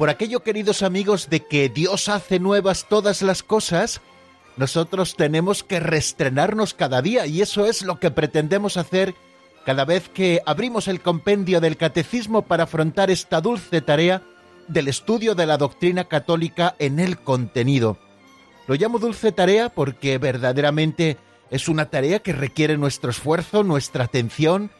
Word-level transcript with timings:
Por 0.00 0.08
aquello, 0.08 0.42
queridos 0.42 0.82
amigos, 0.82 1.28
de 1.28 1.40
que 1.40 1.68
Dios 1.68 2.08
hace 2.08 2.40
nuevas 2.40 2.86
todas 2.88 3.20
las 3.20 3.42
cosas, 3.42 4.00
nosotros 4.56 5.14
tenemos 5.14 5.62
que 5.62 5.78
restrenarnos 5.78 6.72
cada 6.72 7.02
día 7.02 7.26
y 7.26 7.42
eso 7.42 7.66
es 7.66 7.82
lo 7.82 8.00
que 8.00 8.10
pretendemos 8.10 8.78
hacer 8.78 9.14
cada 9.66 9.84
vez 9.84 10.08
que 10.08 10.40
abrimos 10.46 10.88
el 10.88 11.02
compendio 11.02 11.60
del 11.60 11.76
catecismo 11.76 12.40
para 12.40 12.64
afrontar 12.64 13.10
esta 13.10 13.42
dulce 13.42 13.82
tarea 13.82 14.22
del 14.68 14.88
estudio 14.88 15.34
de 15.34 15.44
la 15.44 15.58
doctrina 15.58 16.04
católica 16.04 16.76
en 16.78 16.98
el 16.98 17.18
contenido. 17.18 17.98
Lo 18.68 18.76
llamo 18.76 19.00
dulce 19.00 19.32
tarea 19.32 19.68
porque 19.68 20.16
verdaderamente 20.16 21.18
es 21.50 21.68
una 21.68 21.90
tarea 21.90 22.20
que 22.20 22.32
requiere 22.32 22.78
nuestro 22.78 23.10
esfuerzo, 23.10 23.64
nuestra 23.64 24.04
atención, 24.04 24.70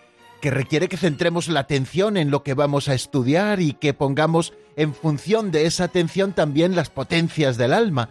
que 0.41 0.51
requiere 0.51 0.89
que 0.89 0.97
centremos 0.97 1.49
la 1.49 1.61
atención 1.61 2.17
en 2.17 2.31
lo 2.31 2.43
que 2.43 2.55
vamos 2.55 2.89
a 2.89 2.95
estudiar 2.95 3.61
y 3.61 3.75
que 3.75 3.95
pongamos 3.95 4.55
en 4.77 4.95
función 4.95 5.51
de 5.51 5.67
esa 5.67 5.85
atención 5.85 6.33
también 6.33 6.75
las 6.75 6.91
potencias 6.91 7.57
del 7.57 7.73
alma. 7.73 8.09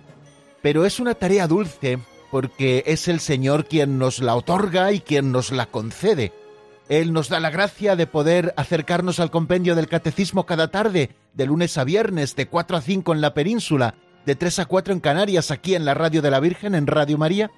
Pero 0.61 0.85
es 0.85 0.99
una 0.99 1.15
tarea 1.15 1.47
dulce 1.47 1.99
porque 2.31 2.83
es 2.85 3.07
el 3.07 3.19
Señor 3.19 3.65
quien 3.65 3.97
nos 3.97 4.19
la 4.19 4.35
otorga 4.35 4.91
y 4.91 4.99
quien 4.99 5.31
nos 5.31 5.51
la 5.51 5.65
concede. 5.65 6.31
Él 6.87 7.13
nos 7.13 7.29
da 7.29 7.39
la 7.39 7.49
gracia 7.49 7.95
de 7.95 8.07
poder 8.07 8.53
acercarnos 8.57 9.19
al 9.19 9.31
compendio 9.31 9.75
del 9.75 9.87
catecismo 9.87 10.45
cada 10.45 10.69
tarde, 10.69 11.11
de 11.33 11.45
lunes 11.45 11.77
a 11.77 11.83
viernes, 11.83 12.35
de 12.35 12.47
4 12.47 12.77
a 12.77 12.81
5 12.81 13.13
en 13.13 13.21
la 13.21 13.33
península, 13.33 13.95
de 14.25 14.35
3 14.35 14.59
a 14.59 14.65
4 14.65 14.93
en 14.93 14.99
Canarias, 14.99 15.51
aquí 15.51 15.75
en 15.75 15.85
la 15.85 15.93
Radio 15.93 16.21
de 16.21 16.31
la 16.31 16.39
Virgen, 16.39 16.73
en 16.73 16.87
Radio 16.87 17.17
María, 17.17 17.51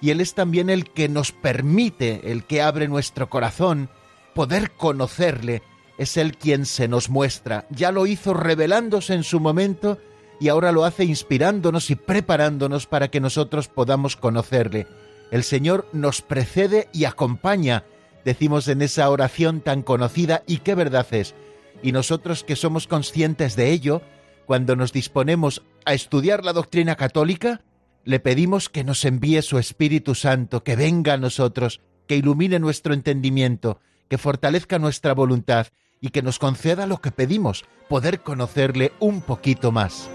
y 0.00 0.10
Él 0.10 0.20
es 0.20 0.34
también 0.34 0.68
el 0.68 0.90
que 0.90 1.08
nos 1.08 1.30
permite, 1.30 2.32
el 2.32 2.44
que 2.44 2.60
abre 2.60 2.88
nuestro 2.88 3.30
corazón, 3.30 3.88
poder 4.34 4.72
conocerle, 4.72 5.62
es 5.98 6.16
Él 6.16 6.36
quien 6.36 6.66
se 6.66 6.88
nos 6.88 7.10
muestra. 7.10 7.66
Ya 7.70 7.92
lo 7.92 8.06
hizo 8.06 8.34
revelándose 8.34 9.14
en 9.14 9.24
su 9.24 9.40
momento 9.40 9.98
y 10.40 10.48
ahora 10.48 10.72
lo 10.72 10.84
hace 10.84 11.04
inspirándonos 11.04 11.90
y 11.90 11.94
preparándonos 11.94 12.86
para 12.86 13.08
que 13.08 13.20
nosotros 13.20 13.68
podamos 13.68 14.16
conocerle. 14.16 14.86
El 15.30 15.44
Señor 15.44 15.88
nos 15.92 16.20
precede 16.20 16.88
y 16.92 17.04
acompaña, 17.04 17.84
decimos 18.24 18.68
en 18.68 18.82
esa 18.82 19.08
oración 19.08 19.60
tan 19.60 19.82
conocida 19.82 20.42
y 20.46 20.58
qué 20.58 20.74
verdad 20.74 21.06
es. 21.12 21.34
Y 21.82 21.92
nosotros 21.92 22.44
que 22.44 22.56
somos 22.56 22.86
conscientes 22.86 23.56
de 23.56 23.70
ello, 23.70 24.02
cuando 24.46 24.76
nos 24.76 24.92
disponemos 24.92 25.62
a 25.84 25.94
estudiar 25.94 26.44
la 26.44 26.52
doctrina 26.52 26.96
católica, 26.96 27.62
le 28.04 28.20
pedimos 28.20 28.68
que 28.68 28.84
nos 28.84 29.04
envíe 29.04 29.42
su 29.42 29.58
Espíritu 29.58 30.14
Santo, 30.14 30.64
que 30.64 30.76
venga 30.76 31.14
a 31.14 31.18
nosotros, 31.18 31.80
que 32.06 32.16
ilumine 32.16 32.58
nuestro 32.58 32.94
entendimiento, 32.94 33.80
que 34.12 34.18
fortalezca 34.18 34.78
nuestra 34.78 35.14
voluntad 35.14 35.68
y 35.98 36.10
que 36.10 36.20
nos 36.20 36.38
conceda 36.38 36.86
lo 36.86 37.00
que 37.00 37.12
pedimos, 37.12 37.64
poder 37.88 38.20
conocerle 38.20 38.92
un 39.00 39.22
poquito 39.22 39.72
más. 39.72 40.10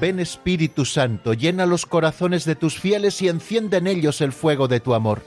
Ven 0.00 0.18
Espíritu 0.18 0.84
Santo, 0.84 1.34
llena 1.34 1.66
los 1.66 1.86
corazones 1.86 2.44
de 2.44 2.56
tus 2.56 2.80
fieles 2.80 3.22
y 3.22 3.28
enciende 3.28 3.76
en 3.76 3.86
ellos 3.86 4.20
el 4.22 4.32
fuego 4.32 4.66
de 4.66 4.80
tu 4.80 4.92
amor. 4.92 5.22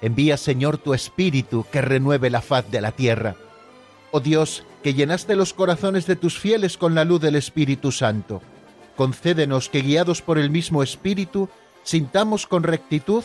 Envía 0.00 0.36
Señor 0.36 0.78
tu 0.78 0.94
Espíritu 0.94 1.66
que 1.72 1.82
renueve 1.82 2.30
la 2.30 2.42
faz 2.42 2.70
de 2.70 2.80
la 2.80 2.92
tierra. 2.92 3.34
Oh 4.12 4.20
Dios, 4.20 4.62
que 4.84 4.94
llenaste 4.94 5.34
los 5.34 5.52
corazones 5.52 6.06
de 6.06 6.14
tus 6.14 6.38
fieles 6.38 6.78
con 6.78 6.94
la 6.94 7.04
luz 7.04 7.22
del 7.22 7.34
Espíritu 7.34 7.90
Santo, 7.90 8.40
concédenos 8.94 9.68
que 9.68 9.82
guiados 9.82 10.22
por 10.22 10.38
el 10.38 10.48
mismo 10.48 10.84
Espíritu, 10.84 11.48
sintamos 11.82 12.46
con 12.46 12.62
rectitud 12.62 13.24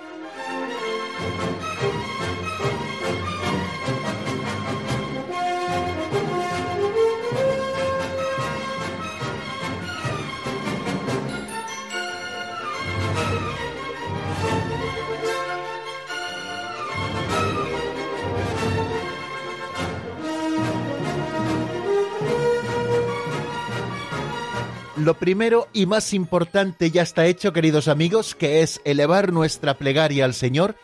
Lo 25.01 25.15
primero 25.15 25.67
y 25.73 25.87
más 25.87 26.13
importante 26.13 26.91
ya 26.91 27.01
está 27.01 27.25
hecho, 27.25 27.53
queridos 27.53 27.87
amigos, 27.87 28.35
que 28.35 28.61
es 28.61 28.79
elevar 28.85 29.33
nuestra 29.33 29.73
plegaria 29.73 30.25
al 30.25 30.35
Señor. 30.35 30.75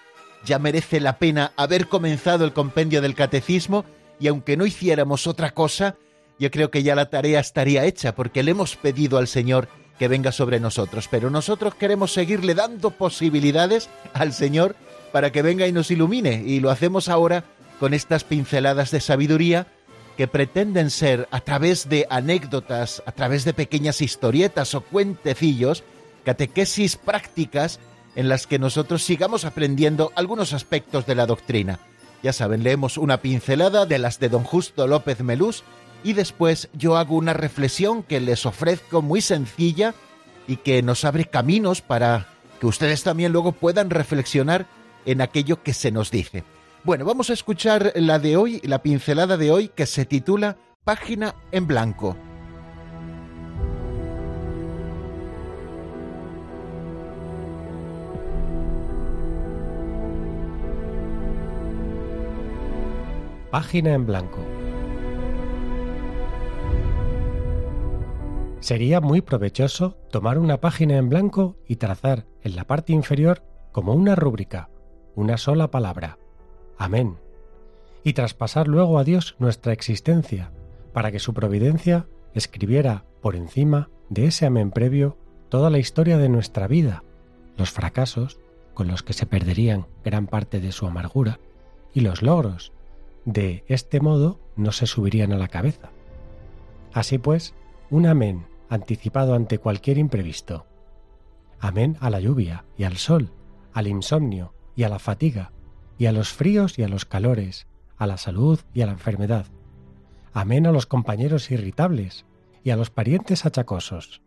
Ya 0.43 0.57
merece 0.57 0.99
la 0.99 1.19
pena 1.19 1.51
haber 1.55 1.87
comenzado 1.87 2.43
el 2.43 2.51
compendio 2.51 3.03
del 3.03 3.13
catecismo 3.13 3.85
y 4.19 4.27
aunque 4.27 4.57
no 4.57 4.65
hiciéramos 4.65 5.27
otra 5.27 5.51
cosa, 5.51 5.97
yo 6.39 6.49
creo 6.49 6.71
que 6.71 6.81
ya 6.81 6.95
la 6.95 7.11
tarea 7.11 7.39
estaría 7.39 7.85
hecha 7.85 8.15
porque 8.15 8.41
le 8.41 8.51
hemos 8.51 8.75
pedido 8.75 9.19
al 9.19 9.27
Señor 9.27 9.67
que 9.99 10.07
venga 10.07 10.31
sobre 10.31 10.59
nosotros. 10.59 11.07
Pero 11.11 11.29
nosotros 11.29 11.75
queremos 11.75 12.11
seguirle 12.11 12.55
dando 12.55 12.89
posibilidades 12.89 13.87
al 14.15 14.33
Señor 14.33 14.75
para 15.11 15.31
que 15.31 15.43
venga 15.43 15.67
y 15.67 15.71
nos 15.71 15.91
ilumine 15.91 16.41
y 16.43 16.59
lo 16.59 16.71
hacemos 16.71 17.07
ahora 17.07 17.43
con 17.79 17.93
estas 17.93 18.23
pinceladas 18.23 18.89
de 18.89 18.99
sabiduría 18.99 19.67
que 20.17 20.27
pretenden 20.27 20.89
ser, 20.89 21.27
a 21.31 21.39
través 21.41 21.87
de 21.87 22.07
anécdotas, 22.09 23.03
a 23.05 23.11
través 23.11 23.45
de 23.45 23.53
pequeñas 23.53 24.01
historietas 24.01 24.73
o 24.73 24.81
cuentecillos, 24.81 25.83
catequesis 26.25 26.95
prácticas 26.95 27.79
en 28.15 28.27
las 28.27 28.47
que 28.47 28.57
nosotros 28.57 29.03
sigamos 29.03 29.45
aprendiendo 29.45 30.11
algunos 30.15 30.53
aspectos 30.53 31.05
de 31.05 31.13
la 31.13 31.27
doctrina. 31.27 31.79
Ya 32.23 32.33
saben, 32.33 32.63
leemos 32.63 32.97
una 32.97 33.21
pincelada 33.21 33.85
de 33.85 33.99
las 33.99 34.19
de 34.19 34.29
don 34.29 34.43
Justo 34.43 34.87
López 34.87 35.21
Melús 35.21 35.63
y 36.03 36.13
después 36.13 36.69
yo 36.73 36.97
hago 36.97 37.15
una 37.15 37.33
reflexión 37.33 38.01
que 38.01 38.19
les 38.19 38.47
ofrezco 38.47 39.03
muy 39.03 39.21
sencilla 39.21 39.93
y 40.47 40.57
que 40.57 40.81
nos 40.81 41.05
abre 41.05 41.25
caminos 41.25 41.81
para 41.81 42.27
que 42.59 42.65
ustedes 42.65 43.03
también 43.03 43.31
luego 43.31 43.51
puedan 43.51 43.91
reflexionar 43.91 44.65
en 45.05 45.21
aquello 45.21 45.61
que 45.61 45.73
se 45.73 45.91
nos 45.91 46.09
dice. 46.09 46.43
Bueno, 46.87 47.03
vamos 47.03 47.29
a 47.29 47.33
escuchar 47.33 47.91
la 47.95 48.17
de 48.17 48.37
hoy, 48.37 48.61
la 48.63 48.81
pincelada 48.81 49.35
de 49.35 49.51
hoy, 49.51 49.67
que 49.67 49.85
se 49.85 50.05
titula 50.05 50.55
Página 50.85 51.35
en 51.51 51.67
Blanco. 51.67 52.15
Página 63.51 63.93
en 63.93 64.05
blanco. 64.05 64.39
Sería 68.61 69.01
muy 69.01 69.19
provechoso 69.19 69.97
tomar 70.09 70.37
una 70.37 70.61
página 70.61 70.95
en 70.95 71.09
blanco 71.09 71.57
y 71.67 71.75
trazar 71.75 72.27
en 72.43 72.55
la 72.55 72.63
parte 72.63 72.93
inferior 72.93 73.43
como 73.73 73.93
una 73.93 74.15
rúbrica, 74.15 74.69
una 75.15 75.35
sola 75.35 75.69
palabra, 75.69 76.17
Amén. 76.77 77.17
Y 78.03 78.13
traspasar 78.13 78.67
luego 78.67 78.99
a 78.99 79.03
Dios 79.03 79.35
nuestra 79.39 79.73
existencia, 79.73 80.51
para 80.93 81.11
que 81.11 81.19
su 81.19 81.33
providencia 81.33 82.07
escribiera 82.33 83.05
por 83.21 83.35
encima 83.35 83.89
de 84.09 84.27
ese 84.27 84.45
amén 84.45 84.71
previo 84.71 85.17
toda 85.49 85.69
la 85.69 85.79
historia 85.79 86.17
de 86.17 86.29
nuestra 86.29 86.67
vida, 86.67 87.03
los 87.57 87.71
fracasos 87.71 88.39
con 88.73 88.87
los 88.87 89.01
que 89.01 89.13
se 89.13 89.25
perderían 89.25 89.87
gran 90.03 90.27
parte 90.27 90.59
de 90.59 90.71
su 90.71 90.85
amargura, 90.85 91.39
y 91.93 92.01
los 92.01 92.21
logros, 92.21 92.73
de 93.25 93.63
este 93.67 93.99
modo 93.99 94.39
no 94.55 94.71
se 94.71 94.85
subirían 94.85 95.33
a 95.33 95.37
la 95.37 95.47
cabeza. 95.47 95.89
Así 96.93 97.17
pues, 97.17 97.55
un 97.89 98.05
amén 98.05 98.45
anticipado 98.69 99.33
ante 99.33 99.57
cualquier 99.57 99.97
imprevisto. 99.97 100.65
Amén 101.59 101.97
a 101.99 102.09
la 102.09 102.19
lluvia 102.19 102.65
y 102.77 102.83
al 102.83 102.97
sol, 102.97 103.31
al 103.73 103.87
insomnio 103.87 104.53
y 104.75 104.83
a 104.83 104.89
la 104.89 104.99
fatiga, 104.99 105.51
y 105.97 106.05
a 106.05 106.11
los 106.11 106.33
fríos 106.33 106.77
y 106.77 106.83
a 106.83 106.87
los 106.87 107.05
calores, 107.05 107.67
a 107.97 108.07
la 108.07 108.17
salud 108.17 108.59
y 108.73 108.81
a 108.81 108.85
la 108.85 108.93
enfermedad. 108.93 109.45
Amén 110.33 110.67
a 110.67 110.71
los 110.71 110.85
compañeros 110.85 111.49
irritables 111.51 112.25
y 112.63 112.69
a 112.69 112.75
los 112.75 112.89
parientes 112.89 113.45
achacosos. 113.45 114.21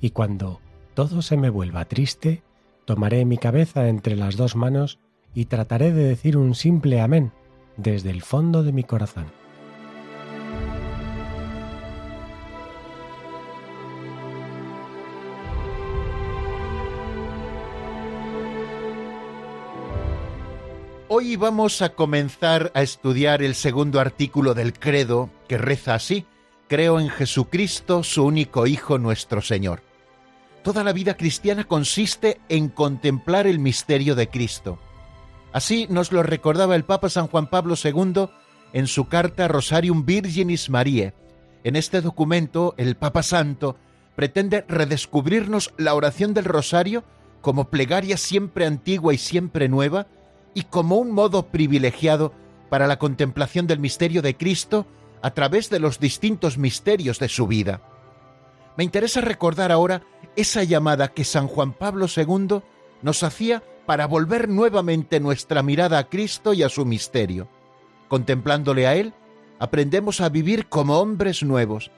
Y 0.00 0.10
cuando 0.10 0.60
todo 0.94 1.22
se 1.22 1.36
me 1.36 1.50
vuelva 1.50 1.86
triste, 1.86 2.42
tomaré 2.84 3.24
mi 3.24 3.38
cabeza 3.38 3.88
entre 3.88 4.16
las 4.16 4.36
dos 4.36 4.56
manos 4.56 4.98
y 5.34 5.46
trataré 5.46 5.92
de 5.92 6.04
decir 6.04 6.36
un 6.36 6.54
simple 6.54 7.00
amén 7.00 7.32
desde 7.76 8.10
el 8.10 8.22
fondo 8.22 8.62
de 8.62 8.72
mi 8.72 8.84
corazón. 8.84 9.26
Hoy 21.18 21.36
vamos 21.36 21.80
a 21.80 21.94
comenzar 21.94 22.70
a 22.74 22.82
estudiar 22.82 23.42
el 23.42 23.54
segundo 23.54 24.00
artículo 24.00 24.52
del 24.52 24.74
credo 24.74 25.30
que 25.48 25.56
reza 25.56 25.94
así, 25.94 26.26
Creo 26.68 27.00
en 27.00 27.08
Jesucristo, 27.08 28.02
su 28.02 28.22
único 28.26 28.66
Hijo 28.66 28.98
nuestro 28.98 29.40
Señor. 29.40 29.82
Toda 30.62 30.84
la 30.84 30.92
vida 30.92 31.16
cristiana 31.16 31.64
consiste 31.64 32.38
en 32.50 32.68
contemplar 32.68 33.46
el 33.46 33.58
misterio 33.58 34.14
de 34.14 34.28
Cristo. 34.28 34.78
Así 35.54 35.86
nos 35.88 36.12
lo 36.12 36.22
recordaba 36.22 36.76
el 36.76 36.84
Papa 36.84 37.08
San 37.08 37.28
Juan 37.28 37.46
Pablo 37.46 37.76
II 37.82 38.28
en 38.74 38.86
su 38.86 39.08
carta 39.08 39.48
Rosarium 39.48 40.04
Virginis 40.04 40.68
Mariae. 40.68 41.14
En 41.64 41.76
este 41.76 42.02
documento, 42.02 42.74
el 42.76 42.94
Papa 42.94 43.22
Santo 43.22 43.78
pretende 44.16 44.66
redescubrirnos 44.68 45.72
la 45.78 45.94
oración 45.94 46.34
del 46.34 46.44
rosario 46.44 47.04
como 47.40 47.70
plegaria 47.70 48.18
siempre 48.18 48.66
antigua 48.66 49.14
y 49.14 49.18
siempre 49.18 49.70
nueva, 49.70 50.08
y 50.56 50.62
como 50.62 50.96
un 50.96 51.10
modo 51.10 51.48
privilegiado 51.48 52.32
para 52.70 52.86
la 52.86 52.98
contemplación 52.98 53.66
del 53.66 53.78
misterio 53.78 54.22
de 54.22 54.38
Cristo 54.38 54.86
a 55.20 55.32
través 55.32 55.68
de 55.68 55.80
los 55.80 56.00
distintos 56.00 56.56
misterios 56.56 57.18
de 57.18 57.28
su 57.28 57.46
vida. 57.46 57.82
Me 58.78 58.82
interesa 58.82 59.20
recordar 59.20 59.70
ahora 59.70 60.00
esa 60.34 60.64
llamada 60.64 61.08
que 61.08 61.24
San 61.24 61.46
Juan 61.46 61.74
Pablo 61.74 62.06
II 62.14 62.62
nos 63.02 63.22
hacía 63.22 63.62
para 63.84 64.06
volver 64.06 64.48
nuevamente 64.48 65.20
nuestra 65.20 65.62
mirada 65.62 65.98
a 65.98 66.08
Cristo 66.08 66.54
y 66.54 66.62
a 66.62 66.70
su 66.70 66.86
misterio. 66.86 67.48
Contemplándole 68.08 68.86
a 68.86 68.94
Él, 68.94 69.12
aprendemos 69.58 70.22
a 70.22 70.30
vivir 70.30 70.68
como 70.68 70.98
hombres 70.98 71.42
nuevos. 71.42 71.90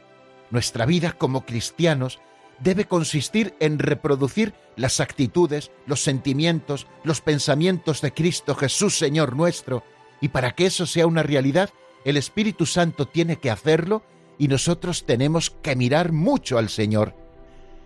Nuestra 0.50 0.84
vida 0.84 1.12
como 1.12 1.46
cristianos 1.46 2.18
debe 2.60 2.86
consistir 2.86 3.54
en 3.60 3.78
reproducir 3.78 4.54
las 4.76 5.00
actitudes, 5.00 5.70
los 5.86 6.02
sentimientos, 6.02 6.86
los 7.04 7.20
pensamientos 7.20 8.00
de 8.00 8.12
Cristo 8.12 8.54
Jesús 8.54 8.96
Señor 8.96 9.36
nuestro, 9.36 9.82
y 10.20 10.28
para 10.28 10.52
que 10.52 10.66
eso 10.66 10.86
sea 10.86 11.06
una 11.06 11.22
realidad, 11.22 11.70
el 12.04 12.16
Espíritu 12.16 12.66
Santo 12.66 13.06
tiene 13.06 13.36
que 13.36 13.50
hacerlo 13.50 14.02
y 14.38 14.48
nosotros 14.48 15.04
tenemos 15.04 15.50
que 15.50 15.76
mirar 15.76 16.12
mucho 16.12 16.58
al 16.58 16.68
Señor. 16.68 17.14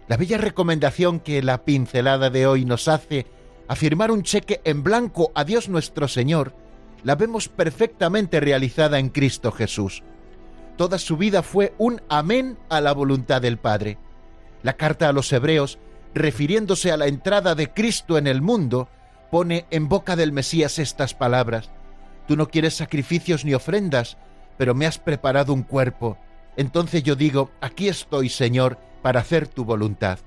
La 0.09 0.17
bella 0.17 0.39
recomendación 0.39 1.21
que 1.21 1.43
la 1.43 1.65
pincelada 1.65 2.31
de 2.31 2.47
hoy 2.47 2.65
nos 2.65 2.89
hace, 2.89 3.27
afirmar 3.69 4.11
un 4.11 4.23
cheque 4.23 4.61
en 4.65 4.83
blanco 4.83 5.33
a 5.35 5.45
Dios 5.45 5.69
nuestro 5.69 6.09
Señor, 6.09 6.55
la 7.05 7.15
vemos 7.15 7.49
perfectamente 7.49 8.41
realizada 8.41 8.99
en 8.99 9.09
Cristo 9.09 9.51
Jesús. 9.51 10.03
Toda 10.77 10.99
su 10.99 11.17
vida 11.17 11.43
fue 11.43 11.75
un 11.79 12.01
amén 12.09 12.59
a 12.69 12.81
la 12.81 12.93
voluntad 12.93 13.43
del 13.43 13.59
Padre. 13.59 13.99
La 14.63 14.75
carta 14.75 15.09
a 15.09 15.13
los 15.13 15.33
hebreos, 15.33 15.79
refiriéndose 16.15 16.93
a 16.93 16.97
la 16.97 17.07
entrada 17.07 17.55
de 17.55 17.71
Cristo 17.71 18.19
en 18.19 18.27
el 18.27 18.43
mundo, 18.43 18.89
pone 19.31 19.67
en 19.71 19.89
boca 19.89 20.15
del 20.15 20.33
Mesías 20.33 20.79
estas 20.79 21.15
palabras. 21.15 21.71
Tú 22.29 22.37
no 22.37 22.49
quieres 22.49 22.75
sacrificios 22.75 23.45
ni 23.45 23.55
ofrendas, 23.55 24.19
pero 24.59 24.75
me 24.75 24.87
has 24.87 24.99
preparado 24.99 25.53
un 25.53 25.63
cuerpo. 25.63 26.19
Entonces 26.57 27.03
yo 27.03 27.17
digo, 27.17 27.51
aquí 27.61 27.89
estoy, 27.89 28.29
Señor, 28.29 28.79
para 29.03 29.21
hacer 29.21 29.49
tu 29.49 29.65
voluntad. 29.65 30.19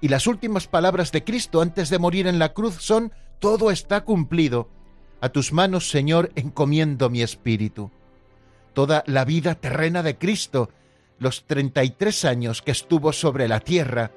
Y 0.00 0.08
las 0.08 0.26
últimas 0.26 0.66
palabras 0.66 1.12
de 1.12 1.24
Cristo 1.24 1.60
antes 1.60 1.90
de 1.90 1.98
morir 1.98 2.26
en 2.26 2.38
la 2.38 2.52
cruz 2.52 2.76
son, 2.80 3.12
todo 3.38 3.70
está 3.70 4.02
cumplido. 4.02 4.68
A 5.20 5.30
tus 5.30 5.52
manos, 5.52 5.90
Señor, 5.90 6.30
encomiendo 6.34 7.10
mi 7.10 7.22
espíritu. 7.22 7.90
Toda 8.74 9.02
la 9.06 9.24
vida 9.24 9.54
terrena 9.54 10.02
de 10.02 10.16
Cristo 10.18 10.70
los 11.18 11.44
33 11.44 12.24
años 12.24 12.62
que 12.62 12.72
estuvo 12.72 13.12
sobre 13.12 13.48
la 13.48 13.60
tierra 13.60 14.12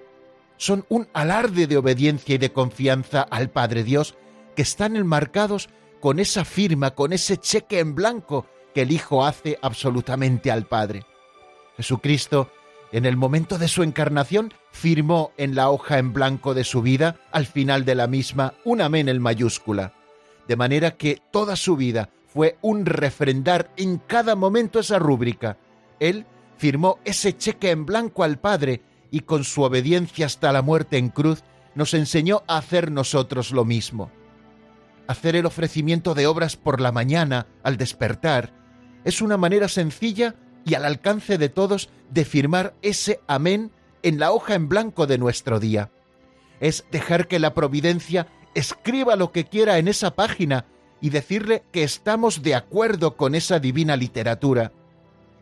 son 0.57 0.85
un 0.89 1.07
alarde 1.13 1.67
de 1.67 1.77
obediencia 1.77 2.35
y 2.35 2.37
de 2.37 2.51
confianza 2.51 3.21
al 3.21 3.49
Padre 3.49 3.83
Dios 3.83 4.15
que 4.55 4.63
están 4.63 4.95
enmarcados 4.95 5.69
con 6.01 6.19
esa 6.19 6.45
firma, 6.45 6.91
con 6.91 7.13
ese 7.13 7.37
cheque 7.37 7.79
en 7.79 7.95
blanco 7.95 8.47
que 8.73 8.81
el 8.81 8.91
Hijo 8.91 9.25
hace 9.25 9.57
absolutamente 9.61 10.51
al 10.51 10.65
Padre. 10.65 11.05
Jesucristo, 11.77 12.51
en 12.91 13.05
el 13.05 13.17
momento 13.17 13.57
de 13.57 13.67
su 13.67 13.83
encarnación, 13.83 14.53
firmó 14.71 15.31
en 15.37 15.55
la 15.55 15.69
hoja 15.69 15.99
en 15.99 16.13
blanco 16.13 16.53
de 16.53 16.63
su 16.63 16.81
vida, 16.81 17.17
al 17.31 17.45
final 17.45 17.85
de 17.85 17.95
la 17.95 18.07
misma, 18.07 18.53
un 18.63 18.81
amén 18.81 19.09
en 19.09 19.21
mayúscula, 19.21 19.93
de 20.47 20.55
manera 20.55 20.91
que 20.91 21.21
toda 21.31 21.55
su 21.55 21.75
vida 21.75 22.09
fue 22.27 22.57
un 22.61 22.85
refrendar 22.85 23.71
en 23.77 23.97
cada 23.97 24.35
momento 24.35 24.79
esa 24.79 24.99
rúbrica. 24.99 25.57
Él 25.99 26.25
firmó 26.57 26.99
ese 27.05 27.37
cheque 27.37 27.71
en 27.71 27.85
blanco 27.85 28.23
al 28.23 28.39
Padre 28.39 28.81
y 29.11 29.21
con 29.21 29.43
su 29.43 29.61
obediencia 29.61 30.25
hasta 30.25 30.51
la 30.51 30.61
muerte 30.61 30.97
en 30.97 31.09
cruz 31.09 31.43
nos 31.75 31.93
enseñó 31.93 32.43
a 32.47 32.57
hacer 32.57 32.91
nosotros 32.91 33.51
lo 33.51 33.63
mismo. 33.63 34.11
Hacer 35.07 35.35
el 35.35 35.45
ofrecimiento 35.45 36.13
de 36.15 36.27
obras 36.27 36.57
por 36.57 36.81
la 36.81 36.91
mañana 36.91 37.47
al 37.63 37.77
despertar 37.77 38.51
es 39.05 39.21
una 39.21 39.37
manera 39.37 39.69
sencilla 39.69 40.35
y 40.65 40.73
al 40.73 40.83
alcance 40.83 41.37
de 41.37 41.49
todos 41.49 41.89
de 42.09 42.25
firmar 42.25 42.75
ese 42.81 43.21
amén 43.27 43.71
en 44.03 44.19
la 44.19 44.31
hoja 44.31 44.55
en 44.55 44.67
blanco 44.67 45.07
de 45.07 45.17
nuestro 45.17 45.59
día. 45.59 45.91
Es 46.59 46.85
dejar 46.91 47.27
que 47.27 47.39
la 47.39 47.53
providencia 47.53 48.27
escriba 48.53 49.15
lo 49.15 49.31
que 49.31 49.45
quiera 49.45 49.77
en 49.77 49.87
esa 49.87 50.15
página 50.15 50.65
y 50.99 51.11
decirle 51.11 51.63
que 51.71 51.83
estamos 51.83 52.41
de 52.41 52.55
acuerdo 52.55 53.15
con 53.15 53.35
esa 53.35 53.59
divina 53.59 53.95
literatura 53.95 54.73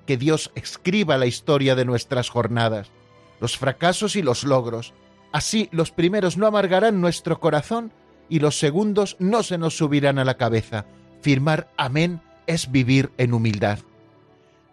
que 0.05 0.17
Dios 0.17 0.51
escriba 0.55 1.17
la 1.17 1.25
historia 1.25 1.75
de 1.75 1.85
nuestras 1.85 2.29
jornadas, 2.29 2.91
los 3.39 3.57
fracasos 3.57 4.15
y 4.15 4.21
los 4.21 4.43
logros. 4.43 4.93
Así 5.31 5.69
los 5.71 5.91
primeros 5.91 6.37
no 6.37 6.47
amargarán 6.47 7.01
nuestro 7.01 7.39
corazón 7.39 7.91
y 8.29 8.39
los 8.39 8.57
segundos 8.57 9.17
no 9.19 9.43
se 9.43 9.57
nos 9.57 9.77
subirán 9.77 10.19
a 10.19 10.25
la 10.25 10.37
cabeza. 10.37 10.85
Firmar 11.21 11.69
amén 11.77 12.21
es 12.47 12.71
vivir 12.71 13.11
en 13.17 13.33
humildad. 13.33 13.79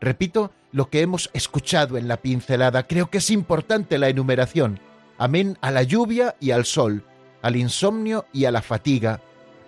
Repito 0.01 0.53
lo 0.73 0.89
que 0.89 1.01
hemos 1.01 1.31
escuchado 1.33 1.97
en 1.97 2.09
la 2.09 2.17
pincelada. 2.19 2.87
Creo 2.87 3.11
que 3.11 3.19
es 3.19 3.31
importante 3.31 3.99
la 3.99 4.09
enumeración. 4.09 4.81
Amén 5.19 5.59
a 5.61 5.71
la 5.71 5.83
lluvia 5.83 6.37
y 6.41 6.51
al 6.51 6.65
sol, 6.65 7.05
al 7.43 7.57
insomnio 7.57 8.27
y 8.33 8.47
a 8.47 8.51
la 8.51 8.63
fatiga, 8.63 9.21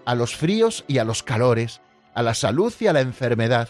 a 0.04 0.14
los 0.14 0.35
fríos 0.35 0.85
y 0.88 0.99
a 0.99 1.04
los 1.04 1.23
calores, 1.23 1.80
a 2.14 2.23
la 2.23 2.35
salud 2.35 2.73
y 2.80 2.87
a 2.87 2.92
la 2.92 3.00
enfermedad, 3.00 3.68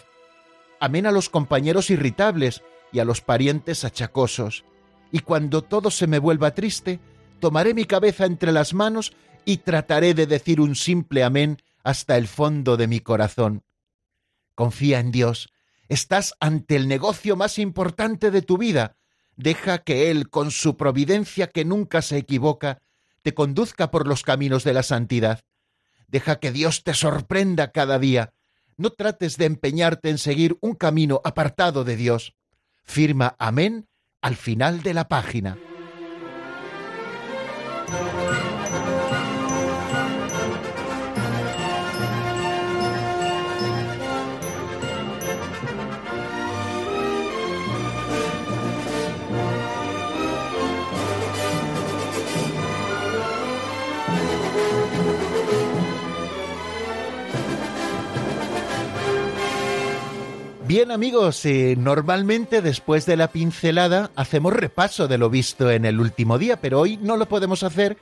amén 0.80 1.06
a 1.06 1.12
los 1.12 1.28
compañeros 1.28 1.90
irritables 1.90 2.62
y 2.92 2.98
a 3.00 3.04
los 3.04 3.20
parientes 3.20 3.84
achacosos. 3.84 4.64
Y 5.10 5.20
cuando 5.20 5.62
todo 5.62 5.90
se 5.90 6.06
me 6.06 6.18
vuelva 6.18 6.54
triste, 6.54 7.00
tomaré 7.40 7.74
mi 7.74 7.84
cabeza 7.84 8.24
entre 8.26 8.52
las 8.52 8.74
manos 8.74 9.12
y 9.44 9.58
trataré 9.58 10.14
de 10.14 10.26
decir 10.26 10.60
un 10.60 10.74
simple 10.74 11.24
amén 11.24 11.58
hasta 11.82 12.16
el 12.16 12.28
fondo 12.28 12.76
de 12.76 12.86
mi 12.86 13.00
corazón. 13.00 13.62
Confía 14.54 15.00
en 15.00 15.10
Dios. 15.10 15.50
Estás 15.88 16.34
ante 16.40 16.76
el 16.76 16.88
negocio 16.88 17.36
más 17.36 17.58
importante 17.58 18.30
de 18.30 18.42
tu 18.42 18.56
vida. 18.56 18.96
Deja 19.36 19.78
que 19.78 20.10
Él, 20.10 20.30
con 20.30 20.50
su 20.50 20.76
providencia 20.76 21.48
que 21.48 21.64
nunca 21.64 22.00
se 22.00 22.16
equivoca, 22.16 22.80
te 23.22 23.34
conduzca 23.34 23.90
por 23.90 24.06
los 24.06 24.22
caminos 24.22 24.64
de 24.64 24.72
la 24.72 24.82
santidad. 24.82 25.40
Deja 26.08 26.36
que 26.36 26.52
Dios 26.52 26.84
te 26.84 26.94
sorprenda 26.94 27.72
cada 27.72 27.98
día 27.98 28.32
no 28.76 28.90
trates 28.90 29.36
de 29.36 29.46
empeñarte 29.46 30.10
en 30.10 30.18
seguir 30.18 30.56
un 30.60 30.74
camino 30.74 31.20
apartado 31.24 31.84
de 31.84 31.96
Dios. 31.96 32.34
Firma 32.82 33.34
amén 33.38 33.88
al 34.20 34.36
final 34.36 34.82
de 34.82 34.94
la 34.94 35.08
página. 35.08 35.58
Bien 60.66 60.90
amigos, 60.90 61.44
eh, 61.44 61.76
normalmente 61.78 62.62
después 62.62 63.04
de 63.04 63.18
la 63.18 63.28
pincelada 63.28 64.10
hacemos 64.16 64.54
repaso 64.54 65.08
de 65.08 65.18
lo 65.18 65.28
visto 65.28 65.70
en 65.70 65.84
el 65.84 66.00
último 66.00 66.38
día, 66.38 66.58
pero 66.58 66.80
hoy 66.80 66.96
no 66.96 67.18
lo 67.18 67.26
podemos 67.26 67.62
hacer 67.62 67.98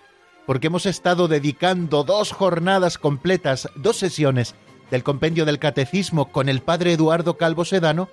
porque 0.47 0.69
hemos 0.69 0.87
estado 0.87 1.27
dedicando 1.27 2.05
dos 2.05 2.31
jornadas 2.31 2.99
completas, 2.99 3.69
dos 3.75 3.97
sesiones 3.97 4.55
del 4.93 5.03
compendio 5.03 5.45
del 5.45 5.59
catecismo 5.59 6.31
con 6.31 6.49
el 6.49 6.61
padre 6.61 6.93
Eduardo 6.93 7.37
Calvo 7.37 7.65
Sedano 7.65 8.09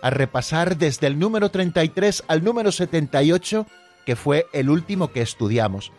a 0.00 0.10
repasar 0.10 0.76
desde 0.76 1.08
el 1.08 1.18
número 1.18 1.50
33 1.50 2.22
al 2.28 2.44
número 2.44 2.70
78, 2.70 3.66
que 4.06 4.14
fue 4.14 4.46
el 4.52 4.70
último 4.70 5.10
que 5.10 5.22
estudiamos. 5.22 5.90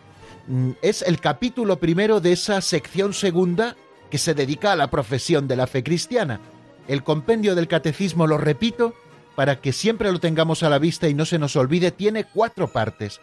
Mm, 0.46 0.70
es 0.80 1.02
el 1.02 1.20
capítulo 1.20 1.78
primero 1.78 2.20
de 2.20 2.32
esa 2.32 2.62
sección 2.62 3.12
segunda 3.12 3.76
que 4.10 4.16
se 4.16 4.32
dedica 4.32 4.72
a 4.72 4.76
la 4.76 4.90
profesión 4.90 5.46
de 5.48 5.56
la 5.56 5.66
fe 5.66 5.82
cristiana. 5.82 6.40
El 6.88 7.02
compendio 7.02 7.54
del 7.54 7.68
catecismo, 7.68 8.26
lo 8.26 8.38
repito, 8.38 8.94
para 9.34 9.60
que 9.60 9.72
siempre 9.72 10.10
lo 10.12 10.20
tengamos 10.20 10.62
a 10.62 10.68
la 10.68 10.78
vista 10.78 11.08
y 11.08 11.14
no 11.14 11.24
se 11.24 11.38
nos 11.38 11.56
olvide, 11.56 11.92
tiene 11.92 12.24
cuatro 12.24 12.72
partes. 12.72 13.20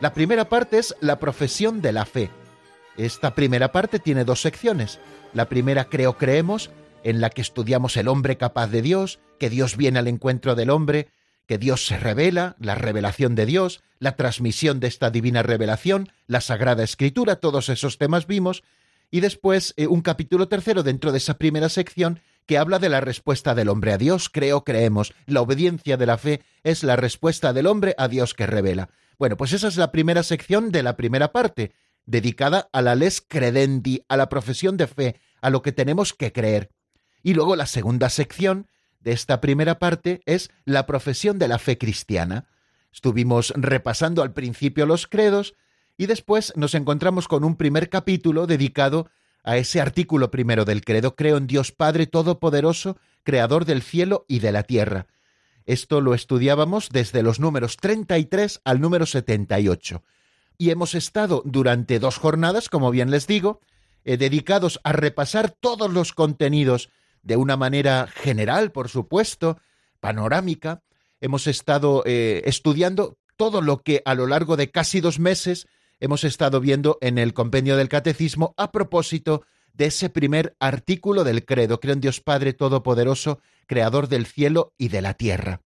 La 0.00 0.12
primera 0.14 0.48
parte 0.48 0.78
es 0.78 0.94
la 1.00 1.18
profesión 1.18 1.80
de 1.82 1.92
la 1.92 2.04
fe. 2.04 2.30
Esta 2.96 3.34
primera 3.34 3.72
parte 3.72 3.98
tiene 3.98 4.24
dos 4.24 4.40
secciones. 4.40 5.00
La 5.34 5.48
primera 5.48 5.84
creo 5.84 6.16
creemos, 6.16 6.70
en 7.04 7.20
la 7.20 7.30
que 7.30 7.42
estudiamos 7.42 7.96
el 7.96 8.08
hombre 8.08 8.36
capaz 8.36 8.68
de 8.68 8.82
Dios, 8.82 9.18
que 9.38 9.50
Dios 9.50 9.76
viene 9.76 9.98
al 9.98 10.08
encuentro 10.08 10.54
del 10.54 10.70
hombre, 10.70 11.08
que 11.46 11.58
Dios 11.58 11.86
se 11.86 11.98
revela, 11.98 12.56
la 12.60 12.74
revelación 12.74 13.34
de 13.34 13.46
Dios, 13.46 13.82
la 13.98 14.16
transmisión 14.16 14.80
de 14.80 14.88
esta 14.88 15.10
divina 15.10 15.42
revelación, 15.42 16.12
la 16.26 16.40
Sagrada 16.40 16.84
Escritura, 16.84 17.36
todos 17.36 17.68
esos 17.68 17.98
temas 17.98 18.26
vimos, 18.26 18.62
y 19.10 19.20
después 19.20 19.74
eh, 19.76 19.86
un 19.86 20.02
capítulo 20.02 20.48
tercero 20.48 20.82
dentro 20.82 21.10
de 21.10 21.18
esa 21.18 21.38
primera 21.38 21.68
sección 21.68 22.20
que 22.48 22.56
habla 22.56 22.78
de 22.78 22.88
la 22.88 23.02
respuesta 23.02 23.54
del 23.54 23.68
hombre 23.68 23.92
a 23.92 23.98
Dios, 23.98 24.30
creo, 24.30 24.64
creemos. 24.64 25.12
La 25.26 25.42
obediencia 25.42 25.98
de 25.98 26.06
la 26.06 26.16
fe 26.16 26.42
es 26.64 26.82
la 26.82 26.96
respuesta 26.96 27.52
del 27.52 27.66
hombre 27.66 27.94
a 27.98 28.08
Dios 28.08 28.32
que 28.32 28.46
revela. 28.46 28.88
Bueno, 29.18 29.36
pues 29.36 29.52
esa 29.52 29.68
es 29.68 29.76
la 29.76 29.92
primera 29.92 30.22
sección 30.22 30.72
de 30.72 30.82
la 30.82 30.96
primera 30.96 31.30
parte, 31.30 31.74
dedicada 32.06 32.70
a 32.72 32.80
la 32.80 32.94
les 32.94 33.20
credendi, 33.20 34.02
a 34.08 34.16
la 34.16 34.30
profesión 34.30 34.78
de 34.78 34.86
fe, 34.86 35.20
a 35.42 35.50
lo 35.50 35.60
que 35.60 35.72
tenemos 35.72 36.14
que 36.14 36.32
creer. 36.32 36.70
Y 37.22 37.34
luego 37.34 37.54
la 37.54 37.66
segunda 37.66 38.08
sección 38.08 38.66
de 39.00 39.12
esta 39.12 39.42
primera 39.42 39.78
parte 39.78 40.22
es 40.24 40.50
la 40.64 40.86
profesión 40.86 41.38
de 41.38 41.48
la 41.48 41.58
fe 41.58 41.76
cristiana. 41.76 42.48
Estuvimos 42.90 43.52
repasando 43.56 44.22
al 44.22 44.32
principio 44.32 44.86
los 44.86 45.06
credos 45.06 45.54
y 45.98 46.06
después 46.06 46.54
nos 46.56 46.74
encontramos 46.74 47.28
con 47.28 47.44
un 47.44 47.56
primer 47.56 47.90
capítulo 47.90 48.46
dedicado 48.46 49.10
a 49.48 49.56
ese 49.56 49.80
artículo 49.80 50.30
primero 50.30 50.66
del 50.66 50.84
credo, 50.84 51.16
creo 51.16 51.38
en 51.38 51.46
Dios 51.46 51.72
Padre 51.72 52.06
Todopoderoso, 52.06 52.98
Creador 53.22 53.64
del 53.64 53.80
cielo 53.80 54.26
y 54.28 54.40
de 54.40 54.52
la 54.52 54.62
tierra. 54.62 55.06
Esto 55.64 56.02
lo 56.02 56.12
estudiábamos 56.12 56.90
desde 56.90 57.22
los 57.22 57.40
números 57.40 57.78
33 57.78 58.60
al 58.62 58.78
número 58.82 59.06
78. 59.06 60.02
Y 60.58 60.68
hemos 60.68 60.94
estado 60.94 61.40
durante 61.46 61.98
dos 61.98 62.18
jornadas, 62.18 62.68
como 62.68 62.90
bien 62.90 63.10
les 63.10 63.26
digo, 63.26 63.62
eh, 64.04 64.18
dedicados 64.18 64.80
a 64.84 64.92
repasar 64.92 65.50
todos 65.50 65.90
los 65.90 66.12
contenidos 66.12 66.90
de 67.22 67.36
una 67.36 67.56
manera 67.56 68.06
general, 68.06 68.70
por 68.70 68.90
supuesto, 68.90 69.58
panorámica. 70.00 70.82
Hemos 71.22 71.46
estado 71.46 72.02
eh, 72.04 72.42
estudiando 72.44 73.16
todo 73.38 73.62
lo 73.62 73.78
que 73.78 74.02
a 74.04 74.14
lo 74.14 74.26
largo 74.26 74.58
de 74.58 74.70
casi 74.70 75.00
dos 75.00 75.18
meses 75.18 75.68
hemos 76.00 76.24
estado 76.24 76.60
viendo 76.60 76.98
en 77.00 77.18
el 77.18 77.34
compendio 77.34 77.76
del 77.76 77.88
catecismo 77.88 78.54
a 78.56 78.72
propósito 78.72 79.42
de 79.72 79.86
ese 79.86 80.10
primer 80.10 80.56
artículo 80.60 81.24
del 81.24 81.44
credo. 81.44 81.80
Creo 81.80 81.94
en 81.94 82.00
Dios 82.00 82.20
Padre 82.20 82.52
Todopoderoso, 82.52 83.40
Creador 83.66 84.08
del 84.08 84.26
cielo 84.26 84.74
y 84.78 84.88
de 84.88 85.02
la 85.02 85.14
tierra. 85.14 85.62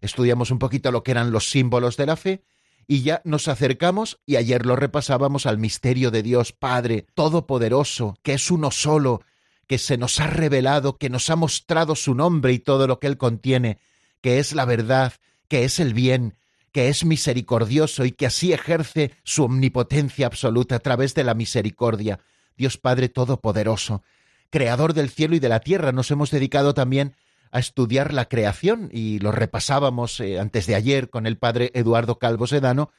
Estudiamos 0.00 0.50
un 0.50 0.58
poquito 0.58 0.92
lo 0.92 1.02
que 1.02 1.12
eran 1.12 1.30
los 1.30 1.50
símbolos 1.50 1.96
de 1.96 2.06
la 2.06 2.16
fe 2.16 2.44
y 2.86 3.02
ya 3.02 3.22
nos 3.24 3.48
acercamos, 3.48 4.20
y 4.26 4.36
ayer 4.36 4.66
lo 4.66 4.76
repasábamos, 4.76 5.46
al 5.46 5.58
misterio 5.58 6.10
de 6.10 6.22
Dios 6.22 6.52
Padre 6.52 7.06
Todopoderoso, 7.14 8.18
que 8.22 8.34
es 8.34 8.50
uno 8.50 8.70
solo, 8.70 9.22
que 9.66 9.78
se 9.78 9.96
nos 9.96 10.20
ha 10.20 10.26
revelado, 10.26 10.98
que 10.98 11.08
nos 11.08 11.30
ha 11.30 11.36
mostrado 11.36 11.94
su 11.94 12.14
nombre 12.14 12.52
y 12.52 12.58
todo 12.58 12.86
lo 12.86 13.00
que 13.00 13.06
él 13.06 13.16
contiene, 13.16 13.78
que 14.20 14.38
es 14.38 14.54
la 14.54 14.66
verdad, 14.66 15.14
que 15.48 15.64
es 15.64 15.80
el 15.80 15.94
bien, 15.94 16.36
que 16.74 16.88
es 16.88 17.04
misericordioso 17.04 18.04
y 18.04 18.10
que 18.10 18.26
así 18.26 18.52
ejerce 18.52 19.12
su 19.22 19.44
omnipotencia 19.44 20.26
absoluta 20.26 20.74
a 20.74 20.80
través 20.80 21.14
de 21.14 21.22
la 21.22 21.34
misericordia. 21.34 22.18
Dios 22.56 22.78
Padre 22.78 23.08
Todopoderoso, 23.08 24.02
Creador 24.50 24.92
del 24.92 25.08
cielo 25.08 25.36
y 25.36 25.38
de 25.38 25.48
la 25.48 25.60
tierra, 25.60 25.92
nos 25.92 26.10
hemos 26.10 26.32
dedicado 26.32 26.74
también 26.74 27.14
a 27.52 27.60
estudiar 27.60 28.12
la 28.12 28.28
creación 28.28 28.88
y 28.92 29.20
lo 29.20 29.30
repasábamos 29.30 30.18
eh, 30.18 30.40
antes 30.40 30.66
de 30.66 30.74
ayer 30.74 31.10
con 31.10 31.28
el 31.28 31.38
padre 31.38 31.70
Eduardo 31.74 32.18
Calvo 32.18 32.48
Sedano 32.48 32.90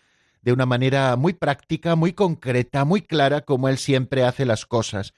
de 0.41 0.53
una 0.53 0.65
manera 0.65 1.13
muy 1.17 1.33
práctica, 1.33 1.97
muy 1.97 2.13
concreta, 2.13 2.85
muy 2.85 3.01
clara, 3.01 3.41
como 3.41 3.67
él 3.67 3.77
siempre 3.77 4.23
hace 4.23 4.45
las 4.45 4.65
cosas. 4.65 5.13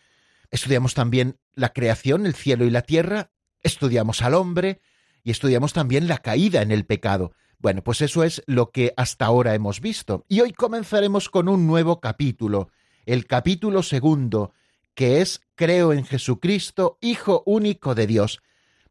Estudiamos 0.50 0.96
también 0.96 1.38
la 1.54 1.74
creación, 1.74 2.26
el 2.26 2.34
cielo 2.34 2.66
y 2.66 2.72
la 2.72 2.82
tierra, 2.82 3.30
estudiamos 3.62 4.24
al 4.24 4.34
hombre 4.34 4.82
y 5.24 5.30
estudiamos 5.30 5.74
también 5.74 6.08
la 6.08 6.18
caída 6.18 6.64
en 6.64 6.72
el 6.72 6.86
pecado. 6.88 7.34
Bueno, 7.60 7.84
pues 7.84 8.02
eso 8.02 8.24
es 8.24 8.44
lo 8.46 8.72
que 8.72 8.94
hasta 8.98 9.26
ahora 9.26 9.56
hemos 9.56 9.82
visto. 9.82 10.26
Y 10.28 10.42
hoy 10.42 10.54
comenzaremos 10.54 11.30
con 11.30 11.50
un 11.50 11.66
nuevo 11.66 12.00
capítulo, 12.00 12.70
el 13.06 13.26
capítulo 13.26 13.82
segundo, 13.82 14.54
que 14.94 15.22
es 15.22 15.42
Creo 15.56 15.92
en 15.92 16.06
Jesucristo, 16.06 17.00
Hijo 17.02 17.42
único 17.48 17.96
de 17.96 18.06
Dios. 18.06 18.42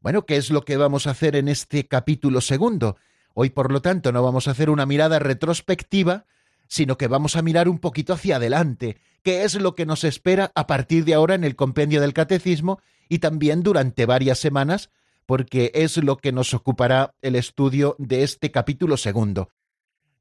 Bueno, 0.01 0.27
¿qué 0.27 0.37
es 0.37 0.51
lo 0.51 0.65
que 0.65 0.77
vamos 0.77 1.07
a 1.07 1.11
hacer 1.11 1.37
en 1.37 1.47
este 1.49 1.87
capítulo 1.87 2.41
segundo? 2.41 2.97
Hoy, 3.35 3.51
por 3.51 3.71
lo 3.71 3.83
tanto, 3.83 4.11
no 4.11 4.23
vamos 4.23 4.49
a 4.49 4.53
hacer 4.53 4.69
una 4.69 4.87
mirada 4.87 5.19
retrospectiva, 5.21 6.27
sino 6.67 6.99
que 6.99 7.07
vamos 7.07 7.37
a 7.37 7.43
mirar 7.43 7.69
un 7.69 7.79
poquito 7.79 8.15
hacia 8.15 8.37
adelante, 8.37 8.99
qué 9.23 9.45
es 9.45 9.55
lo 9.55 9.75
que 9.77 9.87
nos 9.87 10.03
espera 10.03 10.51
a 10.55 10.67
partir 10.67 11.05
de 11.05 11.15
ahora 11.15 11.35
en 11.35 11.45
el 11.45 11.55
compendio 11.55 12.01
del 12.01 12.15
catecismo 12.15 12.81
y 13.09 13.19
también 13.21 13.63
durante 13.63 14.07
varias 14.07 14.39
semanas, 14.39 14.91
porque 15.27 15.73
es 15.75 15.97
lo 15.99 16.17
que 16.17 16.33
nos 16.33 16.55
ocupará 16.55 17.15
el 17.21 17.35
estudio 17.37 17.97
de 17.99 18.23
este 18.23 18.51
capítulo 18.51 18.97
segundo. 18.97 19.51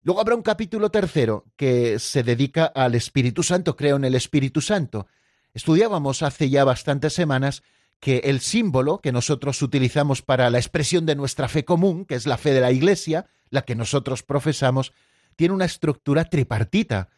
Luego 0.02 0.22
habrá 0.22 0.36
un 0.36 0.42
capítulo 0.42 0.90
tercero 0.90 1.46
que 1.56 1.98
se 2.00 2.24
dedica 2.24 2.66
al 2.66 2.96
Espíritu 2.96 3.42
Santo, 3.42 3.76
creo 3.76 3.96
en 3.96 4.06
el 4.06 4.16
Espíritu 4.16 4.62
Santo. 4.62 5.08
Estudiábamos 5.54 6.22
hace 6.22 6.50
ya 6.50 6.64
bastantes 6.64 7.14
semanas 7.14 7.64
que 8.00 8.18
el 8.26 8.40
símbolo 8.40 9.00
que 9.00 9.12
nosotros 9.12 9.62
utilizamos 9.62 10.22
para 10.22 10.50
la 10.50 10.60
expresión 10.60 11.06
de 11.06 11.16
nuestra 11.16 11.48
fe 11.48 11.66
común, 11.66 12.06
que 12.06 12.16
es 12.16 12.28
la 12.28 12.38
fe 12.38 12.54
de 12.54 12.62
la 12.62 12.72
Iglesia, 12.72 13.28
la 13.50 13.64
que 13.64 13.76
nosotros 13.76 14.22
profesamos, 14.22 14.94
tiene 15.36 15.54
una 15.54 15.66
estructura 15.66 16.26
tripartita. 16.26 17.10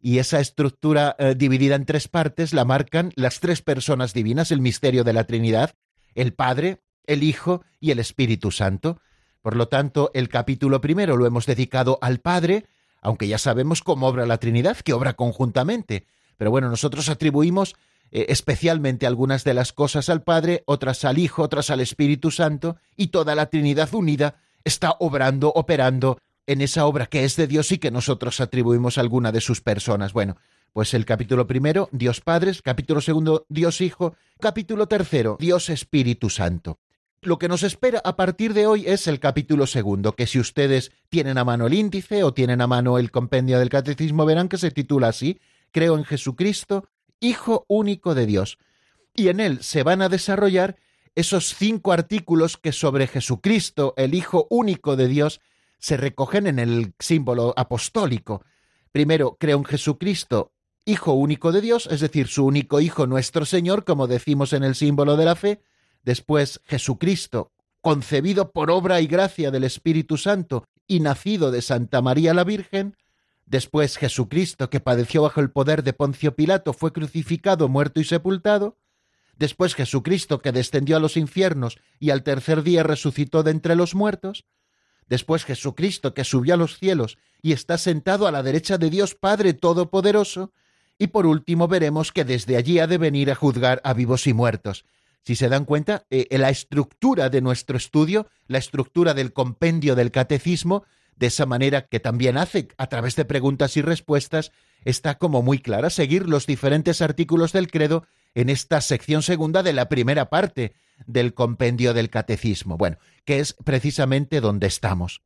Y 0.00 0.18
esa 0.18 0.38
estructura 0.38 1.16
eh, 1.18 1.34
dividida 1.36 1.74
en 1.74 1.84
tres 1.84 2.06
partes 2.06 2.52
la 2.52 2.64
marcan 2.64 3.12
las 3.16 3.40
tres 3.40 3.62
personas 3.62 4.12
divinas, 4.12 4.52
el 4.52 4.60
misterio 4.60 5.02
de 5.02 5.12
la 5.12 5.24
Trinidad, 5.24 5.74
el 6.14 6.32
Padre, 6.32 6.82
el 7.06 7.22
Hijo 7.22 7.62
y 7.80 7.90
el 7.90 7.98
Espíritu 7.98 8.50
Santo. 8.50 9.00
Por 9.42 9.56
lo 9.56 9.68
tanto, 9.68 10.10
el 10.14 10.28
capítulo 10.28 10.80
primero 10.80 11.16
lo 11.16 11.26
hemos 11.26 11.46
dedicado 11.46 11.98
al 12.00 12.18
Padre, 12.18 12.66
aunque 13.00 13.28
ya 13.28 13.38
sabemos 13.38 13.82
cómo 13.82 14.08
obra 14.08 14.26
la 14.26 14.38
Trinidad, 14.38 14.78
que 14.78 14.92
obra 14.92 15.14
conjuntamente. 15.14 16.06
Pero 16.36 16.50
bueno, 16.50 16.68
nosotros 16.68 17.08
atribuimos 17.08 17.76
eh, 18.10 18.26
especialmente 18.28 19.06
algunas 19.06 19.44
de 19.44 19.54
las 19.54 19.72
cosas 19.72 20.08
al 20.08 20.22
Padre, 20.22 20.62
otras 20.66 21.04
al 21.04 21.18
Hijo, 21.18 21.42
otras 21.42 21.70
al 21.70 21.80
Espíritu 21.80 22.30
Santo, 22.30 22.76
y 22.96 23.08
toda 23.08 23.34
la 23.34 23.46
Trinidad 23.46 23.92
unida 23.94 24.36
está 24.64 24.96
obrando, 24.98 25.52
operando 25.54 26.18
en 26.46 26.60
esa 26.60 26.86
obra 26.86 27.06
que 27.06 27.24
es 27.24 27.36
de 27.36 27.46
Dios 27.46 27.72
y 27.72 27.78
que 27.78 27.90
nosotros 27.90 28.40
atribuimos 28.40 28.98
a 28.98 29.00
alguna 29.00 29.32
de 29.32 29.40
sus 29.40 29.60
personas. 29.60 30.12
Bueno, 30.12 30.36
pues 30.72 30.94
el 30.94 31.04
capítulo 31.04 31.46
primero, 31.46 31.88
Dios 31.92 32.20
Padres, 32.20 32.62
capítulo 32.62 33.00
segundo, 33.00 33.46
Dios 33.48 33.80
Hijo, 33.80 34.14
capítulo 34.40 34.86
tercero, 34.86 35.36
Dios 35.40 35.70
Espíritu 35.70 36.30
Santo. 36.30 36.78
Lo 37.26 37.40
que 37.40 37.48
nos 37.48 37.64
espera 37.64 38.00
a 38.04 38.14
partir 38.14 38.54
de 38.54 38.68
hoy 38.68 38.84
es 38.86 39.08
el 39.08 39.18
capítulo 39.18 39.66
segundo, 39.66 40.12
que 40.12 40.28
si 40.28 40.38
ustedes 40.38 40.92
tienen 41.08 41.38
a 41.38 41.44
mano 41.44 41.66
el 41.66 41.74
índice 41.74 42.22
o 42.22 42.32
tienen 42.32 42.60
a 42.60 42.68
mano 42.68 42.98
el 42.98 43.10
compendio 43.10 43.58
del 43.58 43.68
catecismo, 43.68 44.24
verán 44.24 44.48
que 44.48 44.58
se 44.58 44.70
titula 44.70 45.08
así, 45.08 45.40
Creo 45.72 45.98
en 45.98 46.04
Jesucristo, 46.04 46.88
Hijo 47.18 47.64
único 47.66 48.14
de 48.14 48.26
Dios. 48.26 48.58
Y 49.12 49.26
en 49.26 49.40
él 49.40 49.64
se 49.64 49.82
van 49.82 50.02
a 50.02 50.08
desarrollar 50.08 50.76
esos 51.16 51.52
cinco 51.56 51.92
artículos 51.92 52.56
que 52.56 52.70
sobre 52.70 53.08
Jesucristo, 53.08 53.92
el 53.96 54.14
Hijo 54.14 54.46
único 54.48 54.94
de 54.94 55.08
Dios, 55.08 55.40
se 55.80 55.96
recogen 55.96 56.46
en 56.46 56.60
el 56.60 56.94
símbolo 57.00 57.54
apostólico. 57.56 58.44
Primero, 58.92 59.36
creo 59.40 59.58
en 59.58 59.64
Jesucristo, 59.64 60.52
Hijo 60.84 61.14
único 61.14 61.50
de 61.50 61.60
Dios, 61.60 61.88
es 61.90 61.98
decir, 61.98 62.28
su 62.28 62.46
único 62.46 62.80
Hijo 62.80 63.08
nuestro 63.08 63.44
Señor, 63.44 63.84
como 63.84 64.06
decimos 64.06 64.52
en 64.52 64.62
el 64.62 64.76
símbolo 64.76 65.16
de 65.16 65.24
la 65.24 65.34
fe. 65.34 65.60
Después, 66.06 66.60
Jesucristo, 66.66 67.50
concebido 67.80 68.52
por 68.52 68.70
obra 68.70 69.00
y 69.00 69.08
gracia 69.08 69.50
del 69.50 69.64
Espíritu 69.64 70.16
Santo 70.16 70.64
y 70.86 71.00
nacido 71.00 71.50
de 71.50 71.60
Santa 71.60 72.00
María 72.00 72.32
la 72.32 72.44
Virgen. 72.44 72.96
Después 73.44 73.96
Jesucristo, 73.96 74.70
que 74.70 74.78
padeció 74.78 75.22
bajo 75.22 75.40
el 75.40 75.50
poder 75.50 75.82
de 75.82 75.92
Poncio 75.92 76.36
Pilato, 76.36 76.72
fue 76.72 76.92
crucificado, 76.92 77.68
muerto 77.68 77.98
y 78.00 78.04
sepultado. 78.04 78.78
después 79.36 79.74
Jesucristo 79.74 80.40
que 80.40 80.52
descendió 80.52 80.96
a 80.96 81.00
los 81.00 81.16
infiernos 81.16 81.76
y 81.98 82.10
al 82.10 82.22
tercer 82.22 82.62
día 82.62 82.84
resucitó 82.84 83.42
de 83.42 83.50
entre 83.50 83.74
los 83.74 83.96
muertos, 83.96 84.46
después 85.08 85.44
Jesucristo 85.44 86.14
que 86.14 86.24
subió 86.24 86.54
a 86.54 86.56
los 86.56 86.78
cielos 86.78 87.18
y 87.42 87.50
está 87.50 87.78
sentado 87.78 88.28
a 88.28 88.30
la 88.30 88.44
derecha 88.44 88.78
de 88.78 88.90
Dios 88.90 89.16
Padre 89.16 89.54
Todopoderoso, 89.54 90.52
y 90.98 91.08
por 91.08 91.26
último 91.26 91.66
veremos 91.66 92.12
que 92.12 92.24
desde 92.24 92.56
allí 92.56 92.78
ha 92.78 92.86
de 92.86 92.96
venir 92.96 93.30
a 93.30 93.34
juzgar 93.34 93.80
a 93.84 93.92
vivos 93.92 94.26
y 94.28 94.32
muertos. 94.32 94.84
Si 95.24 95.34
se 95.34 95.48
dan 95.48 95.64
cuenta, 95.64 96.06
eh, 96.10 96.26
la 96.38 96.50
estructura 96.50 97.28
de 97.30 97.40
nuestro 97.40 97.76
estudio, 97.76 98.28
la 98.46 98.58
estructura 98.58 99.14
del 99.14 99.32
compendio 99.32 99.94
del 99.94 100.12
catecismo, 100.12 100.84
de 101.16 101.28
esa 101.28 101.46
manera 101.46 101.86
que 101.86 102.00
también 102.00 102.36
hace 102.36 102.68
a 102.78 102.86
través 102.88 103.16
de 103.16 103.24
preguntas 103.24 103.76
y 103.76 103.82
respuestas, 103.82 104.52
está 104.84 105.18
como 105.18 105.42
muy 105.42 105.58
clara, 105.58 105.90
seguir 105.90 106.28
los 106.28 106.46
diferentes 106.46 107.02
artículos 107.02 107.52
del 107.52 107.70
credo 107.70 108.06
en 108.34 108.50
esta 108.50 108.80
sección 108.80 109.22
segunda 109.22 109.62
de 109.62 109.72
la 109.72 109.88
primera 109.88 110.28
parte 110.28 110.74
del 111.06 111.34
compendio 111.34 111.94
del 111.94 112.10
catecismo, 112.10 112.76
bueno, 112.76 112.98
que 113.24 113.40
es 113.40 113.54
precisamente 113.64 114.40
donde 114.40 114.66
estamos. 114.66 115.22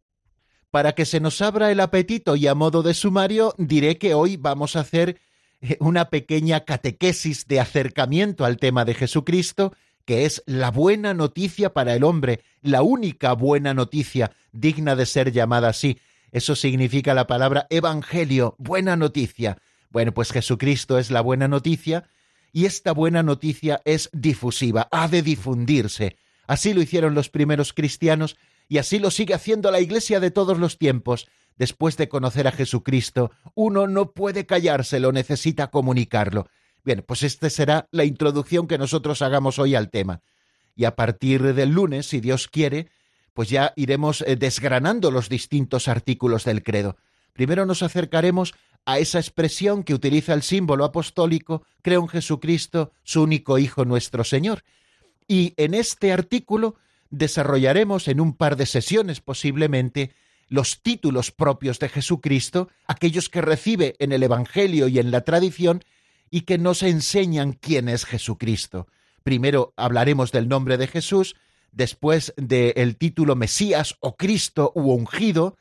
Para 0.71 0.93
que 0.93 1.05
se 1.05 1.19
nos 1.19 1.43
abra 1.43 1.73
el 1.73 1.81
apetito 1.81 2.37
y 2.37 2.47
a 2.47 2.55
modo 2.55 2.83
de 2.83 2.95
sumario, 2.95 3.55
diré 3.59 3.99
que 3.99 4.15
hoy 4.15 4.37
vamos 4.37 4.77
a 4.77 4.81
hacer 4.81 5.11
eh, 5.11 5.21
una 5.79 6.07
pequeña 6.11 6.61
catequesis 6.61 7.47
de 7.47 7.61
acercamiento 7.61 8.45
al 8.45 8.57
tema 8.57 8.85
de 8.85 8.95
Jesucristo, 8.95 9.75
que 10.05 10.25
es 10.25 10.43
la 10.47 10.71
buena 10.71 11.15
noticia 11.15 11.73
para 11.73 11.95
el 11.95 12.05
hombre, 12.05 12.41
la 12.63 12.83
única 12.83 13.33
buena 13.33 13.75
noticia 13.75 14.33
digna 14.53 14.97
de 14.97 15.07
ser 15.07 15.33
llamada 15.33 15.69
así. 15.69 15.99
Eso 16.33 16.57
significa 16.57 17.15
la 17.15 17.27
palabra 17.27 17.67
evangelio, 17.71 18.55
buena 18.59 18.97
noticia. 18.97 19.59
Bueno, 19.91 20.13
pues 20.13 20.33
Jesucristo 20.33 20.99
es 20.99 21.11
la 21.11 21.21
buena 21.21 21.49
noticia 21.49 22.05
y 22.53 22.65
esta 22.65 22.93
buena 22.93 23.23
noticia 23.23 23.83
es 23.85 24.09
difusiva, 24.13 24.89
ha 24.91 25.09
de 25.09 25.23
difundirse. 25.23 26.17
Así 26.51 26.75
lo 26.75 26.83
hicieron 26.83 27.15
los 27.15 27.31
primeros 27.31 27.73
cristianos 27.73 28.37
y 28.69 28.79
así 28.79 28.99
lo 28.99 29.13
sigue 29.13 29.35
haciendo 29.35 29.71
la 29.71 29.79
Iglesia 29.79 30.19
de 30.19 30.33
todos 30.33 30.59
los 30.59 30.79
tiempos. 30.79 31.29
Después 31.57 31.97
de 31.97 32.09
conocer 32.09 32.49
a 32.49 32.51
Jesucristo, 32.51 33.31
uno 33.55 33.87
no 33.87 34.11
puede 34.11 34.47
callárselo, 34.47 35.13
necesita 35.13 35.69
comunicarlo. 35.69 36.49
Bien, 36.85 37.05
pues 37.07 37.23
esta 37.23 37.49
será 37.51 37.87
la 37.93 38.05
introducción 38.05 38.67
que 38.67 38.79
nosotros 38.79 39.23
hagamos 39.23 39.61
hoy 39.61 39.77
al 39.77 39.91
tema. 39.91 40.23
Y 40.75 40.87
a 40.87 40.97
partir 40.97 41.55
del 41.55 41.71
lunes, 41.71 42.07
si 42.07 42.21
Dios 42.21 42.49
quiere, 42.49 42.89
pues 43.33 43.49
ya 43.49 43.73
iremos 43.77 44.25
eh, 44.27 44.35
desgranando 44.35 45.13
los 45.13 45.29
distintos 45.29 45.87
artículos 45.87 46.45
del 46.45 46.65
credo. 46.65 46.97
Primero 47.33 47.65
nos 47.65 47.85
acercaremos 47.85 48.55
a 48.87 48.99
esa 48.99 49.21
expresión 49.21 49.85
que 49.85 49.95
utiliza 49.95 50.35
el 50.35 50.43
símbolo 50.43 50.85
apostólico, 50.85 51.63
creo 51.81 52.01
en 52.01 52.09
Jesucristo, 52.09 52.91
su 53.05 53.23
único 53.23 53.57
Hijo 53.57 53.85
nuestro 53.85 54.25
Señor. 54.25 54.65
Y 55.31 55.55
en 55.59 55.75
este 55.75 56.13
artículo 56.13 56.75
desarrollaremos 57.11 58.09
en 58.09 58.21
un 58.21 58.33
par 58.33 58.57
de 58.57 58.67
sesiones 58.67 59.21
posiblemente 59.21 60.11
los 60.49 60.83
títulos 60.83 61.31
propios 61.31 61.79
de 61.79 61.89
Jesucristo, 61.89 62.69
aquellos 62.89 63.29
que 63.29 63.41
recibe 63.41 63.95
en 64.01 64.11
el 64.11 64.25
Evangelio 64.25 64.89
y 64.89 64.99
en 64.99 65.13
la 65.13 65.21
tradición 65.21 65.85
y 66.33 66.41
que 66.41 66.59
nos 66.59 66.83
enseñan 66.83 67.53
quién 67.53 67.89
es 67.89 68.07
Jesucristo. 68.07 68.89
Primero 69.23 69.73
hablaremos 69.77 70.33
del 70.33 70.49
nombre 70.49 70.77
de 70.79 70.89
Jesús, 70.89 71.37
después 71.71 72.35
del 72.37 72.97
título 72.97 73.37
Mesías 73.37 73.95
o 74.01 74.17
Cristo 74.17 74.73
u 74.75 74.91
ungido, 74.91 75.57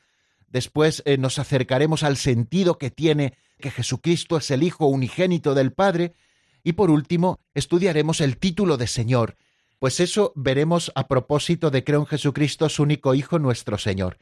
después 0.48 1.04
eh, 1.06 1.20
nos 1.20 1.38
acercaremos 1.38 2.02
al 2.02 2.18
sentido 2.18 2.80
que 2.80 2.90
tiene 2.90 3.36
que 3.60 3.70
Jesucristo 3.70 4.38
es 4.38 4.50
el 4.50 4.64
Hijo 4.64 4.88
unigénito 4.88 5.54
del 5.54 5.74
Padre, 5.74 6.16
y 6.64 6.74
por 6.74 6.90
último 6.90 7.40
estudiaremos 7.54 8.20
el 8.20 8.38
título 8.38 8.76
de 8.76 8.88
Señor, 8.88 9.38
pues 9.80 10.00
eso 10.00 10.34
veremos 10.36 10.92
a 10.96 11.08
propósito 11.08 11.72
de 11.72 11.84
creo 11.84 12.02
en 12.02 12.06
Jesucristo, 12.06 12.70
su 12.70 12.84
único 12.84 13.16
Hijo, 13.16 13.40
nuestro 13.40 13.78
Señor. 13.78 14.18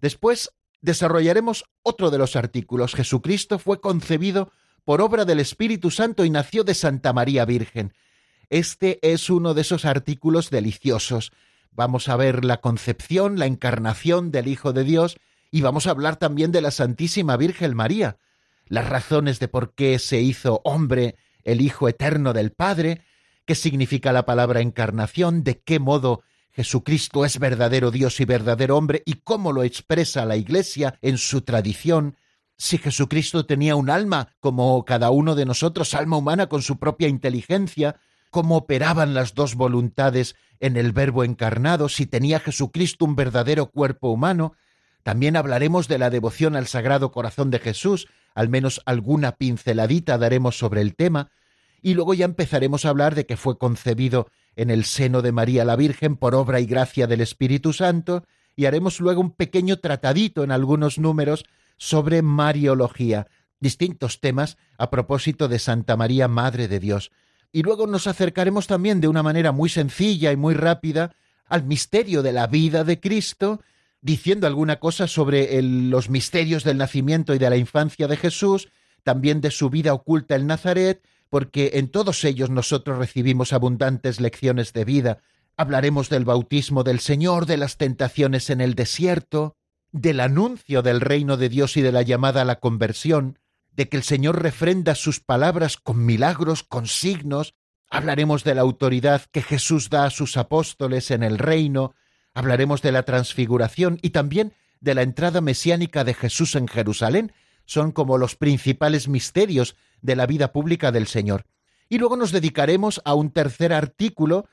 Después 0.00 0.52
desarrollaremos 0.82 1.64
otro 1.82 2.10
de 2.10 2.18
los 2.18 2.36
artículos. 2.36 2.94
Jesucristo 2.94 3.58
fue 3.58 3.80
concebido 3.80 4.52
por 4.84 5.00
obra 5.00 5.24
del 5.24 5.40
Espíritu 5.40 5.90
Santo 5.90 6.24
y 6.24 6.30
nació 6.30 6.64
de 6.64 6.74
Santa 6.74 7.12
María 7.12 7.44
Virgen. 7.44 7.94
Este 8.50 8.98
es 9.02 9.30
uno 9.30 9.54
de 9.54 9.62
esos 9.62 9.84
artículos 9.84 10.50
deliciosos. 10.50 11.32
Vamos 11.70 12.08
a 12.08 12.16
ver 12.16 12.44
la 12.44 12.60
concepción, 12.60 13.38
la 13.38 13.46
encarnación 13.46 14.30
del 14.30 14.48
Hijo 14.48 14.72
de 14.72 14.84
Dios 14.84 15.18
y 15.50 15.62
vamos 15.62 15.86
a 15.86 15.90
hablar 15.90 16.16
también 16.16 16.52
de 16.52 16.60
la 16.60 16.70
Santísima 16.70 17.36
Virgen 17.36 17.74
María, 17.74 18.18
las 18.66 18.88
razones 18.88 19.38
de 19.38 19.48
por 19.48 19.74
qué 19.74 19.98
se 19.98 20.20
hizo 20.20 20.60
hombre 20.64 21.16
el 21.44 21.60
Hijo 21.60 21.88
eterno 21.88 22.32
del 22.32 22.52
Padre, 22.52 23.02
qué 23.50 23.56
significa 23.56 24.12
la 24.12 24.26
palabra 24.26 24.60
encarnación, 24.60 25.42
de 25.42 25.58
qué 25.58 25.80
modo 25.80 26.22
Jesucristo 26.52 27.24
es 27.24 27.40
verdadero 27.40 27.90
Dios 27.90 28.20
y 28.20 28.24
verdadero 28.24 28.76
hombre 28.76 29.02
y 29.04 29.14
cómo 29.14 29.50
lo 29.50 29.64
expresa 29.64 30.24
la 30.24 30.36
Iglesia 30.36 31.00
en 31.02 31.18
su 31.18 31.40
tradición, 31.40 32.14
si 32.56 32.78
Jesucristo 32.78 33.46
tenía 33.46 33.74
un 33.74 33.90
alma 33.90 34.28
como 34.38 34.84
cada 34.84 35.10
uno 35.10 35.34
de 35.34 35.46
nosotros, 35.46 35.94
alma 35.94 36.16
humana 36.16 36.46
con 36.46 36.62
su 36.62 36.78
propia 36.78 37.08
inteligencia, 37.08 37.96
cómo 38.30 38.56
operaban 38.56 39.14
las 39.14 39.34
dos 39.34 39.56
voluntades 39.56 40.36
en 40.60 40.76
el 40.76 40.92
Verbo 40.92 41.24
encarnado, 41.24 41.88
si 41.88 42.06
tenía 42.06 42.38
Jesucristo 42.38 43.04
un 43.04 43.16
verdadero 43.16 43.72
cuerpo 43.72 44.10
humano. 44.10 44.54
También 45.02 45.36
hablaremos 45.36 45.88
de 45.88 45.98
la 45.98 46.08
devoción 46.08 46.54
al 46.54 46.68
Sagrado 46.68 47.10
Corazón 47.10 47.50
de 47.50 47.58
Jesús, 47.58 48.06
al 48.32 48.48
menos 48.48 48.80
alguna 48.86 49.32
pinceladita 49.32 50.18
daremos 50.18 50.56
sobre 50.56 50.82
el 50.82 50.94
tema, 50.94 51.32
y 51.82 51.94
luego 51.94 52.14
ya 52.14 52.24
empezaremos 52.24 52.84
a 52.84 52.90
hablar 52.90 53.14
de 53.14 53.26
que 53.26 53.36
fue 53.36 53.58
concebido 53.58 54.28
en 54.56 54.70
el 54.70 54.84
seno 54.84 55.22
de 55.22 55.32
María 55.32 55.64
la 55.64 55.76
Virgen 55.76 56.16
por 56.16 56.34
obra 56.34 56.60
y 56.60 56.66
gracia 56.66 57.06
del 57.06 57.20
Espíritu 57.20 57.72
Santo, 57.72 58.24
y 58.56 58.66
haremos 58.66 59.00
luego 59.00 59.20
un 59.20 59.30
pequeño 59.30 59.78
tratadito 59.78 60.44
en 60.44 60.50
algunos 60.50 60.98
números 60.98 61.44
sobre 61.76 62.20
Mariología, 62.20 63.26
distintos 63.60 64.20
temas 64.20 64.58
a 64.76 64.90
propósito 64.90 65.48
de 65.48 65.58
Santa 65.58 65.96
María, 65.96 66.28
Madre 66.28 66.68
de 66.68 66.80
Dios. 66.80 67.10
Y 67.52 67.62
luego 67.62 67.86
nos 67.86 68.06
acercaremos 68.06 68.66
también 68.66 69.00
de 69.00 69.08
una 69.08 69.22
manera 69.22 69.52
muy 69.52 69.68
sencilla 69.68 70.32
y 70.32 70.36
muy 70.36 70.54
rápida 70.54 71.14
al 71.46 71.64
misterio 71.64 72.22
de 72.22 72.32
la 72.32 72.46
vida 72.46 72.84
de 72.84 73.00
Cristo, 73.00 73.60
diciendo 74.02 74.46
alguna 74.46 74.78
cosa 74.78 75.06
sobre 75.06 75.60
los 75.62 76.08
misterios 76.08 76.64
del 76.64 76.78
nacimiento 76.78 77.34
y 77.34 77.38
de 77.38 77.50
la 77.50 77.56
infancia 77.56 78.08
de 78.08 78.16
Jesús, 78.16 78.68
también 79.02 79.40
de 79.40 79.50
su 79.50 79.70
vida 79.70 79.94
oculta 79.94 80.36
en 80.36 80.46
Nazaret, 80.46 81.02
porque 81.30 81.70
en 81.74 81.88
todos 81.88 82.24
ellos 82.24 82.50
nosotros 82.50 82.98
recibimos 82.98 83.52
abundantes 83.52 84.20
lecciones 84.20 84.72
de 84.72 84.84
vida. 84.84 85.18
Hablaremos 85.56 86.10
del 86.10 86.24
bautismo 86.24 86.82
del 86.82 87.00
Señor, 87.00 87.46
de 87.46 87.56
las 87.56 87.76
tentaciones 87.76 88.50
en 88.50 88.60
el 88.60 88.74
desierto, 88.74 89.56
del 89.92 90.20
anuncio 90.20 90.82
del 90.82 91.00
reino 91.00 91.36
de 91.36 91.48
Dios 91.48 91.76
y 91.76 91.82
de 91.82 91.92
la 91.92 92.02
llamada 92.02 92.42
a 92.42 92.44
la 92.44 92.60
conversión, 92.60 93.38
de 93.72 93.88
que 93.88 93.96
el 93.96 94.02
Señor 94.02 94.42
refrenda 94.42 94.94
sus 94.94 95.20
palabras 95.20 95.76
con 95.76 96.04
milagros, 96.04 96.64
con 96.64 96.86
signos, 96.86 97.54
hablaremos 97.88 98.44
de 98.44 98.54
la 98.54 98.62
autoridad 98.62 99.22
que 99.30 99.42
Jesús 99.42 99.88
da 99.88 100.04
a 100.04 100.10
sus 100.10 100.36
apóstoles 100.36 101.10
en 101.10 101.22
el 101.22 101.38
reino, 101.38 101.94
hablaremos 102.34 102.82
de 102.82 102.92
la 102.92 103.04
transfiguración 103.04 103.98
y 104.02 104.10
también 104.10 104.52
de 104.80 104.94
la 104.94 105.02
entrada 105.02 105.40
mesiánica 105.40 106.04
de 106.04 106.14
Jesús 106.14 106.56
en 106.56 106.66
Jerusalén, 106.66 107.32
son 107.66 107.92
como 107.92 108.18
los 108.18 108.34
principales 108.34 109.06
misterios 109.08 109.76
de 110.02 110.16
la 110.16 110.26
vida 110.26 110.52
pública 110.52 110.92
del 110.92 111.06
Señor. 111.06 111.44
Y 111.88 111.98
luego 111.98 112.16
nos 112.16 112.32
dedicaremos 112.32 113.00
a 113.04 113.14
un 113.14 113.30
tercer 113.30 113.72
artículo 113.72 114.46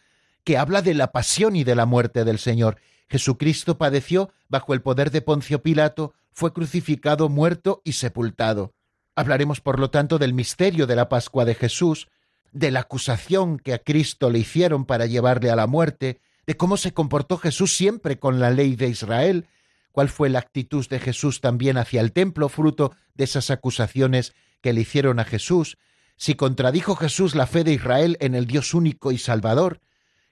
que 0.43 0.57
habla 0.57 0.81
de 0.81 0.93
la 0.93 1.12
pasión 1.12 1.55
y 1.55 1.63
de 1.63 1.75
la 1.75 1.86
muerte 1.86 2.23
del 2.23 2.39
Señor. 2.39 2.77
Jesucristo 3.10 3.77
padeció 3.77 4.31
bajo 4.49 4.73
el 4.73 4.81
poder 4.81 5.12
de 5.12 5.21
Poncio 5.21 5.62
Pilato, 5.62 6.13
fue 6.31 6.53
crucificado, 6.53 7.29
muerto 7.29 7.81
y 7.83 7.93
sepultado. 7.93 8.73
Hablaremos, 9.15 9.62
por 9.62 9.79
lo 9.79 9.89
tanto, 9.89 10.19
del 10.19 10.33
misterio 10.33 10.88
de 10.88 10.95
la 10.95 11.10
Pascua 11.10 11.45
de 11.45 11.55
Jesús, 11.55 12.07
de 12.51 12.71
la 12.71 12.81
acusación 12.81 13.60
que 13.60 13.73
a 13.73 13.79
Cristo 13.79 14.29
le 14.29 14.39
hicieron 14.39 14.86
para 14.86 15.05
llevarle 15.05 15.49
a 15.49 15.55
la 15.55 15.67
muerte, 15.67 16.21
de 16.45 16.55
cómo 16.55 16.77
se 16.77 16.93
comportó 16.93 17.38
Jesús 17.38 17.75
siempre 17.75 18.19
con 18.19 18.39
la 18.39 18.51
ley 18.51 18.75
de 18.75 18.88
Israel, 18.88 19.47
cuál 19.91 20.10
fue 20.10 20.29
la 20.29 20.39
actitud 20.39 20.88
de 20.88 20.99
Jesús 20.99 21.41
también 21.41 21.77
hacia 21.77 22.01
el 22.01 22.12
templo, 22.12 22.49
fruto 22.49 22.93
de 23.15 23.23
esas 23.23 23.49
acusaciones 23.49 24.33
que 24.62 24.74
le 24.74 24.82
hicieron 24.82 25.20
a 25.20 25.26
Jesús, 25.26 25.78
si 26.15 26.36
contradijo 26.36 26.96
Jesús 26.96 27.36
la 27.36 27.48
fe 27.48 27.63
de 27.63 27.74
Israel 27.74 28.17
en 28.20 28.36
el 28.36 28.48
Dios 28.48 28.74
único 28.74 29.12
y 29.12 29.17
Salvador, 29.17 29.82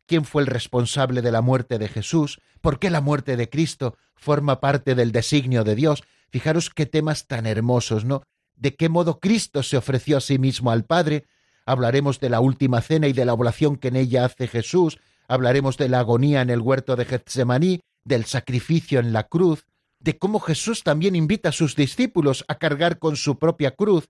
quién 0.06 0.26
fue 0.26 0.42
el 0.42 0.48
responsable 0.48 1.22
de 1.22 1.32
la 1.32 1.42
muerte 1.42 1.78
de 1.78 1.88
Jesús, 1.88 2.40
por 2.62 2.80
qué 2.80 2.90
la 2.90 3.02
muerte 3.02 3.38
de 3.38 3.50
Cristo 3.50 3.98
forma 4.16 4.60
parte 4.60 4.96
del 4.96 5.12
designio 5.12 5.64
de 5.64 5.76
Dios. 5.76 6.04
Fijaros 6.30 6.70
qué 6.70 6.86
temas 6.86 7.28
tan 7.28 7.46
hermosos, 7.46 8.06
¿no? 8.06 8.24
de 8.56 8.76
qué 8.76 8.90
modo 8.90 9.20
Cristo 9.20 9.64
se 9.64 9.78
ofreció 9.78 10.18
a 10.18 10.22
sí 10.22 10.40
mismo 10.40 10.72
al 10.72 10.86
Padre, 10.86 11.26
hablaremos 11.66 12.20
de 12.20 12.30
la 12.30 12.40
última 12.40 12.82
cena 12.82 13.08
y 13.08 13.14
de 13.14 13.26
la 13.26 13.34
oblación 13.34 13.78
que 13.78 13.90
en 13.90 13.96
ella 13.96 14.26
hace 14.26 14.48
Jesús, 14.48 15.00
hablaremos 15.28 15.78
de 15.78 15.90
la 15.90 16.00
agonía 16.00 16.42
en 16.42 16.50
el 16.50 16.62
huerto 16.62 16.96
de 16.96 17.06
Getsemaní, 17.06 17.82
del 18.04 18.26
sacrificio 18.26 19.00
en 19.00 19.14
la 19.14 19.24
cruz, 19.24 19.66
de 20.00 20.18
cómo 20.18 20.40
Jesús 20.40 20.84
también 20.84 21.16
invita 21.16 21.50
a 21.50 21.54
sus 21.54 21.76
discípulos 21.76 22.46
a 22.48 22.56
cargar 22.56 23.00
con 23.00 23.16
su 23.16 23.40
propia 23.40 23.72
cruz, 23.72 24.08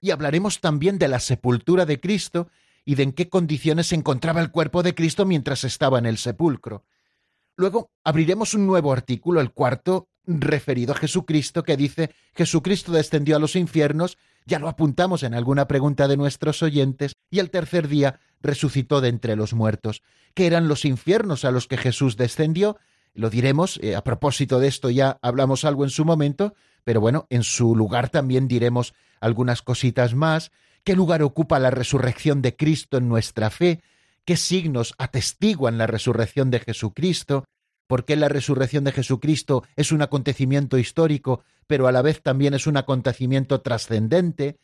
y 0.00 0.10
hablaremos 0.10 0.60
también 0.60 0.98
de 0.98 1.08
la 1.08 1.20
sepultura 1.20 1.86
de 1.86 2.00
Cristo 2.00 2.48
y 2.84 2.94
de 2.94 3.04
en 3.04 3.12
qué 3.12 3.28
condiciones 3.28 3.88
se 3.88 3.94
encontraba 3.94 4.40
el 4.40 4.50
cuerpo 4.50 4.82
de 4.82 4.94
Cristo 4.94 5.24
mientras 5.24 5.64
estaba 5.64 5.98
en 5.98 6.06
el 6.06 6.18
sepulcro. 6.18 6.84
Luego 7.56 7.90
abriremos 8.04 8.54
un 8.54 8.66
nuevo 8.66 8.92
artículo, 8.92 9.40
el 9.40 9.52
cuarto, 9.52 10.08
referido 10.26 10.92
a 10.92 10.96
Jesucristo, 10.96 11.62
que 11.62 11.76
dice 11.76 12.10
Jesucristo 12.34 12.92
descendió 12.92 13.36
a 13.36 13.38
los 13.38 13.56
infiernos, 13.56 14.18
ya 14.44 14.58
lo 14.58 14.68
apuntamos 14.68 15.22
en 15.22 15.34
alguna 15.34 15.66
pregunta 15.66 16.08
de 16.08 16.16
nuestros 16.16 16.62
oyentes, 16.62 17.14
y 17.30 17.38
el 17.38 17.50
tercer 17.50 17.88
día 17.88 18.20
resucitó 18.42 19.00
de 19.00 19.08
entre 19.08 19.36
los 19.36 19.54
muertos. 19.54 20.02
¿Qué 20.34 20.46
eran 20.46 20.68
los 20.68 20.84
infiernos 20.84 21.44
a 21.44 21.50
los 21.50 21.66
que 21.66 21.76
Jesús 21.76 22.16
descendió? 22.16 22.76
Lo 23.16 23.30
diremos, 23.30 23.80
eh, 23.82 23.96
a 23.96 24.04
propósito 24.04 24.60
de 24.60 24.68
esto 24.68 24.90
ya 24.90 25.18
hablamos 25.22 25.64
algo 25.64 25.84
en 25.84 25.90
su 25.90 26.04
momento, 26.04 26.54
pero 26.84 27.00
bueno, 27.00 27.26
en 27.30 27.44
su 27.44 27.74
lugar 27.74 28.10
también 28.10 28.46
diremos 28.46 28.92
algunas 29.20 29.62
cositas 29.62 30.14
más. 30.14 30.52
¿Qué 30.84 30.94
lugar 30.94 31.22
ocupa 31.22 31.58
la 31.58 31.70
resurrección 31.70 32.42
de 32.42 32.56
Cristo 32.56 32.98
en 32.98 33.08
nuestra 33.08 33.48
fe? 33.48 33.80
¿Qué 34.26 34.36
signos 34.36 34.94
atestiguan 34.98 35.78
la 35.78 35.86
resurrección 35.86 36.50
de 36.50 36.60
Jesucristo? 36.60 37.44
¿Por 37.86 38.04
qué 38.04 38.16
la 38.16 38.28
resurrección 38.28 38.84
de 38.84 38.92
Jesucristo 38.92 39.64
es 39.76 39.92
un 39.92 40.02
acontecimiento 40.02 40.76
histórico, 40.76 41.42
pero 41.66 41.88
a 41.88 41.92
la 41.92 42.02
vez 42.02 42.22
también 42.22 42.52
es 42.52 42.66
un 42.66 42.76
acontecimiento 42.76 43.62
trascendente? 43.62 44.58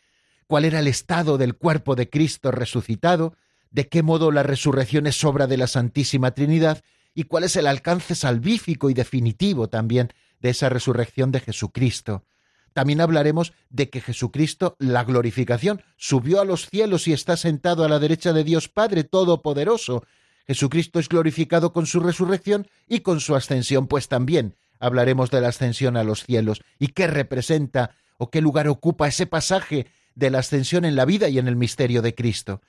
¿Cuál 0.47 0.67
era 0.67 0.81
el 0.81 0.89
estado 0.89 1.39
del 1.39 1.55
cuerpo 1.55 1.95
de 1.95 2.11
Cristo 2.11 2.51
resucitado? 2.51 3.35
¿De 3.71 3.89
qué 3.89 4.03
modo 4.03 4.31
la 4.31 4.43
resurrección 4.43 5.07
es 5.07 5.25
obra 5.25 5.47
de 5.47 5.57
la 5.57 5.69
Santísima 5.69 6.33
Trinidad? 6.33 6.83
¿Y 7.15 7.25
cuál 7.25 7.45
es 7.45 7.57
el 7.57 7.67
alcance 7.67 8.15
salvífico 8.15 8.91
y 8.91 8.95
definitivo 8.95 9.69
también 9.69 10.13
de 10.41 10.51
esa 10.51 10.69
resurrección 10.69 11.31
de 11.31 11.41
Jesucristo? 11.41 12.25
También 12.73 13.01
hablaremos 13.01 13.53
de 13.69 13.91
que 13.91 14.01
Jesucristo, 14.01 14.77
la 14.79 15.05
glorificación, 15.05 15.83
subió 15.97 16.41
a 16.41 16.45
los 16.45 16.69
cielos 16.69 17.07
y 17.07 17.13
está 17.13 17.37
sentado 17.37 17.85
a 17.85 17.89
la 17.89 17.99
derecha 17.99 18.33
de 18.33 18.45
Dios 18.45 18.69
Padre 18.69 19.05
Todopoderoso. 19.05 20.05
Jesucristo 20.47 20.99
es 20.99 21.09
glorificado 21.09 21.73
con 21.73 21.87
su 21.87 22.01
resurrección 22.01 22.67
y 22.89 23.01
con 23.01 23.21
su 23.21 23.37
ascensión, 23.37 23.87
pues 23.87 24.09
también 24.09 24.55
hablaremos 24.81 25.31
de 25.31 25.41
la 25.41 25.49
ascensión 25.49 25.97
a 25.97 26.05
los 26.05 26.25
cielos 26.25 26.63
y 26.79 26.89
qué 26.89 27.07
representa 27.07 27.95
o 28.17 28.31
qué 28.31 28.41
lugar 28.41 28.69
ocupa 28.69 29.07
ese 29.07 29.27
pasaje 29.27 29.87
de 30.15 30.31
la 30.31 30.41
ascensión 30.41 30.85
en 30.85 30.97
la 30.97 31.05
vida 31.05 31.29
y 31.29 31.39
en 31.39 31.49
el 31.49 31.57
misterio 31.57 32.03
de 32.03 32.15
Cristo. 32.15 32.63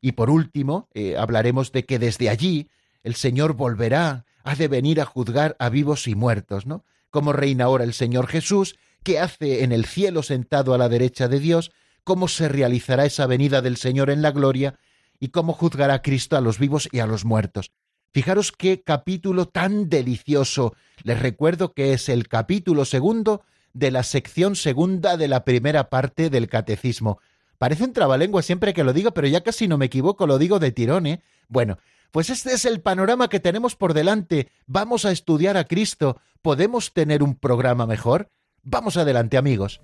Y 0.00 0.12
por 0.12 0.30
último, 0.30 0.88
eh, 0.94 1.16
hablaremos 1.18 1.72
de 1.72 1.84
que 1.84 1.98
desde 1.98 2.30
allí 2.30 2.70
el 3.02 3.14
Señor 3.14 3.54
volverá, 3.54 4.24
ha 4.44 4.54
de 4.54 4.68
venir 4.68 5.00
a 5.00 5.04
juzgar 5.04 5.56
a 5.58 5.68
vivos 5.68 6.08
y 6.08 6.14
muertos, 6.14 6.66
¿no? 6.66 6.84
Como 7.10 7.32
reina 7.32 7.64
ahora 7.64 7.84
el 7.84 7.92
Señor 7.92 8.26
Jesús, 8.26 8.76
qué 9.02 9.18
hace 9.18 9.64
en 9.64 9.72
el 9.72 9.84
cielo 9.84 10.22
sentado 10.22 10.74
a 10.74 10.78
la 10.78 10.88
derecha 10.88 11.28
de 11.28 11.40
Dios, 11.40 11.72
cómo 12.04 12.28
se 12.28 12.48
realizará 12.48 13.04
esa 13.04 13.26
venida 13.26 13.62
del 13.62 13.76
Señor 13.76 14.10
en 14.10 14.22
la 14.22 14.30
gloria 14.30 14.78
y 15.18 15.28
cómo 15.28 15.52
juzgará 15.52 16.02
Cristo 16.02 16.36
a 16.36 16.40
los 16.40 16.58
vivos 16.58 16.88
y 16.92 17.00
a 17.00 17.06
los 17.06 17.24
muertos. 17.24 17.72
Fijaros 18.12 18.50
qué 18.50 18.82
capítulo 18.82 19.46
tan 19.46 19.88
delicioso. 19.88 20.74
Les 21.04 21.20
recuerdo 21.20 21.74
que 21.74 21.92
es 21.92 22.08
el 22.08 22.26
capítulo 22.26 22.84
segundo 22.84 23.42
de 23.72 23.90
la 23.90 24.02
sección 24.02 24.56
segunda 24.56 25.16
de 25.16 25.28
la 25.28 25.44
primera 25.44 25.90
parte 25.90 26.30
del 26.30 26.48
catecismo. 26.48 27.20
Parece 27.58 27.84
un 27.84 27.92
trabalengua 27.92 28.42
siempre 28.42 28.74
que 28.74 28.82
lo 28.82 28.92
digo, 28.92 29.12
pero 29.12 29.28
ya 29.28 29.42
casi 29.42 29.68
no 29.68 29.78
me 29.78 29.86
equivoco, 29.86 30.26
lo 30.26 30.38
digo 30.38 30.58
de 30.58 30.72
tirón, 30.72 31.06
¿eh? 31.06 31.22
Bueno, 31.48 31.78
pues 32.10 32.30
este 32.30 32.52
es 32.52 32.64
el 32.64 32.80
panorama 32.80 33.28
que 33.28 33.40
tenemos 33.40 33.76
por 33.76 33.94
delante. 33.94 34.48
Vamos 34.66 35.04
a 35.04 35.12
estudiar 35.12 35.56
a 35.56 35.64
Cristo. 35.64 36.20
¿Podemos 36.42 36.92
tener 36.92 37.22
un 37.22 37.34
programa 37.34 37.86
mejor? 37.86 38.30
Vamos 38.62 38.96
adelante 38.96 39.36
amigos. 39.36 39.80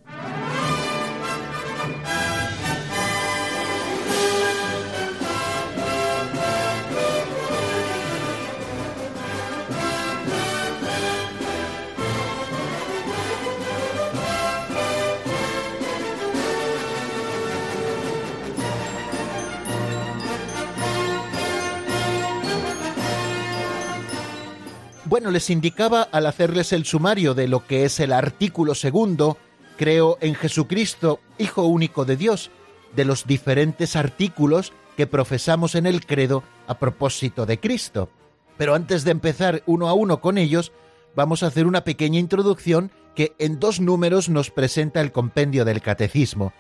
Bueno, 25.17 25.31
les 25.31 25.49
indicaba 25.49 26.03
al 26.03 26.27
hacerles 26.27 26.75
el 26.75 26.85
sumario 26.85 27.33
de 27.33 27.49
lo 27.49 27.67
que 27.67 27.87
es 27.87 28.01
el 28.01 28.13
artículo 28.13 28.75
segundo, 28.75 29.39
creo 29.79 30.19
en 30.21 30.35
Jesucristo, 30.35 31.21
Hijo 31.39 31.63
único 31.63 32.05
de 32.05 32.19
Dios, 32.19 32.51
de 32.95 33.07
los 33.07 33.27
diferentes 33.27 33.97
artículos 33.97 34.75
que 34.95 35.07
profesamos 35.07 35.75
en 35.75 35.87
el 35.87 36.05
credo 36.05 36.43
a 36.67 36.79
propósito 36.79 37.47
de 37.47 37.59
Cristo. 37.59 38.11
Pero 38.59 38.75
antes 38.75 39.05
de 39.05 39.13
empezar 39.13 39.63
uno 39.65 39.89
a 39.89 39.95
uno 39.95 40.21
con 40.21 40.37
ellos, 40.37 40.71
vamos 41.15 41.43
a 41.43 41.47
hacer 41.47 41.67
una 41.67 41.83
pequeña 41.83 42.19
introducción 42.19 42.91
que 43.15 43.35
en 43.39 43.59
dos 43.59 43.81
números 43.81 44.29
nos 44.29 44.51
presenta 44.51 45.01
el 45.01 45.13
compendio 45.13 45.65
del 45.65 45.81
catecismo. 45.81 46.53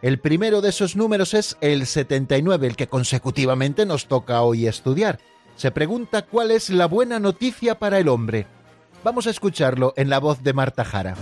El 0.00 0.20
primero 0.20 0.62
de 0.62 0.70
esos 0.70 0.96
números 0.96 1.34
es 1.34 1.58
el 1.60 1.84
79, 1.84 2.66
el 2.66 2.76
que 2.76 2.88
consecutivamente 2.88 3.84
nos 3.84 4.06
toca 4.06 4.40
hoy 4.40 4.66
estudiar 4.66 5.18
se 5.60 5.70
pregunta 5.70 6.22
cuál 6.22 6.52
es 6.52 6.70
la 6.70 6.86
buena 6.86 7.20
noticia 7.20 7.78
para 7.78 7.98
el 7.98 8.08
hombre. 8.08 8.46
Vamos 9.04 9.26
a 9.26 9.30
escucharlo 9.30 9.92
en 9.94 10.08
la 10.08 10.18
voz 10.18 10.42
de 10.42 10.54
Marta 10.54 10.86
Jara. 10.86 11.14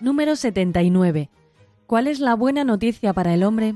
Número 0.00 0.36
79. 0.36 1.28
¿Cuál 1.86 2.06
es 2.06 2.20
la 2.20 2.34
buena 2.34 2.64
noticia 2.64 3.12
para 3.12 3.34
el 3.34 3.42
hombre? 3.42 3.74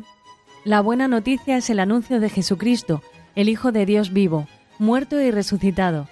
La 0.65 0.81
buena 0.81 1.09
noticia 1.09 1.59
es 1.59 1.69
el 1.69 1.79
anuncio 1.79 2.21
de 2.21 2.31
Jesucristo, 2.31 3.03
el 3.35 3.51
Hijo 3.51 3.71
de 3.71 3.85
Dios 3.85 4.15
vivo, 4.15 4.49
muerto 4.79 5.21
y 5.21 5.31
resucitado. 5.31 6.09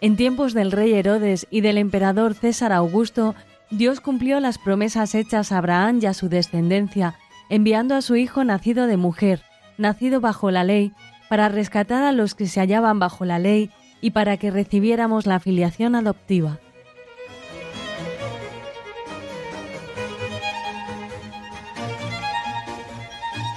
En 0.00 0.16
tiempos 0.16 0.52
del 0.52 0.72
rey 0.72 0.94
Herodes 0.94 1.46
y 1.48 1.60
del 1.60 1.78
emperador 1.78 2.34
César 2.34 2.72
Augusto, 2.72 3.36
Dios 3.70 4.00
cumplió 4.00 4.40
las 4.40 4.58
promesas 4.58 5.14
hechas 5.14 5.52
a 5.52 5.58
Abraham 5.58 6.00
y 6.02 6.06
a 6.06 6.14
su 6.14 6.28
descendencia, 6.28 7.14
enviando 7.48 7.94
a 7.94 8.02
su 8.02 8.16
Hijo 8.16 8.42
nacido 8.42 8.88
de 8.88 8.96
mujer, 8.96 9.42
nacido 9.78 10.20
bajo 10.20 10.50
la 10.50 10.64
ley, 10.64 10.92
para 11.28 11.48
rescatar 11.48 12.02
a 12.02 12.10
los 12.10 12.34
que 12.34 12.48
se 12.48 12.58
hallaban 12.58 12.98
bajo 12.98 13.24
la 13.24 13.38
ley 13.38 13.70
y 14.00 14.10
para 14.10 14.38
que 14.38 14.50
recibiéramos 14.50 15.26
la 15.26 15.38
filiación 15.38 15.94
adoptiva. 15.94 16.58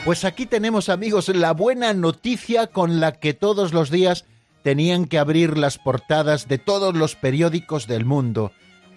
Pues 0.06 0.26
aquí 0.26 0.45
tenemos 0.45 0.89
amigos 0.89 1.30
la 1.30 1.54
buena 1.54 1.93
noticia 1.93 2.67
con 2.67 2.99
la 2.99 3.13
que 3.13 3.34
todos 3.34 3.73
los 3.73 3.89
días 3.89 4.26
tenían 4.62 5.06
que 5.06 5.17
abrir 5.17 5.58
las 5.58 5.80
portadas 5.80 6.47
de 6.47 6.60
todos 6.60 6.95
los 6.95 7.15
periódicos 7.15 7.88
del 7.88 8.06
mundo 8.06 8.52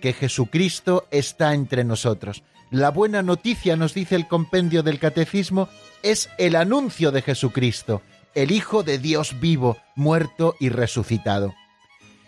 que 0.06 0.12
Jesucristo 0.12 1.08
está 1.10 1.52
entre 1.52 1.82
nosotros. 1.82 2.44
La 2.70 2.92
buena 2.92 3.24
noticia, 3.24 3.74
nos 3.74 3.92
dice 3.92 4.14
el 4.14 4.28
compendio 4.28 4.84
del 4.84 5.00
Catecismo, 5.00 5.68
es 6.04 6.30
el 6.38 6.54
anuncio 6.54 7.10
de 7.10 7.22
Jesucristo, 7.22 8.02
el 8.32 8.52
Hijo 8.52 8.84
de 8.84 8.98
Dios 8.98 9.40
vivo, 9.40 9.78
muerto 9.96 10.54
y 10.60 10.68
resucitado. 10.68 11.56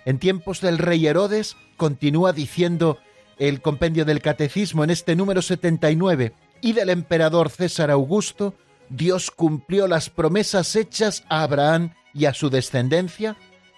En 0.04 0.18
tiempos 0.18 0.60
del 0.60 0.78
rey 0.78 1.06
Herodes, 1.06 1.56
continúa 1.76 2.32
diciendo 2.32 2.98
el 3.38 3.60
compendio 3.60 4.04
del 4.04 4.22
Catecismo 4.22 4.82
en 4.82 4.90
este 4.90 5.14
número 5.14 5.40
79, 5.40 6.32
y 6.60 6.72
del 6.72 6.90
emperador 6.90 7.50
César 7.50 7.92
Augusto, 7.92 8.54
Dios 8.88 9.30
cumplió 9.30 9.86
las 9.86 10.10
promesas 10.10 10.74
hechas 10.74 11.22
a 11.28 11.44
Abraham 11.44 11.94
y 12.12 12.24
a 12.24 12.34
su 12.34 12.50
descendencia, 12.50 13.36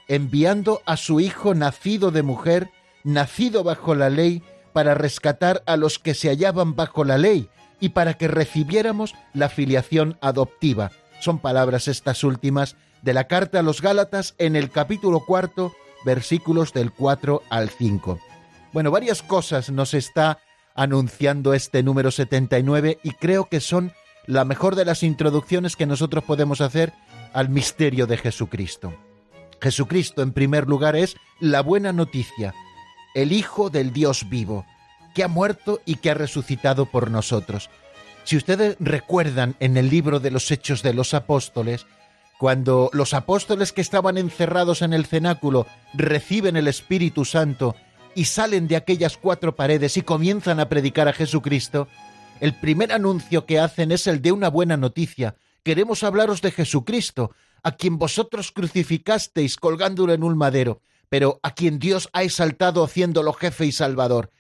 enviando 0.08 0.80
a 0.86 0.96
su 0.96 1.20
Hijo 1.20 1.52
nacido 1.54 2.10
de 2.10 2.22
mujer, 2.22 2.70
nacido 3.04 3.64
bajo 3.64 3.94
la 3.94 4.10
ley, 4.10 4.42
para 4.72 4.94
rescatar 4.94 5.62
a 5.66 5.76
los 5.76 5.98
que 5.98 6.14
se 6.14 6.28
hallaban 6.28 6.76
bajo 6.76 7.04
la 7.04 7.18
ley 7.18 7.48
y 7.80 7.90
para 7.90 8.14
que 8.14 8.28
recibiéramos 8.28 9.14
la 9.34 9.48
filiación 9.48 10.18
adoptiva. 10.20 10.92
Son 11.20 11.38
palabras 11.38 11.88
estas 11.88 12.24
últimas 12.24 12.76
de 13.02 13.14
la 13.14 13.26
carta 13.26 13.60
a 13.60 13.62
los 13.62 13.82
Gálatas 13.82 14.34
en 14.38 14.56
el 14.56 14.70
capítulo 14.70 15.24
cuarto, 15.24 15.72
versículos 16.04 16.72
del 16.72 16.92
4 16.92 17.42
al 17.50 17.70
5. 17.70 18.18
Bueno, 18.72 18.90
varias 18.90 19.22
cosas 19.22 19.70
nos 19.70 19.94
está 19.94 20.38
anunciando 20.74 21.54
este 21.54 21.82
número 21.82 22.10
79 22.10 23.00
y 23.02 23.10
creo 23.12 23.46
que 23.46 23.60
son 23.60 23.92
la 24.26 24.44
mejor 24.44 24.76
de 24.76 24.84
las 24.84 25.02
introducciones 25.02 25.76
que 25.76 25.86
nosotros 25.86 26.24
podemos 26.24 26.60
hacer 26.60 26.92
al 27.32 27.48
misterio 27.48 28.06
de 28.06 28.16
Jesucristo. 28.16 28.94
Jesucristo, 29.60 30.22
en 30.22 30.32
primer 30.32 30.68
lugar, 30.68 30.96
es 30.96 31.16
la 31.38 31.62
buena 31.62 31.92
noticia, 31.92 32.54
el 33.14 33.32
Hijo 33.32 33.70
del 33.70 33.92
Dios 33.92 34.28
vivo, 34.28 34.66
que 35.14 35.24
ha 35.24 35.28
muerto 35.28 35.80
y 35.84 35.96
que 35.96 36.10
ha 36.10 36.14
resucitado 36.14 36.86
por 36.86 37.10
nosotros. 37.10 37.70
Si 38.24 38.36
ustedes 38.36 38.76
recuerdan 38.78 39.56
en 39.60 39.76
el 39.76 39.90
libro 39.90 40.20
de 40.20 40.30
los 40.30 40.50
Hechos 40.50 40.82
de 40.82 40.94
los 40.94 41.14
Apóstoles, 41.14 41.86
cuando 42.38 42.88
los 42.94 43.12
apóstoles 43.12 43.72
que 43.72 43.82
estaban 43.82 44.16
encerrados 44.16 44.80
en 44.80 44.94
el 44.94 45.04
cenáculo 45.04 45.66
reciben 45.92 46.56
el 46.56 46.68
Espíritu 46.68 47.24
Santo 47.26 47.76
y 48.14 48.24
salen 48.24 48.66
de 48.66 48.76
aquellas 48.76 49.16
cuatro 49.18 49.54
paredes 49.54 49.96
y 49.96 50.02
comienzan 50.02 50.58
a 50.58 50.68
predicar 50.68 51.06
a 51.06 51.12
Jesucristo, 51.12 51.86
el 52.40 52.54
primer 52.54 52.92
anuncio 52.92 53.44
que 53.44 53.60
hacen 53.60 53.92
es 53.92 54.06
el 54.06 54.22
de 54.22 54.32
una 54.32 54.48
buena 54.48 54.78
noticia. 54.78 55.36
Queremos 55.62 56.02
hablaros 56.02 56.40
de 56.40 56.50
Jesucristo, 56.50 57.32
a 57.62 57.72
quien 57.72 57.98
vosotros 57.98 58.52
crucificasteis 58.52 59.56
colgándolo 59.56 60.14
en 60.14 60.22
un 60.22 60.38
madero, 60.38 60.80
pero 61.10 61.40
a 61.42 61.54
quien 61.54 61.78
Dios 61.78 62.08
ha 62.14 62.22
exaltado 62.22 62.82
haciéndolo 62.82 63.34
jefe 63.34 63.66
y 63.66 63.72
salvador. 63.72 64.30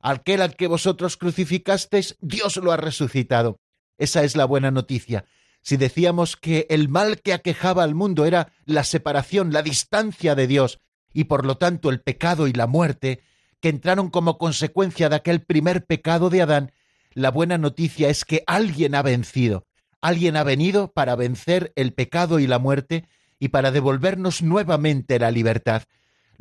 Aquel 0.00 0.40
al 0.40 0.56
que 0.56 0.68
vosotros 0.68 1.18
crucificasteis, 1.18 2.16
Dios 2.20 2.56
lo 2.56 2.72
ha 2.72 2.78
resucitado. 2.78 3.60
Esa 3.98 4.24
es 4.24 4.36
la 4.36 4.46
buena 4.46 4.70
noticia. 4.70 5.26
Si 5.60 5.76
decíamos 5.76 6.36
que 6.36 6.66
el 6.70 6.88
mal 6.88 7.20
que 7.20 7.34
aquejaba 7.34 7.82
al 7.82 7.94
mundo 7.94 8.24
era 8.24 8.52
la 8.64 8.84
separación, 8.84 9.52
la 9.52 9.62
distancia 9.62 10.34
de 10.34 10.46
Dios, 10.46 10.78
y 11.12 11.24
por 11.24 11.44
lo 11.44 11.56
tanto 11.56 11.90
el 11.90 12.00
pecado 12.00 12.46
y 12.46 12.52
la 12.52 12.66
muerte, 12.66 13.20
que 13.60 13.68
entraron 13.68 14.08
como 14.08 14.38
consecuencia 14.38 15.08
de 15.08 15.16
aquel 15.16 15.42
primer 15.42 15.84
pecado 15.86 16.30
de 16.30 16.42
Adán, 16.42 16.72
la 17.14 17.30
buena 17.30 17.58
noticia 17.58 18.08
es 18.08 18.24
que 18.24 18.42
alguien 18.46 18.94
ha 18.94 19.02
vencido, 19.02 19.66
alguien 20.00 20.36
ha 20.36 20.44
venido 20.44 20.92
para 20.92 21.14
vencer 21.16 21.72
el 21.76 21.92
pecado 21.92 22.38
y 22.38 22.46
la 22.46 22.58
muerte 22.58 23.06
y 23.38 23.48
para 23.48 23.70
devolvernos 23.70 24.42
nuevamente 24.42 25.18
la 25.18 25.30
libertad. 25.30 25.82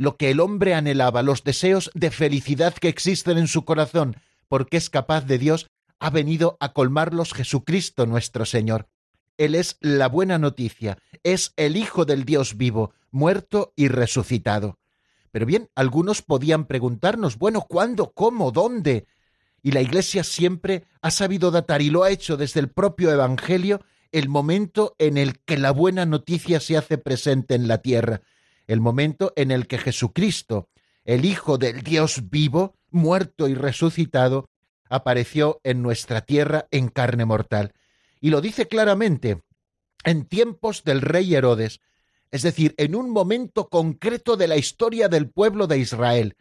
Lo 0.01 0.17
que 0.17 0.31
el 0.31 0.39
hombre 0.39 0.73
anhelaba, 0.73 1.21
los 1.21 1.43
deseos 1.43 1.91
de 1.93 2.09
felicidad 2.09 2.73
que 2.73 2.87
existen 2.87 3.37
en 3.37 3.47
su 3.47 3.65
corazón, 3.65 4.15
porque 4.47 4.77
es 4.77 4.89
capaz 4.89 5.27
de 5.27 5.37
Dios, 5.37 5.67
ha 5.99 6.09
venido 6.09 6.57
a 6.59 6.73
colmarlos 6.73 7.35
Jesucristo 7.35 8.07
nuestro 8.07 8.45
Señor. 8.45 8.87
Él 9.37 9.53
es 9.53 9.77
la 9.79 10.07
buena 10.07 10.39
noticia, 10.39 10.97
es 11.21 11.53
el 11.55 11.77
Hijo 11.77 12.03
del 12.05 12.25
Dios 12.25 12.57
vivo, 12.57 12.95
muerto 13.11 13.73
y 13.75 13.89
resucitado. 13.89 14.79
Pero 15.29 15.45
bien, 15.45 15.69
algunos 15.75 16.23
podían 16.23 16.65
preguntarnos, 16.65 17.37
bueno, 17.37 17.61
¿cuándo? 17.61 18.11
¿Cómo? 18.11 18.51
¿Dónde? 18.51 19.05
Y 19.61 19.69
la 19.69 19.81
Iglesia 19.81 20.23
siempre 20.23 20.85
ha 21.03 21.11
sabido 21.11 21.51
datar 21.51 21.83
y 21.83 21.91
lo 21.91 22.01
ha 22.01 22.09
hecho 22.09 22.37
desde 22.37 22.59
el 22.59 22.71
propio 22.71 23.11
Evangelio 23.11 23.81
el 24.11 24.29
momento 24.29 24.95
en 24.97 25.19
el 25.19 25.37
que 25.41 25.59
la 25.59 25.69
buena 25.69 26.07
noticia 26.07 26.59
se 26.59 26.75
hace 26.75 26.97
presente 26.97 27.53
en 27.53 27.67
la 27.67 27.83
tierra, 27.83 28.21
el 28.71 28.79
momento 28.79 29.33
en 29.35 29.51
el 29.51 29.67
que 29.67 29.77
Jesucristo, 29.77 30.69
el 31.03 31.25
Hijo 31.25 31.57
del 31.57 31.81
Dios 31.81 32.29
vivo, 32.29 32.77
muerto 32.89 33.49
y 33.49 33.53
resucitado, 33.53 34.49
apareció 34.89 35.59
en 35.65 35.81
nuestra 35.81 36.21
tierra 36.21 36.67
en 36.71 36.87
carne 36.87 37.25
mortal. 37.25 37.73
Y 38.21 38.29
lo 38.29 38.39
dice 38.39 38.69
claramente, 38.69 39.41
en 40.05 40.23
tiempos 40.23 40.85
del 40.85 41.01
rey 41.01 41.35
Herodes, 41.35 41.81
es 42.31 42.43
decir, 42.43 42.73
en 42.77 42.95
un 42.95 43.09
momento 43.09 43.67
concreto 43.67 44.37
de 44.37 44.47
la 44.47 44.55
historia 44.55 45.09
del 45.09 45.29
pueblo 45.29 45.67
de 45.67 45.77
Israel, 45.77 46.37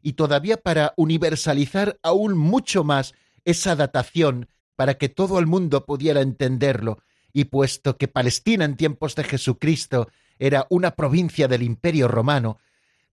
y 0.00 0.12
todavía 0.12 0.58
para 0.58 0.94
universalizar 0.96 1.98
aún 2.04 2.38
mucho 2.38 2.84
más 2.84 3.14
esa 3.44 3.74
datación 3.74 4.48
para 4.76 4.94
que 4.94 5.08
todo 5.08 5.40
el 5.40 5.46
mundo 5.46 5.86
pudiera 5.86 6.20
entenderlo, 6.20 6.98
y 7.32 7.46
puesto 7.46 7.96
que 7.96 8.06
Palestina 8.06 8.64
en 8.64 8.76
tiempos 8.76 9.16
de 9.16 9.24
Jesucristo 9.24 10.08
era 10.38 10.66
una 10.70 10.92
provincia 10.92 11.48
del 11.48 11.62
Imperio 11.62 12.08
romano, 12.08 12.58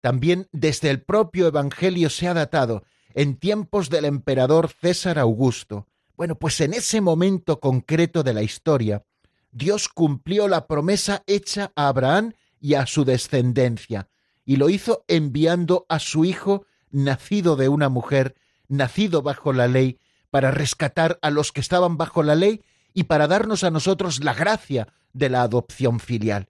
también 0.01 0.49
desde 0.53 0.91
el 0.91 1.03
propio 1.03 1.47
Evangelio 1.47 2.11
se 2.11 2.29
ha 2.29 2.35
datado 2.35 2.85
en 3.15 3.37
tiempos 3.37 3.91
del 3.91 4.05
emperador 4.05 4.69
César 4.69 5.19
Augusto. 5.19 5.87
Bueno, 6.17 6.37
pues 6.37 6.61
en 6.61 6.75
ese 6.75 7.01
momento 7.01 7.61
concreto 7.61 8.23
de 8.23 8.35
la 8.35 8.43
historia, 8.43 9.05
Dios 9.53 9.89
cumplió 9.89 10.49
la 10.49 10.67
promesa 10.67 11.23
hecha 11.27 11.73
a 11.75 11.89
Abraham 11.89 12.35
y 12.61 12.75
a 12.75 12.87
su 12.87 13.05
descendencia, 13.05 14.09
y 14.45 14.57
lo 14.57 14.71
hizo 14.71 15.05
enviando 15.09 15.87
a 15.89 15.99
su 15.99 16.25
Hijo 16.25 16.67
nacido 16.91 17.57
de 17.57 17.69
una 17.69 17.89
mujer, 17.89 18.37
nacido 18.69 19.23
bajo 19.23 19.53
la 19.53 19.67
ley, 19.67 19.99
para 20.31 20.51
rescatar 20.51 21.19
a 21.23 21.31
los 21.31 21.53
que 21.53 21.61
estaban 21.61 21.97
bajo 21.97 22.23
la 22.23 22.35
ley 22.35 22.63
y 22.95 23.05
para 23.05 23.27
darnos 23.27 23.65
a 23.65 23.71
nosotros 23.71 24.23
la 24.23 24.35
gracia 24.35 24.89
de 25.13 25.29
la 25.29 25.43
adopción 25.43 26.01
filial. 26.01 26.49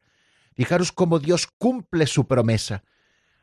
Fijaros 0.60 0.92
cómo 0.92 1.20
Dios 1.20 1.46
cumple 1.56 2.06
su 2.06 2.26
promesa. 2.26 2.84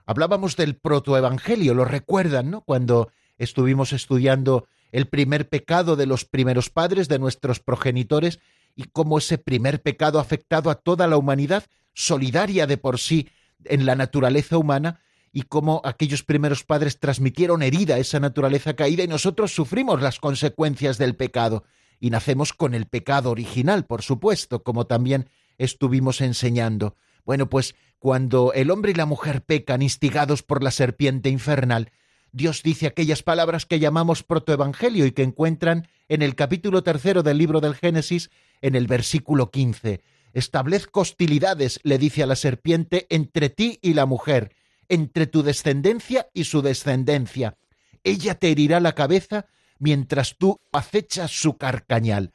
Hablábamos 0.06 0.56
del 0.56 0.75
protoevangelio, 0.75 1.73
lo 1.73 1.84
recuerdan, 1.84 2.51
¿no? 2.51 2.62
Cuando 2.62 3.12
estuvimos 3.39 3.91
estudiando 3.91 4.67
el 4.91 5.08
primer 5.08 5.49
pecado 5.49 5.95
de 5.95 6.06
los 6.06 6.25
primeros 6.25 6.69
padres, 6.69 7.08
de 7.08 7.17
nuestros 7.17 7.60
progenitores, 7.60 8.38
y 8.75 8.84
cómo 8.84 9.17
ese 9.17 9.39
primer 9.39 9.82
pecado 9.82 10.19
ha 10.19 10.21
afectado 10.21 10.69
a 10.69 10.75
toda 10.75 11.08
la 11.08 11.17
humanidad, 11.17 11.63
solidaria 11.95 12.67
de 12.67 12.77
por 12.77 12.99
sí 12.99 13.30
en 13.65 13.88
la 13.88 13.95
naturaleza 13.95 14.60
humana, 14.60 14.99
y 15.34 15.41
cómo 15.41 15.82
aquellos 15.86 16.21
primeros 16.21 16.63
padres 16.65 16.99
transmitieron 16.99 17.63
herida 17.63 17.95
a 17.95 17.97
esa 17.97 18.19
naturaleza 18.19 18.75
caída 18.75 19.03
y 19.03 19.08
nosotros 19.08 19.56
sufrimos 19.56 20.03
las 20.03 20.19
consecuencias 20.19 20.99
del 20.99 21.15
pecado 21.15 21.63
y 21.99 22.12
nacemos 22.12 22.53
con 22.53 22.75
el 22.75 22.86
pecado 22.86 23.32
original, 23.32 23.88
por 23.88 24.03
supuesto, 24.03 24.62
como 24.62 24.86
también 24.86 25.32
estuvimos 25.58 26.21
enseñando. 26.21 26.95
Bueno, 27.28 27.50
pues 27.50 27.76
cuando 28.00 28.54
el 28.54 28.72
hombre 28.72 28.92
y 28.92 28.96
la 28.96 29.06
mujer 29.06 29.42
pecan 29.44 29.82
instigados 29.82 30.44
por 30.44 30.63
la 30.63 30.72
serpiente 30.72 31.30
infernal, 31.30 31.92
Dios 32.32 32.63
dice 32.63 32.88
aquellas 32.88 33.22
palabras 33.22 33.66
que 33.66 33.80
llamamos 33.80 34.24
protoevangelio 34.24 35.06
y 35.06 35.12
que 35.12 35.24
encuentran 35.24 35.90
en 36.08 36.22
el 36.22 36.36
capítulo 36.36 36.84
tercero 36.84 37.24
del 37.24 37.38
libro 37.38 37.60
del 37.60 37.76
Génesis, 37.76 38.30
en 38.62 38.76
el 38.76 38.88
versículo 38.88 39.52
quince. 39.52 40.00
Establezco 40.32 41.02
hostilidades, 41.02 41.82
le 41.84 41.98
dice 41.98 42.24
a 42.24 42.28
la 42.28 42.38
serpiente, 42.38 43.08
entre 43.10 43.50
ti 43.50 43.78
y 43.82 43.94
la 43.94 44.06
mujer, 44.06 44.56
entre 44.88 45.28
tu 45.28 45.44
descendencia 45.44 46.30
y 46.34 46.46
su 46.46 46.62
descendencia. 46.62 47.58
Ella 48.06 48.36
te 48.36 48.52
herirá 48.52 48.80
la 48.80 48.96
cabeza 48.96 49.48
mientras 49.80 50.38
tú 50.38 50.62
acechas 50.72 51.32
su 51.32 51.58
carcañal. 51.58 52.32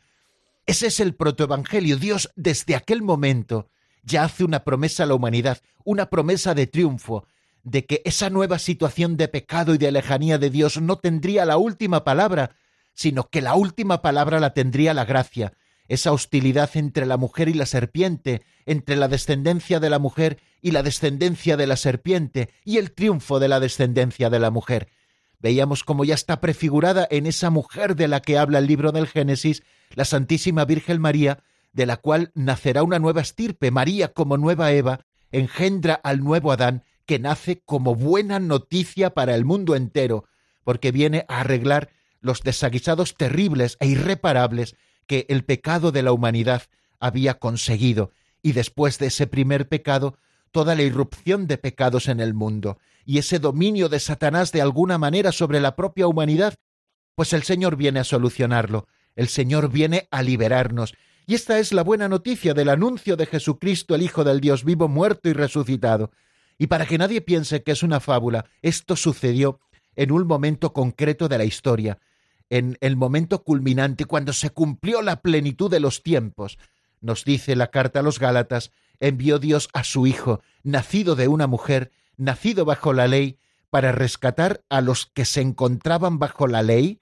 Ese 0.66 0.88
es 0.88 1.00
el 1.00 1.14
protoevangelio. 1.14 1.96
Dios 1.96 2.30
desde 2.36 2.74
aquel 2.74 3.00
momento 3.00 3.70
ya 4.02 4.24
hace 4.24 4.44
una 4.44 4.64
promesa 4.64 5.04
a 5.04 5.06
la 5.06 5.14
humanidad, 5.14 5.58
una 5.84 6.10
promesa 6.10 6.54
de 6.54 6.66
triunfo, 6.66 7.26
de 7.62 7.86
que 7.86 8.02
esa 8.04 8.30
nueva 8.30 8.58
situación 8.58 9.16
de 9.16 9.28
pecado 9.28 9.74
y 9.74 9.78
de 9.78 9.92
lejanía 9.92 10.38
de 10.38 10.50
Dios 10.50 10.80
no 10.80 10.98
tendría 10.98 11.44
la 11.44 11.56
última 11.56 12.04
palabra, 12.04 12.56
sino 12.94 13.28
que 13.28 13.40
la 13.40 13.54
última 13.54 14.02
palabra 14.02 14.40
la 14.40 14.52
tendría 14.52 14.94
la 14.94 15.04
gracia, 15.04 15.52
esa 15.88 16.12
hostilidad 16.12 16.70
entre 16.74 17.06
la 17.06 17.16
mujer 17.16 17.48
y 17.48 17.54
la 17.54 17.66
serpiente, 17.66 18.42
entre 18.66 18.96
la 18.96 19.08
descendencia 19.08 19.80
de 19.80 19.90
la 19.90 19.98
mujer 19.98 20.38
y 20.60 20.72
la 20.72 20.82
descendencia 20.82 21.56
de 21.56 21.66
la 21.66 21.76
serpiente, 21.76 22.50
y 22.64 22.78
el 22.78 22.92
triunfo 22.92 23.40
de 23.40 23.48
la 23.48 23.60
descendencia 23.60 24.30
de 24.30 24.38
la 24.38 24.50
mujer. 24.50 24.88
Veíamos 25.38 25.82
cómo 25.82 26.04
ya 26.04 26.14
está 26.14 26.40
prefigurada 26.40 27.06
en 27.10 27.26
esa 27.26 27.50
mujer 27.50 27.96
de 27.96 28.06
la 28.06 28.20
que 28.20 28.38
habla 28.38 28.58
el 28.58 28.66
libro 28.66 28.92
del 28.92 29.08
Génesis, 29.08 29.62
la 29.94 30.04
Santísima 30.04 30.64
Virgen 30.64 31.00
María, 31.00 31.42
de 31.72 31.86
la 31.86 31.96
cual 31.96 32.30
nacerá 32.34 32.82
una 32.82 32.98
nueva 32.98 33.22
estirpe, 33.22 33.70
María 33.70 34.12
como 34.12 34.36
nueva 34.36 34.72
Eva, 34.72 35.00
engendra 35.30 35.94
al 35.94 36.22
nuevo 36.22 36.52
Adán, 36.52 36.84
que 37.06 37.18
nace 37.18 37.62
como 37.64 37.94
buena 37.94 38.38
noticia 38.38 39.10
para 39.10 39.34
el 39.34 39.44
mundo 39.44 39.74
entero, 39.74 40.24
porque 40.64 40.92
viene 40.92 41.24
a 41.28 41.40
arreglar 41.40 41.90
los 42.20 42.42
desaguisados 42.42 43.16
terribles 43.16 43.76
e 43.80 43.86
irreparables 43.86 44.76
que 45.06 45.26
el 45.28 45.44
pecado 45.44 45.90
de 45.92 46.02
la 46.02 46.12
humanidad 46.12 46.62
había 47.00 47.34
conseguido, 47.34 48.12
y 48.42 48.52
después 48.52 48.98
de 48.98 49.06
ese 49.06 49.26
primer 49.26 49.68
pecado, 49.68 50.16
toda 50.52 50.74
la 50.74 50.82
irrupción 50.82 51.46
de 51.46 51.58
pecados 51.58 52.08
en 52.08 52.20
el 52.20 52.34
mundo, 52.34 52.78
y 53.04 53.18
ese 53.18 53.38
dominio 53.38 53.88
de 53.88 53.98
Satanás 53.98 54.52
de 54.52 54.62
alguna 54.62 54.98
manera 54.98 55.32
sobre 55.32 55.60
la 55.60 55.74
propia 55.74 56.06
humanidad, 56.06 56.54
pues 57.14 57.32
el 57.32 57.42
Señor 57.42 57.76
viene 57.76 58.00
a 58.00 58.04
solucionarlo, 58.04 58.86
el 59.16 59.28
Señor 59.28 59.70
viene 59.70 60.08
a 60.10 60.22
liberarnos, 60.22 60.94
y 61.26 61.34
esta 61.34 61.58
es 61.58 61.72
la 61.72 61.82
buena 61.82 62.08
noticia 62.08 62.54
del 62.54 62.68
anuncio 62.68 63.16
de 63.16 63.26
Jesucristo, 63.26 63.94
el 63.94 64.02
Hijo 64.02 64.24
del 64.24 64.40
Dios 64.40 64.64
vivo, 64.64 64.88
muerto 64.88 65.28
y 65.28 65.32
resucitado. 65.32 66.10
Y 66.58 66.66
para 66.66 66.86
que 66.86 66.98
nadie 66.98 67.20
piense 67.20 67.62
que 67.62 67.72
es 67.72 67.82
una 67.82 68.00
fábula, 68.00 68.46
esto 68.60 68.96
sucedió 68.96 69.60
en 69.96 70.12
un 70.12 70.26
momento 70.26 70.72
concreto 70.72 71.28
de 71.28 71.38
la 71.38 71.44
historia, 71.44 71.98
en 72.50 72.76
el 72.80 72.96
momento 72.96 73.44
culminante, 73.44 74.04
cuando 74.04 74.32
se 74.32 74.50
cumplió 74.50 75.00
la 75.02 75.22
plenitud 75.22 75.70
de 75.70 75.80
los 75.80 76.02
tiempos. 76.02 76.58
Nos 77.00 77.24
dice 77.24 77.56
la 77.56 77.70
carta 77.70 78.00
a 78.00 78.02
los 78.02 78.18
Gálatas, 78.18 78.72
envió 79.00 79.38
Dios 79.38 79.68
a 79.72 79.84
su 79.84 80.06
Hijo, 80.06 80.40
nacido 80.62 81.14
de 81.16 81.28
una 81.28 81.46
mujer, 81.46 81.92
nacido 82.16 82.64
bajo 82.64 82.92
la 82.92 83.06
ley, 83.06 83.38
para 83.70 83.90
rescatar 83.90 84.62
a 84.68 84.82
los 84.82 85.06
que 85.06 85.24
se 85.24 85.40
encontraban 85.40 86.18
bajo 86.18 86.46
la 86.46 86.62
ley, 86.62 87.00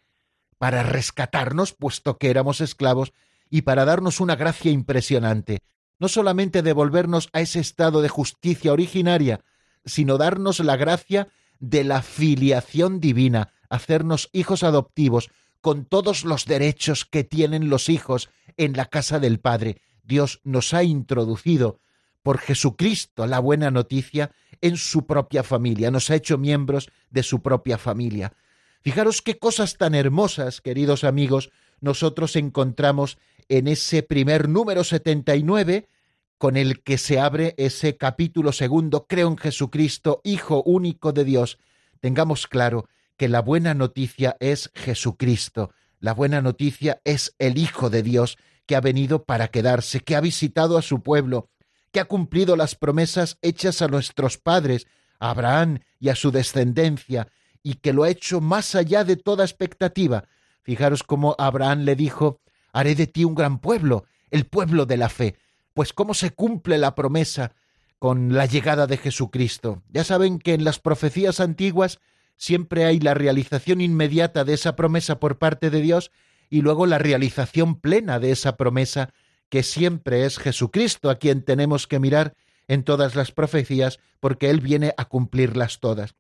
para 0.59 0.83
rescatarnos, 0.83 1.73
puesto 1.73 2.17
que 2.17 2.31
éramos 2.31 2.61
esclavos, 2.61 3.13
y 3.51 3.63
para 3.63 3.85
darnos 3.85 4.21
una 4.21 4.37
gracia 4.37 4.71
impresionante, 4.71 5.59
no 5.99 6.09
solamente 6.09 6.63
devolvernos 6.63 7.29
a 7.33 7.41
ese 7.41 7.61
estado 7.61 8.01
de 8.01 8.09
justicia 8.09 8.73
originaria, 8.73 9.41
sino 9.85 10.17
darnos 10.17 10.61
la 10.61 10.77
gracia 10.77 11.29
de 11.59 11.85
la 11.85 12.03
filiación 12.03 13.01
divina, 13.01 13.53
hacernos 13.69 14.31
hijos 14.33 14.63
adoptivos 14.63 15.31
con 15.61 15.85
todos 15.85 16.25
los 16.25 16.47
derechos 16.47 17.05
que 17.05 17.25
tienen 17.25 17.69
los 17.69 17.89
hijos 17.89 18.31
en 18.57 18.73
la 18.75 18.87
casa 18.87 19.19
del 19.19 19.41
Padre. 19.41 19.81
Dios 20.03 20.41
nos 20.45 20.73
ha 20.73 20.83
introducido 20.83 21.81
por 22.23 22.39
Jesucristo 22.39 23.27
la 23.27 23.39
buena 23.39 23.71
noticia 23.71 24.33
en 24.61 24.77
su 24.77 25.07
propia 25.07 25.43
familia, 25.43 25.91
nos 25.91 26.11
ha 26.11 26.17
hecho 26.17 26.39
miembros 26.39 26.91
de 27.11 27.23
su 27.23 27.43
propia 27.43 27.79
familia. 27.79 28.33
Fijaros 28.83 29.21
qué 29.23 29.39
cosas 29.39 29.77
tan 29.77 29.95
hermosas, 29.95 30.61
queridos 30.61 31.05
amigos, 31.05 31.51
nosotros 31.81 32.37
encontramos 32.37 33.19
en 33.49 33.69
ese 33.69 34.03
primer 34.03 34.49
número 34.49 34.85
79 34.85 35.89
con 36.39 36.57
el 36.57 36.83
que 36.83 36.97
se 36.97 37.21
abre 37.21 37.55
ese 37.59 37.97
capítulo 37.99 38.53
segundo, 38.53 39.07
creo 39.07 39.29
en 39.29 39.37
Jesucristo, 39.37 40.23
Hijo 40.25 40.63
único 40.65 41.13
de 41.13 41.25
Dios. 41.25 41.59
Tengamos 42.01 42.47
claro 42.47 42.89
que 43.19 43.29
la 43.29 43.43
buena 43.43 43.75
noticia 43.75 44.39
es 44.41 44.71
Jesucristo, 44.75 45.75
la 45.99 46.15
buena 46.15 46.41
noticia 46.41 47.03
es 47.05 47.35
el 47.39 47.59
Hijo 47.59 47.91
de 47.91 48.03
Dios 48.03 48.39
que 48.65 48.75
ha 48.75 48.81
venido 48.81 49.25
para 49.25 49.49
quedarse, 49.49 50.01
que 50.01 50.17
ha 50.17 50.21
visitado 50.21 50.79
a 50.79 50.83
su 50.83 51.03
pueblo, 51.03 51.51
que 51.93 52.01
ha 52.01 52.07
cumplido 52.07 52.57
las 52.57 52.75
promesas 52.75 53.37
hechas 53.43 53.83
a 53.83 53.89
nuestros 53.89 54.39
padres, 54.39 54.87
a 55.19 55.31
Abraham 55.31 55.81
y 55.99 56.09
a 56.09 56.15
su 56.15 56.31
descendencia, 56.31 57.29
y 57.63 57.75
que 57.75 57.93
lo 57.93 58.05
ha 58.05 58.09
hecho 58.09 58.41
más 58.41 58.75
allá 58.75 59.05
de 59.05 59.17
toda 59.17 59.45
expectativa. 59.45 60.25
Fijaros 60.63 61.03
cómo 61.03 61.35
Abraham 61.39 61.81
le 61.81 61.97
dijo, 61.97 62.41
haré 62.73 62.95
de 62.95 63.07
ti 63.07 63.25
un 63.25 63.35
gran 63.35 63.59
pueblo, 63.59 64.05
el 64.31 64.47
pueblo 64.47 64.87
de 64.87 64.97
la 64.97 65.09
fe. 65.09 65.37
Pues 65.75 65.93
cómo 65.93 66.15
se 66.15 66.31
cumple 66.31 66.79
la 66.79 66.95
promesa 66.95 67.53
con 67.99 68.35
la 68.35 68.47
llegada 68.47 68.87
de 68.87 68.97
Jesucristo. 68.97 69.83
Ya 69.91 70.05
saben 70.05 70.39
que 70.39 70.55
en 70.55 70.65
las 70.65 70.79
profecías 70.79 71.41
antiguas 71.41 72.01
siempre 72.37 72.87
hay 72.87 72.99
la 72.99 73.15
realización 73.15 73.81
inmediata 73.81 74.45
de 74.45 74.55
esa 74.55 74.75
promesa 74.75 75.21
por 75.21 75.39
parte 75.39 75.71
de 75.71 75.81
Dios 75.81 76.11
y 76.49 76.63
luego 76.63 76.87
la 76.87 76.99
realización 76.99 77.77
plena 77.81 78.19
de 78.19 78.33
esa 78.33 78.57
promesa 78.57 79.13
que 79.51 79.63
siempre 79.63 80.25
es 80.25 80.39
Jesucristo 80.39 81.11
a 81.11 81.17
quien 81.17 81.43
tenemos 81.43 81.87
que 81.87 81.99
mirar 81.99 82.35
en 82.69 82.85
todas 82.85 83.15
las 83.17 83.33
profecías 83.33 83.99
porque 84.21 84.49
Él 84.49 84.61
viene 84.61 84.95
a 84.97 85.05
cumplirlas 85.05 85.81
todas. 85.81 86.15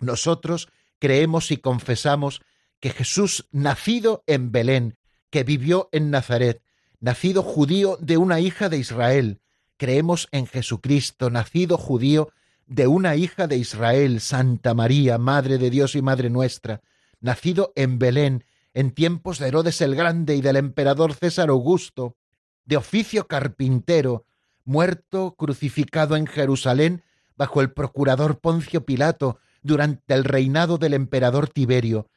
Nosotros 0.00 0.68
creemos 0.98 1.50
y 1.50 1.56
confesamos 1.56 2.42
que 2.80 2.90
Jesús, 2.90 3.48
nacido 3.50 4.22
en 4.26 4.52
Belén, 4.52 4.96
que 5.30 5.44
vivió 5.44 5.88
en 5.92 6.10
Nazaret, 6.10 6.62
nacido 7.00 7.42
judío 7.42 7.96
de 8.00 8.16
una 8.16 8.40
hija 8.40 8.68
de 8.68 8.78
Israel, 8.78 9.40
creemos 9.76 10.28
en 10.32 10.46
Jesucristo, 10.46 11.30
nacido 11.30 11.76
judío 11.76 12.30
de 12.66 12.86
una 12.86 13.16
hija 13.16 13.46
de 13.46 13.56
Israel, 13.56 14.20
Santa 14.20 14.74
María, 14.74 15.18
Madre 15.18 15.58
de 15.58 15.70
Dios 15.70 15.94
y 15.94 16.02
Madre 16.02 16.30
nuestra, 16.30 16.82
nacido 17.20 17.72
en 17.76 17.98
Belén, 17.98 18.44
en 18.74 18.92
tiempos 18.92 19.38
de 19.38 19.48
Herodes 19.48 19.80
el 19.80 19.94
Grande 19.94 20.36
y 20.36 20.40
del 20.40 20.56
emperador 20.56 21.14
César 21.14 21.48
Augusto, 21.48 22.16
de 22.64 22.76
oficio 22.76 23.26
carpintero, 23.26 24.26
muerto 24.64 25.34
crucificado 25.36 26.16
en 26.16 26.26
Jerusalén 26.26 27.02
bajo 27.36 27.62
el 27.62 27.72
procurador 27.72 28.40
Poncio 28.40 28.84
Pilato 28.84 29.38
durante 29.62 30.14
el 30.14 30.24
reinado 30.24 30.76
del 30.76 30.92
emperador 30.92 31.48
Tiberio, 31.48 32.10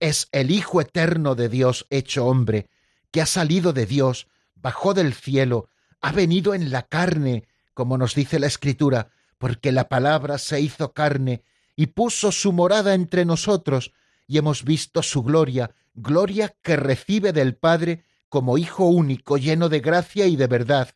es 0.00 0.28
el 0.32 0.50
Hijo 0.50 0.80
eterno 0.80 1.34
de 1.34 1.48
Dios 1.48 1.86
hecho 1.90 2.26
hombre, 2.26 2.68
que 3.10 3.20
ha 3.20 3.26
salido 3.26 3.72
de 3.72 3.86
Dios, 3.86 4.28
bajó 4.54 4.94
del 4.94 5.14
cielo, 5.14 5.68
ha 6.00 6.12
venido 6.12 6.54
en 6.54 6.70
la 6.70 6.82
carne, 6.82 7.44
como 7.74 7.98
nos 7.98 8.14
dice 8.14 8.38
la 8.38 8.46
Escritura, 8.46 9.10
porque 9.38 9.72
la 9.72 9.88
palabra 9.88 10.38
se 10.38 10.60
hizo 10.60 10.92
carne 10.92 11.42
y 11.76 11.86
puso 11.86 12.32
su 12.32 12.52
morada 12.52 12.94
entre 12.94 13.24
nosotros, 13.24 13.92
y 14.26 14.38
hemos 14.38 14.64
visto 14.64 15.02
su 15.02 15.22
gloria, 15.22 15.70
gloria 15.94 16.54
que 16.62 16.76
recibe 16.76 17.32
del 17.32 17.56
Padre 17.56 18.04
como 18.28 18.58
Hijo 18.58 18.84
único, 18.86 19.38
lleno 19.38 19.68
de 19.68 19.80
gracia 19.80 20.26
y 20.26 20.36
de 20.36 20.46
verdad, 20.46 20.90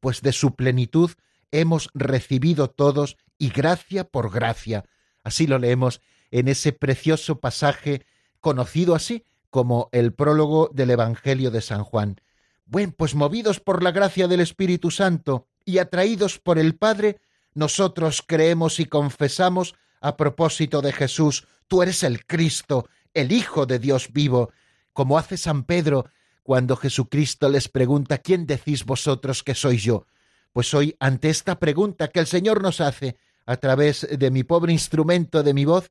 pues 0.00 0.22
de 0.22 0.32
su 0.32 0.56
plenitud 0.56 1.10
hemos 1.50 1.90
recibido 1.94 2.70
todos 2.70 3.16
y 3.38 3.50
gracia 3.50 4.04
por 4.04 4.30
gracia. 4.30 4.84
Así 5.22 5.46
lo 5.46 5.58
leemos 5.58 6.00
en 6.30 6.48
ese 6.48 6.72
precioso 6.72 7.40
pasaje 7.40 8.06
conocido 8.40 8.94
así 8.94 9.24
como 9.50 9.88
el 9.92 10.12
prólogo 10.12 10.70
del 10.72 10.90
Evangelio 10.90 11.50
de 11.50 11.60
San 11.60 11.84
Juan. 11.84 12.20
Bueno, 12.66 12.94
pues 12.96 13.14
movidos 13.14 13.60
por 13.60 13.82
la 13.82 13.90
gracia 13.90 14.28
del 14.28 14.40
Espíritu 14.40 14.90
Santo 14.90 15.48
y 15.64 15.78
atraídos 15.78 16.38
por 16.38 16.58
el 16.58 16.76
Padre, 16.76 17.20
nosotros 17.54 18.22
creemos 18.26 18.78
y 18.78 18.86
confesamos 18.86 19.74
a 20.00 20.16
propósito 20.16 20.80
de 20.80 20.92
Jesús, 20.92 21.46
tú 21.68 21.82
eres 21.82 22.02
el 22.04 22.24
Cristo, 22.24 22.88
el 23.12 23.32
Hijo 23.32 23.66
de 23.66 23.78
Dios 23.78 24.12
vivo, 24.12 24.52
como 24.92 25.18
hace 25.18 25.36
San 25.36 25.64
Pedro 25.64 26.06
cuando 26.42 26.76
Jesucristo 26.76 27.48
les 27.48 27.68
pregunta 27.68 28.18
¿quién 28.18 28.46
decís 28.46 28.84
vosotros 28.84 29.42
que 29.42 29.54
soy 29.54 29.78
yo? 29.78 30.06
Pues 30.52 30.74
hoy, 30.74 30.96
ante 30.98 31.30
esta 31.30 31.58
pregunta 31.58 32.08
que 32.08 32.20
el 32.20 32.26
Señor 32.26 32.62
nos 32.62 32.80
hace 32.80 33.16
a 33.46 33.56
través 33.56 34.06
de 34.10 34.30
mi 34.30 34.42
pobre 34.42 34.72
instrumento 34.72 35.42
de 35.42 35.54
mi 35.54 35.64
voz, 35.64 35.90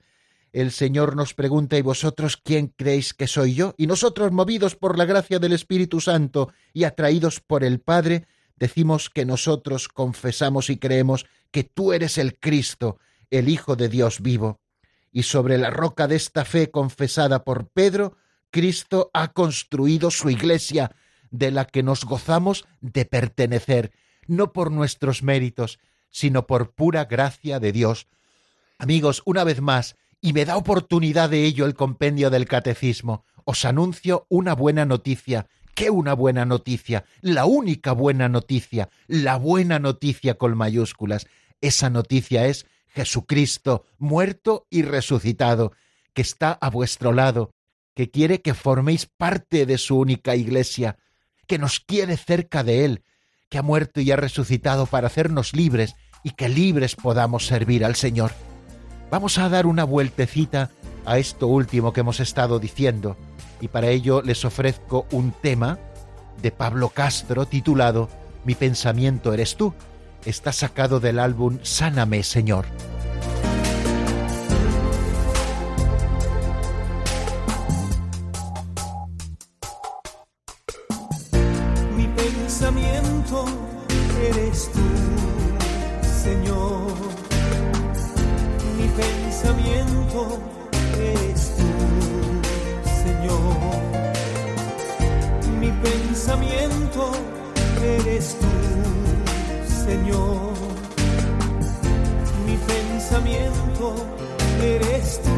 el 0.51 0.71
Señor 0.71 1.15
nos 1.15 1.33
pregunta 1.33 1.77
¿y 1.77 1.81
vosotros 1.81 2.37
quién 2.37 2.67
creéis 2.67 3.13
que 3.13 3.27
soy 3.27 3.53
yo? 3.53 3.75
Y 3.77 3.87
nosotros, 3.87 4.31
movidos 4.31 4.75
por 4.75 4.97
la 4.97 5.05
gracia 5.05 5.39
del 5.39 5.53
Espíritu 5.53 6.01
Santo 6.01 6.51
y 6.73 6.83
atraídos 6.83 7.39
por 7.39 7.63
el 7.63 7.79
Padre, 7.79 8.27
decimos 8.55 9.09
que 9.09 9.25
nosotros 9.25 9.87
confesamos 9.87 10.69
y 10.69 10.77
creemos 10.77 11.25
que 11.51 11.63
tú 11.63 11.93
eres 11.93 12.17
el 12.17 12.39
Cristo, 12.39 12.99
el 13.29 13.49
Hijo 13.49 13.75
de 13.75 13.89
Dios 13.89 14.21
vivo. 14.21 14.59
Y 15.11 15.23
sobre 15.23 15.57
la 15.57 15.69
roca 15.69 16.07
de 16.07 16.15
esta 16.15 16.45
fe 16.45 16.69
confesada 16.69 17.43
por 17.43 17.67
Pedro, 17.67 18.17
Cristo 18.51 19.09
ha 19.13 19.33
construido 19.33 20.11
su 20.11 20.29
iglesia, 20.29 20.91
de 21.31 21.51
la 21.51 21.65
que 21.65 21.83
nos 21.83 22.05
gozamos 22.05 22.65
de 22.81 23.05
pertenecer, 23.05 23.91
no 24.27 24.51
por 24.51 24.71
nuestros 24.71 25.21
méritos, 25.21 25.79
sino 26.09 26.47
por 26.47 26.71
pura 26.71 27.05
gracia 27.05 27.59
de 27.59 27.71
Dios. 27.71 28.07
Amigos, 28.77 29.21
una 29.25 29.43
vez 29.43 29.61
más, 29.61 29.95
y 30.21 30.33
me 30.33 30.45
da 30.45 30.57
oportunidad 30.57 31.29
de 31.29 31.45
ello 31.45 31.65
el 31.65 31.75
compendio 31.75 32.29
del 32.29 32.45
catecismo, 32.45 33.25
os 33.45 33.65
anuncio 33.65 34.25
una 34.29 34.53
buena 34.53 34.85
noticia, 34.85 35.47
qué 35.75 35.89
una 35.89 36.13
buena 36.13 36.45
noticia, 36.45 37.05
la 37.21 37.45
única 37.45 37.93
buena 37.93 38.27
noticia, 38.27 38.89
la 39.07 39.37
buena 39.37 39.79
noticia 39.79 40.35
con 40.35 40.57
mayúsculas. 40.57 41.27
Esa 41.61 41.89
noticia 41.89 42.45
es 42.47 42.65
Jesucristo 42.89 43.85
muerto 43.97 44.67
y 44.69 44.81
resucitado, 44.81 45.71
que 46.13 46.21
está 46.21 46.51
a 46.51 46.69
vuestro 46.69 47.13
lado, 47.13 47.53
que 47.95 48.11
quiere 48.11 48.41
que 48.41 48.53
forméis 48.53 49.05
parte 49.05 49.65
de 49.65 49.77
su 49.77 49.97
única 49.97 50.35
iglesia, 50.35 50.97
que 51.47 51.57
nos 51.57 51.79
quiere 51.79 52.17
cerca 52.17 52.63
de 52.63 52.85
Él, 52.85 53.03
que 53.49 53.57
ha 53.57 53.63
muerto 53.63 54.01
y 54.01 54.11
ha 54.11 54.15
resucitado 54.15 54.85
para 54.85 55.07
hacernos 55.07 55.53
libres 55.53 55.95
y 56.23 56.31
que 56.31 56.49
libres 56.49 56.95
podamos 56.95 57.47
servir 57.47 57.85
al 57.85 57.95
Señor. 57.95 58.31
Vamos 59.11 59.39
a 59.39 59.49
dar 59.49 59.65
una 59.65 59.83
vueltecita 59.85 60.69
a 61.05 61.17
esto 61.17 61.47
último 61.47 61.93
que 61.93 62.01
hemos 62.01 62.19
estado 62.19 62.59
diciendo 62.59 63.17
y 63.59 63.67
para 63.67 63.87
ello 63.87 64.21
les 64.21 64.45
ofrezco 64.45 65.07
un 65.11 65.31
tema 65.31 65.79
de 66.41 66.51
Pablo 66.51 66.89
Castro 66.89 67.45
titulado 67.45 68.09
Mi 68.45 68.55
pensamiento 68.55 69.33
eres 69.33 69.55
tú. 69.55 69.73
Está 70.25 70.51
sacado 70.51 70.99
del 70.99 71.17
álbum 71.17 71.59
Sáname, 71.63 72.23
Señor. 72.23 72.65
Mi 81.95 82.07
pensamiento 82.07 83.45
eres 84.21 84.71
tú, 84.71 84.79
eres 90.97 91.55
tú. 91.55 91.69
Señor. 93.03 93.79
Mi 95.59 95.71
pensamiento 95.71 97.11
eres 97.83 98.35
tú, 98.39 98.47
Señor. 99.85 100.53
Mi 102.45 102.57
pensamiento 102.57 103.95
eres 104.61 105.21
tú. 105.21 105.29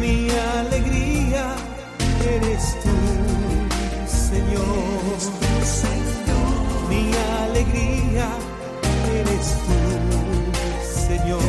Mi 0.00 0.30
alegría 0.60 1.46
eres 2.24 2.76
tú, 2.82 2.96
Señor. 4.06 5.16
Mi 6.88 7.12
alegría 7.42 8.28
eres 9.18 9.46
tú, 9.66 9.85
Señor. 11.26 11.42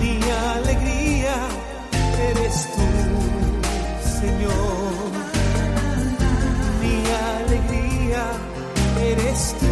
Mi 0.00 0.18
alegría 0.56 1.34
eres 2.30 2.66
tú, 2.72 2.88
Señor. 4.20 5.12
Mi 6.80 6.96
alegría 7.36 8.24
eres 8.98 9.54
tú. 9.60 9.71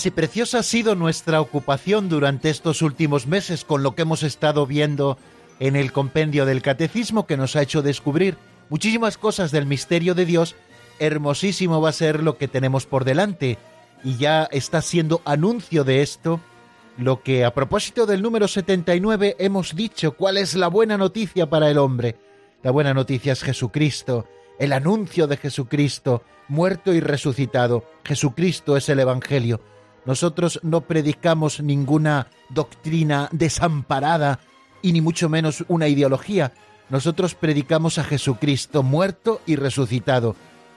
Si 0.00 0.10
preciosa 0.10 0.60
ha 0.60 0.62
sido 0.62 0.94
nuestra 0.94 1.42
ocupación 1.42 2.08
durante 2.08 2.48
estos 2.48 2.80
últimos 2.80 3.26
meses 3.26 3.66
con 3.66 3.82
lo 3.82 3.94
que 3.94 4.00
hemos 4.00 4.22
estado 4.22 4.66
viendo 4.66 5.18
en 5.58 5.76
el 5.76 5.92
compendio 5.92 6.46
del 6.46 6.62
catecismo 6.62 7.26
que 7.26 7.36
nos 7.36 7.54
ha 7.54 7.60
hecho 7.60 7.82
descubrir 7.82 8.38
muchísimas 8.70 9.18
cosas 9.18 9.50
del 9.50 9.66
misterio 9.66 10.14
de 10.14 10.24
Dios, 10.24 10.56
hermosísimo 11.00 11.82
va 11.82 11.90
a 11.90 11.92
ser 11.92 12.22
lo 12.22 12.38
que 12.38 12.48
tenemos 12.48 12.86
por 12.86 13.04
delante. 13.04 13.58
Y 14.02 14.16
ya 14.16 14.48
está 14.50 14.80
siendo 14.80 15.20
anuncio 15.26 15.84
de 15.84 16.00
esto 16.00 16.40
lo 16.96 17.22
que 17.22 17.44
a 17.44 17.52
propósito 17.52 18.06
del 18.06 18.22
número 18.22 18.48
79 18.48 19.36
hemos 19.38 19.76
dicho, 19.76 20.12
cuál 20.12 20.38
es 20.38 20.54
la 20.54 20.68
buena 20.68 20.96
noticia 20.96 21.50
para 21.50 21.68
el 21.68 21.76
hombre. 21.76 22.16
La 22.62 22.70
buena 22.70 22.94
noticia 22.94 23.34
es 23.34 23.42
Jesucristo, 23.42 24.26
el 24.58 24.72
anuncio 24.72 25.26
de 25.26 25.36
Jesucristo, 25.36 26.22
muerto 26.48 26.94
y 26.94 27.00
resucitado. 27.00 27.84
Jesucristo 28.02 28.78
es 28.78 28.88
el 28.88 29.00
Evangelio. 29.00 29.60
Nosotros 30.04 30.60
no 30.62 30.82
predicamos 30.82 31.60
ninguna 31.60 32.28
doctrina 32.48 33.28
desamparada 33.32 34.40
y 34.82 34.92
ni 34.92 35.00
mucho 35.00 35.28
menos 35.28 35.64
una 35.68 35.88
ideología. 35.88 36.52
Nosotros 36.88 37.34
predicamos 37.34 37.98
a 37.98 38.04
Jesucristo 38.04 38.82
muerto 38.82 39.40
y 39.46 39.56
resucitado. 39.56 40.36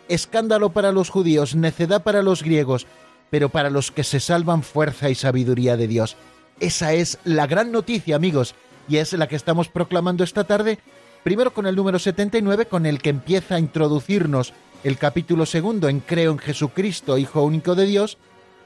Escándalo 0.10 0.72
para 0.72 0.92
los 0.92 1.10
judíos, 1.10 1.56
necedad 1.56 2.04
para 2.04 2.22
los 2.22 2.44
griegos, 2.44 2.86
pero 3.30 3.50
para 3.50 3.70
los 3.70 3.92
que 3.92 4.04
se 4.04 4.20
salvan 4.20 4.62
fuerza 4.62 5.10
y 5.10 5.16
sabiduría 5.16 5.78
de 5.78 5.88
Dios. 5.88 6.18
Esa 6.60 6.94
es 6.94 7.18
la 7.24 7.48
gran 7.48 7.72
noticia, 7.72 8.16
amigos, 8.16 8.54
y 8.88 8.98
es 8.98 9.14
la 9.14 9.28
que 9.28 9.36
estamos 9.36 9.70
proclamando 9.70 10.24
esta 10.24 10.44
tarde, 10.44 10.80
primero 11.24 11.54
con 11.54 11.66
el 11.66 11.76
número 11.76 11.98
79, 11.98 12.68
con 12.68 12.86
el 12.86 13.02
que 13.02 13.10
empieza 13.10 13.56
a 13.56 13.60
introducirnos 13.60 14.54
el 14.84 14.98
capítulo 14.98 15.46
segundo 15.46 15.88
en 15.88 16.02
Creo 16.02 16.32
en 16.32 16.38
Jesucristo, 16.38 17.18
Hijo 17.18 17.42
único 17.44 17.74
de 17.74 17.86
Dios, 17.86 18.18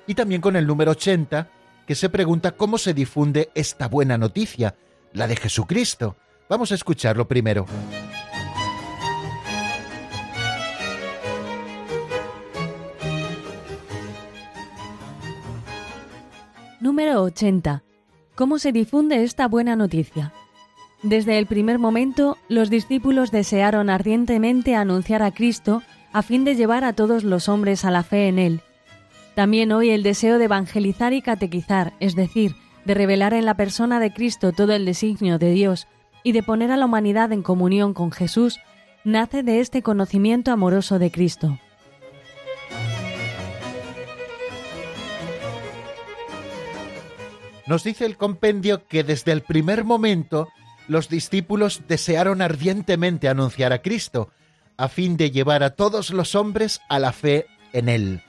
y 0.08 0.16
también 0.16 0.41
con 0.41 0.55
el 0.55 0.66
número 0.66 0.91
80, 0.91 1.49
que 1.86 1.95
se 1.95 2.10
pregunta 2.10 2.53
cómo 2.53 2.78
se 2.78 2.93
difunde 2.93 3.49
esta 3.53 3.88
buena 3.88 4.18
noticia, 4.18 4.76
la 5.14 5.28
de 5.28 5.36
Jesucristo. 5.36 6.16
Vamos 6.49 6.72
a 6.72 6.76
escucharlo 6.76 7.28
primero. 7.28 7.66
Número 16.80 17.22
80. 17.22 17.84
¿Cómo 18.36 18.60
se 18.60 18.72
difunde 18.72 19.24
esta 19.24 19.47
buena 19.47 19.76
noticia? 19.76 20.32
Desde 21.03 21.38
el 21.38 21.47
primer 21.47 21.80
momento, 21.80 22.38
los 22.47 22.70
discípulos 22.70 23.32
desearon 23.32 23.89
ardientemente 23.89 24.76
anunciar 24.76 25.22
a 25.22 25.32
Cristo 25.32 25.84
a 26.14 26.22
fin 26.22 26.45
de 26.45 26.55
llevar 26.55 26.84
a 26.84 26.93
todos 26.93 27.24
los 27.24 27.49
hombres 27.49 27.84
a 27.84 27.91
la 27.91 28.03
fe 28.03 28.28
en 28.28 28.39
Él. 28.39 28.62
También 29.38 29.71
hoy 29.71 29.91
el 29.91 30.01
deseo 30.01 30.39
de 30.39 30.45
evangelizar 30.45 31.13
y 31.13 31.21
catequizar, 31.21 31.93
es 31.99 32.15
decir, 32.15 32.55
de 32.85 32.95
revelar 32.95 33.35
en 33.35 33.45
la 33.45 33.53
persona 33.53 33.99
de 33.99 34.11
Cristo 34.11 34.51
todo 34.51 34.73
el 34.73 34.83
designio 34.83 35.38
de 35.38 35.51
Dios 35.51 35.85
y 36.23 36.31
de 36.31 36.41
poner 36.41 36.71
a 36.71 36.75
la 36.75 36.85
humanidad 36.85 37.31
en 37.31 37.43
comunión 37.43 37.93
con 37.93 38.11
Jesús, 38.11 38.57
nace 39.03 39.43
de 39.43 39.59
este 39.59 39.83
conocimiento 39.83 40.51
amoroso 40.51 40.97
de 40.97 41.11
Cristo. 41.11 41.59
Nos 47.67 47.83
dice 47.83 48.07
el 48.07 48.17
compendio 48.17 48.88
que 48.88 49.03
desde 49.03 49.33
el 49.33 49.43
primer 49.43 49.83
momento 49.83 50.47
los 50.88 51.09
discípulos 51.09 51.83
desearon 51.88 52.41
ardientemente 52.41 53.29
anunciar 53.29 53.71
a 53.71 53.83
Cristo, 53.83 54.31
a 54.77 54.88
fin 54.88 55.15
de 55.15 55.29
llevar 55.29 55.61
a 55.61 55.75
todos 55.75 56.09
los 56.09 56.33
hombres 56.33 56.81
a 56.89 56.97
la 56.97 57.11
fe 57.11 57.45
en 57.71 57.88
Él. 57.88 58.23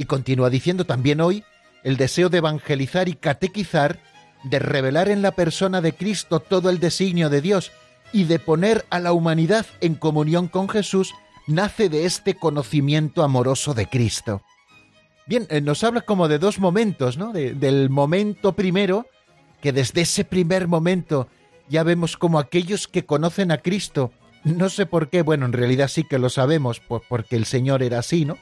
Y 0.00 0.06
continúa 0.06 0.48
diciendo 0.48 0.86
también 0.86 1.20
hoy 1.20 1.44
el 1.84 1.98
deseo 1.98 2.30
de 2.30 2.38
evangelizar 2.38 3.06
y 3.10 3.12
catequizar, 3.16 4.00
de 4.44 4.58
revelar 4.58 5.10
en 5.10 5.20
la 5.20 5.32
persona 5.32 5.82
de 5.82 5.92
Cristo 5.92 6.40
todo 6.40 6.70
el 6.70 6.80
designio 6.80 7.28
de 7.28 7.42
Dios 7.42 7.70
y 8.10 8.24
de 8.24 8.38
poner 8.38 8.86
a 8.88 8.98
la 8.98 9.12
humanidad 9.12 9.66
en 9.82 9.94
comunión 9.94 10.48
con 10.48 10.70
Jesús, 10.70 11.12
nace 11.46 11.90
de 11.90 12.06
este 12.06 12.34
conocimiento 12.34 13.22
amoroso 13.22 13.74
de 13.74 13.86
Cristo. 13.88 14.40
Bien, 15.26 15.46
eh, 15.50 15.60
nos 15.60 15.84
habla 15.84 16.00
como 16.00 16.28
de 16.28 16.38
dos 16.38 16.58
momentos, 16.58 17.18
¿no? 17.18 17.34
De- 17.34 17.52
del 17.52 17.90
momento 17.90 18.54
primero, 18.54 19.06
que 19.60 19.70
desde 19.72 20.00
ese 20.00 20.24
primer 20.24 20.66
momento 20.66 21.28
ya 21.68 21.82
vemos 21.82 22.16
como 22.16 22.38
aquellos 22.38 22.88
que 22.88 23.04
conocen 23.04 23.50
a 23.52 23.58
Cristo, 23.58 24.12
no 24.44 24.70
sé 24.70 24.86
por 24.86 25.10
qué, 25.10 25.20
bueno, 25.20 25.44
en 25.44 25.52
realidad 25.52 25.88
sí 25.88 26.04
que 26.04 26.18
lo 26.18 26.30
sabemos, 26.30 26.80
por- 26.80 27.02
porque 27.06 27.36
el 27.36 27.44
Señor 27.44 27.82
era 27.82 27.98
así, 27.98 28.24
¿no? 28.24 28.38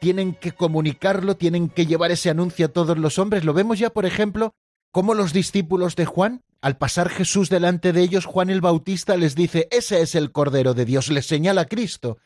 Tienen 0.00 0.34
que 0.34 0.52
comunicarlo, 0.52 1.36
tienen 1.36 1.68
que 1.68 1.86
llevar 1.86 2.10
ese 2.10 2.30
anuncio 2.30 2.66
a 2.66 2.70
todos 2.70 2.98
los 2.98 3.18
hombres. 3.18 3.44
Lo 3.44 3.52
vemos 3.52 3.78
ya, 3.78 3.90
por 3.90 4.06
ejemplo, 4.06 4.54
como 4.90 5.14
los 5.14 5.32
discípulos 5.32 5.94
de 5.94 6.06
Juan, 6.06 6.42
al 6.62 6.76
pasar 6.76 7.08
Jesús 7.08 7.48
delante 7.48 7.92
de 7.92 8.02
ellos, 8.02 8.24
Juan 8.24 8.50
el 8.50 8.60
Bautista 8.60 9.16
les 9.16 9.34
dice, 9.34 9.68
ese 9.70 10.02
es 10.02 10.14
el 10.14 10.32
Cordero 10.32 10.74
de 10.74 10.84
Dios, 10.84 11.10
les 11.10 11.26
señala 11.26 11.62
a 11.62 11.66
Cristo 11.66 12.18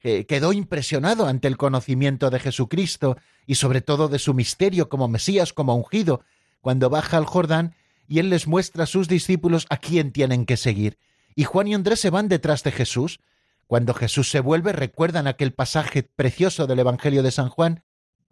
que 0.00 0.26
quedó 0.26 0.52
impresionado 0.52 1.26
ante 1.26 1.48
el 1.48 1.56
conocimiento 1.56 2.30
de 2.30 2.38
Jesucristo 2.38 3.16
y 3.46 3.56
sobre 3.56 3.80
todo 3.80 4.08
de 4.08 4.18
su 4.18 4.34
misterio 4.34 4.88
como 4.88 5.08
Mesías, 5.08 5.52
como 5.52 5.74
ungido, 5.74 6.22
cuando 6.60 6.90
baja 6.90 7.16
al 7.16 7.26
Jordán 7.26 7.74
y 8.06 8.20
él 8.20 8.30
les 8.30 8.46
muestra 8.46 8.84
a 8.84 8.86
sus 8.86 9.08
discípulos 9.08 9.66
a 9.70 9.76
quién 9.78 10.12
tienen 10.12 10.46
que 10.46 10.56
seguir. 10.56 10.98
Y 11.34 11.44
Juan 11.44 11.68
y 11.68 11.74
Andrés 11.74 12.00
se 12.00 12.10
van 12.10 12.28
detrás 12.28 12.62
de 12.62 12.72
Jesús. 12.72 13.20
Cuando 13.68 13.92
Jesús 13.92 14.30
se 14.30 14.40
vuelve, 14.40 14.72
recuerdan 14.72 15.26
aquel 15.26 15.52
pasaje 15.52 16.02
precioso 16.02 16.66
del 16.66 16.78
Evangelio 16.78 17.22
de 17.22 17.30
San 17.30 17.50
Juan. 17.50 17.84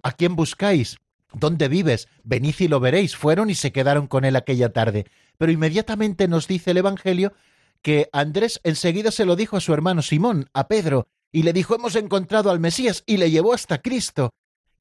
¿A 0.03 0.12
quién 0.12 0.34
buscáis? 0.34 0.97
¿Dónde 1.34 1.68
vives? 1.68 2.09
Venid 2.24 2.55
y 2.59 2.68
lo 2.68 2.80
veréis. 2.80 3.16
Fueron 3.16 3.51
y 3.51 3.55
se 3.55 3.70
quedaron 3.70 4.07
con 4.07 4.24
él 4.24 4.34
aquella 4.34 4.72
tarde. 4.72 5.05
Pero 5.37 5.53
inmediatamente 5.53 6.26
nos 6.26 6.49
dice 6.49 6.70
el 6.70 6.78
Evangelio 6.78 7.34
que 7.82 8.09
Andrés 8.12 8.61
enseguida 8.64 9.11
se 9.11 9.26
lo 9.26 9.37
dijo 9.37 9.59
a 9.59 9.61
su 9.61 9.74
hermano 9.74 10.01
Simón, 10.01 10.49
a 10.55 10.68
Pedro, 10.68 11.07
y 11.30 11.43
le 11.43 11.53
dijo 11.53 11.74
hemos 11.74 11.97
encontrado 11.97 12.51
al 12.51 12.59
Mesías 12.59 13.03
y 13.05 13.18
le 13.18 13.30
llevó 13.30 13.53
hasta 13.53 13.82
Cristo. 13.82 14.30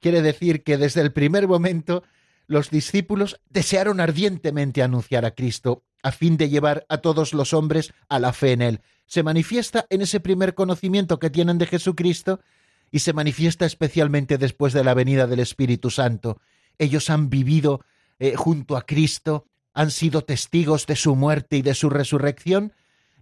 Quiere 0.00 0.22
decir 0.22 0.62
que 0.62 0.78
desde 0.78 1.02
el 1.02 1.12
primer 1.12 1.46
momento 1.46 2.02
los 2.46 2.70
discípulos 2.70 3.42
desearon 3.50 4.00
ardientemente 4.00 4.82
anunciar 4.82 5.26
a 5.26 5.32
Cristo 5.32 5.84
a 6.06 6.12
fin 6.12 6.36
de 6.36 6.48
llevar 6.48 6.86
a 6.88 6.98
todos 6.98 7.34
los 7.34 7.52
hombres 7.52 7.92
a 8.08 8.20
la 8.20 8.32
fe 8.32 8.52
en 8.52 8.62
Él. 8.62 8.80
Se 9.06 9.24
manifiesta 9.24 9.86
en 9.90 10.02
ese 10.02 10.20
primer 10.20 10.54
conocimiento 10.54 11.18
que 11.18 11.30
tienen 11.30 11.58
de 11.58 11.66
Jesucristo 11.66 12.38
y 12.92 13.00
se 13.00 13.12
manifiesta 13.12 13.66
especialmente 13.66 14.38
después 14.38 14.72
de 14.72 14.84
la 14.84 14.94
venida 14.94 15.26
del 15.26 15.40
Espíritu 15.40 15.90
Santo. 15.90 16.40
Ellos 16.78 17.10
han 17.10 17.28
vivido 17.28 17.80
eh, 18.20 18.36
junto 18.36 18.76
a 18.76 18.82
Cristo, 18.82 19.46
han 19.74 19.90
sido 19.90 20.22
testigos 20.22 20.86
de 20.86 20.94
su 20.94 21.16
muerte 21.16 21.56
y 21.56 21.62
de 21.62 21.74
su 21.74 21.90
resurrección, 21.90 22.72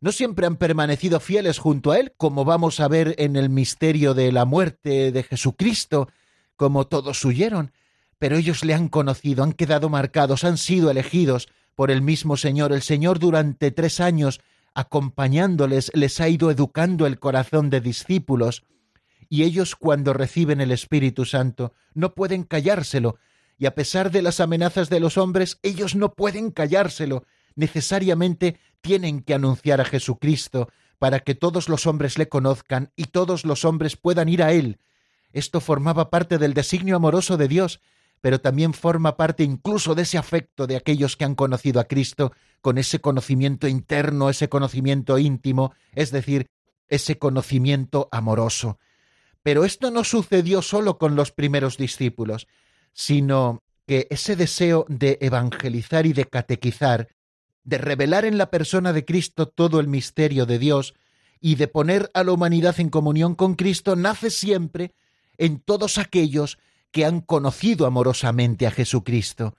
no 0.03 0.13
siempre 0.13 0.47
han 0.47 0.57
permanecido 0.57 1.21
fieles 1.21 1.59
junto 1.59 1.91
a 1.91 1.99
Él, 1.99 2.13
como 2.19 2.45
vamos 2.45 2.81
a 2.81 2.89
ver 2.89 3.15
en 3.17 3.37
el 3.37 3.49
misterio 3.49 4.13
de 4.13 4.31
la 4.31 4.45
muerte 4.45 5.11
de 5.11 5.23
Jesucristo, 5.23 6.11
como 6.57 6.87
todos 6.87 7.25
huyeron, 7.25 7.73
pero 8.19 8.37
ellos 8.37 8.63
le 8.63 8.75
han 8.75 8.89
conocido, 8.89 9.43
han 9.43 9.55
quedado 9.55 9.89
marcados, 9.89 10.45
han 10.45 10.59
sido 10.59 10.91
elegidos 10.91 11.49
por 11.75 11.91
el 11.91 12.03
mismo 12.03 12.37
Señor. 12.37 12.73
El 12.73 12.83
Señor 12.83 13.19
durante 13.19 13.71
tres 13.71 14.01
años, 14.01 14.41
acompañándoles, 14.75 15.91
les 15.95 16.21
ha 16.21 16.29
ido 16.29 16.51
educando 16.51 17.07
el 17.07 17.19
corazón 17.19 17.71
de 17.71 17.81
discípulos, 17.81 18.65
y 19.29 19.43
ellos 19.43 19.77
cuando 19.77 20.13
reciben 20.13 20.61
el 20.61 20.71
Espíritu 20.71 21.25
Santo 21.25 21.73
no 21.95 22.15
pueden 22.15 22.45
callárselo, 22.45 23.17
y 23.59 23.67
a 23.67 23.75
pesar 23.75 24.11
de 24.11 24.23
las 24.23 24.41
amenazas 24.41 24.91
de 24.91 25.01
los 25.01 25.17
hombres, 25.17 25.59
ellos 25.63 25.95
no 25.95 26.13
pueden 26.13 26.51
callárselo, 26.51 27.25
necesariamente 27.55 28.59
tienen 28.81 29.21
que 29.23 29.35
anunciar 29.35 29.81
a 29.81 29.85
Jesucristo 29.85 30.69
para 30.99 31.21
que 31.21 31.35
todos 31.35 31.69
los 31.69 31.87
hombres 31.87 32.19
le 32.19 32.29
conozcan 32.29 32.93
y 32.97 33.05
todos 33.05 33.45
los 33.45 33.65
hombres 33.65 33.97
puedan 33.97 34.29
ir 34.29 34.43
a 34.43 34.53
Él. 34.53 34.79
Esto 35.33 35.61
formaba 35.61 36.11
parte 36.11 36.39
del 36.39 36.55
designio 36.55 36.97
amoroso 36.97 37.37
de 37.37 37.49
Dios, 37.49 37.81
pero 38.25 38.41
también 38.41 38.73
forma 38.73 39.19
parte 39.19 39.45
incluso 39.45 39.95
de 39.95 40.01
ese 40.01 40.17
afecto 40.17 40.67
de 40.67 40.77
aquellos 40.77 41.15
que 41.15 41.27
han 41.27 41.35
conocido 41.35 41.79
a 41.79 41.85
Cristo 41.85 42.33
con 42.63 42.79
ese 42.79 42.99
conocimiento 42.99 43.69
interno, 43.69 44.31
ese 44.31 44.49
conocimiento 44.49 45.19
íntimo, 45.19 45.75
es 45.93 46.11
decir, 46.11 46.47
ese 46.89 47.19
conocimiento 47.19 48.09
amoroso. 48.11 48.79
Pero 49.43 49.67
esto 49.67 49.91
no 49.91 50.05
sucedió 50.05 50.63
solo 50.63 50.97
con 50.97 51.17
los 51.17 51.33
primeros 51.33 51.77
discípulos, 51.77 52.49
sino 52.95 53.63
que 53.87 54.07
ese 54.09 54.37
deseo 54.37 54.87
de 54.89 55.19
evangelizar 55.21 56.07
y 56.07 56.15
de 56.15 56.25
catequizar, 56.25 57.09
de 57.63 57.77
revelar 57.77 58.25
en 58.25 58.39
la 58.39 58.49
persona 58.49 58.95
de 58.95 59.05
Cristo 59.05 59.49
todo 59.49 59.81
el 59.81 59.89
misterio 59.89 60.47
de 60.47 60.59
Dios 60.59 60.95
y 61.43 61.57
de 61.57 61.69
poner 61.69 62.11
a 62.15 62.25
la 62.25 62.33
humanidad 62.33 62.81
en 62.81 62.89
comunión 62.89 63.35
con 63.35 63.55
Cristo, 63.55 63.97
nace 63.97 64.31
siempre 64.31 64.95
en 65.37 65.61
todos 65.61 65.99
aquellos 65.99 66.57
que 66.95 67.05
han 67.05 67.23
conocido 67.23 67.87
amorosamente 67.87 68.69
a 68.69 68.71
Jesucristo. 68.71 69.57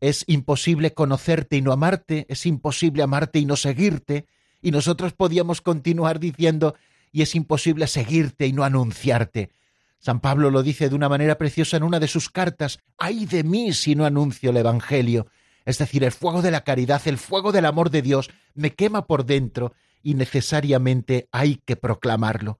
Es 0.00 0.24
imposible 0.28 0.94
conocerte 0.94 1.58
y 1.58 1.60
no 1.60 1.72
amarte, 1.72 2.24
es 2.30 2.46
imposible 2.46 3.02
amarte 3.02 3.38
y 3.38 3.44
no 3.44 3.56
seguirte, 3.56 4.24
y 4.62 4.70
nosotros 4.70 5.12
podíamos 5.12 5.60
continuar 5.60 6.18
diciendo, 6.18 6.74
y 7.12 7.20
es 7.20 7.34
imposible 7.34 7.86
seguirte 7.86 8.46
y 8.46 8.54
no 8.54 8.64
anunciarte. 8.64 9.50
San 9.98 10.20
Pablo 10.20 10.50
lo 10.50 10.62
dice 10.62 10.88
de 10.88 10.94
una 10.94 11.10
manera 11.10 11.36
preciosa 11.36 11.76
en 11.76 11.82
una 11.82 12.00
de 12.00 12.08
sus 12.08 12.30
cartas, 12.30 12.78
ay 12.96 13.26
de 13.26 13.44
mí 13.44 13.74
si 13.74 13.94
no 13.94 14.06
anuncio 14.06 14.48
el 14.48 14.56
Evangelio. 14.56 15.26
Es 15.66 15.76
decir, 15.76 16.02
el 16.02 16.12
fuego 16.12 16.40
de 16.40 16.50
la 16.50 16.64
caridad, 16.64 17.02
el 17.04 17.18
fuego 17.18 17.52
del 17.52 17.66
amor 17.66 17.90
de 17.90 18.00
Dios 18.00 18.30
me 18.54 18.74
quema 18.74 19.06
por 19.06 19.26
dentro 19.26 19.74
y 20.02 20.14
necesariamente 20.14 21.28
hay 21.30 21.56
que 21.56 21.76
proclamarlo. 21.76 22.58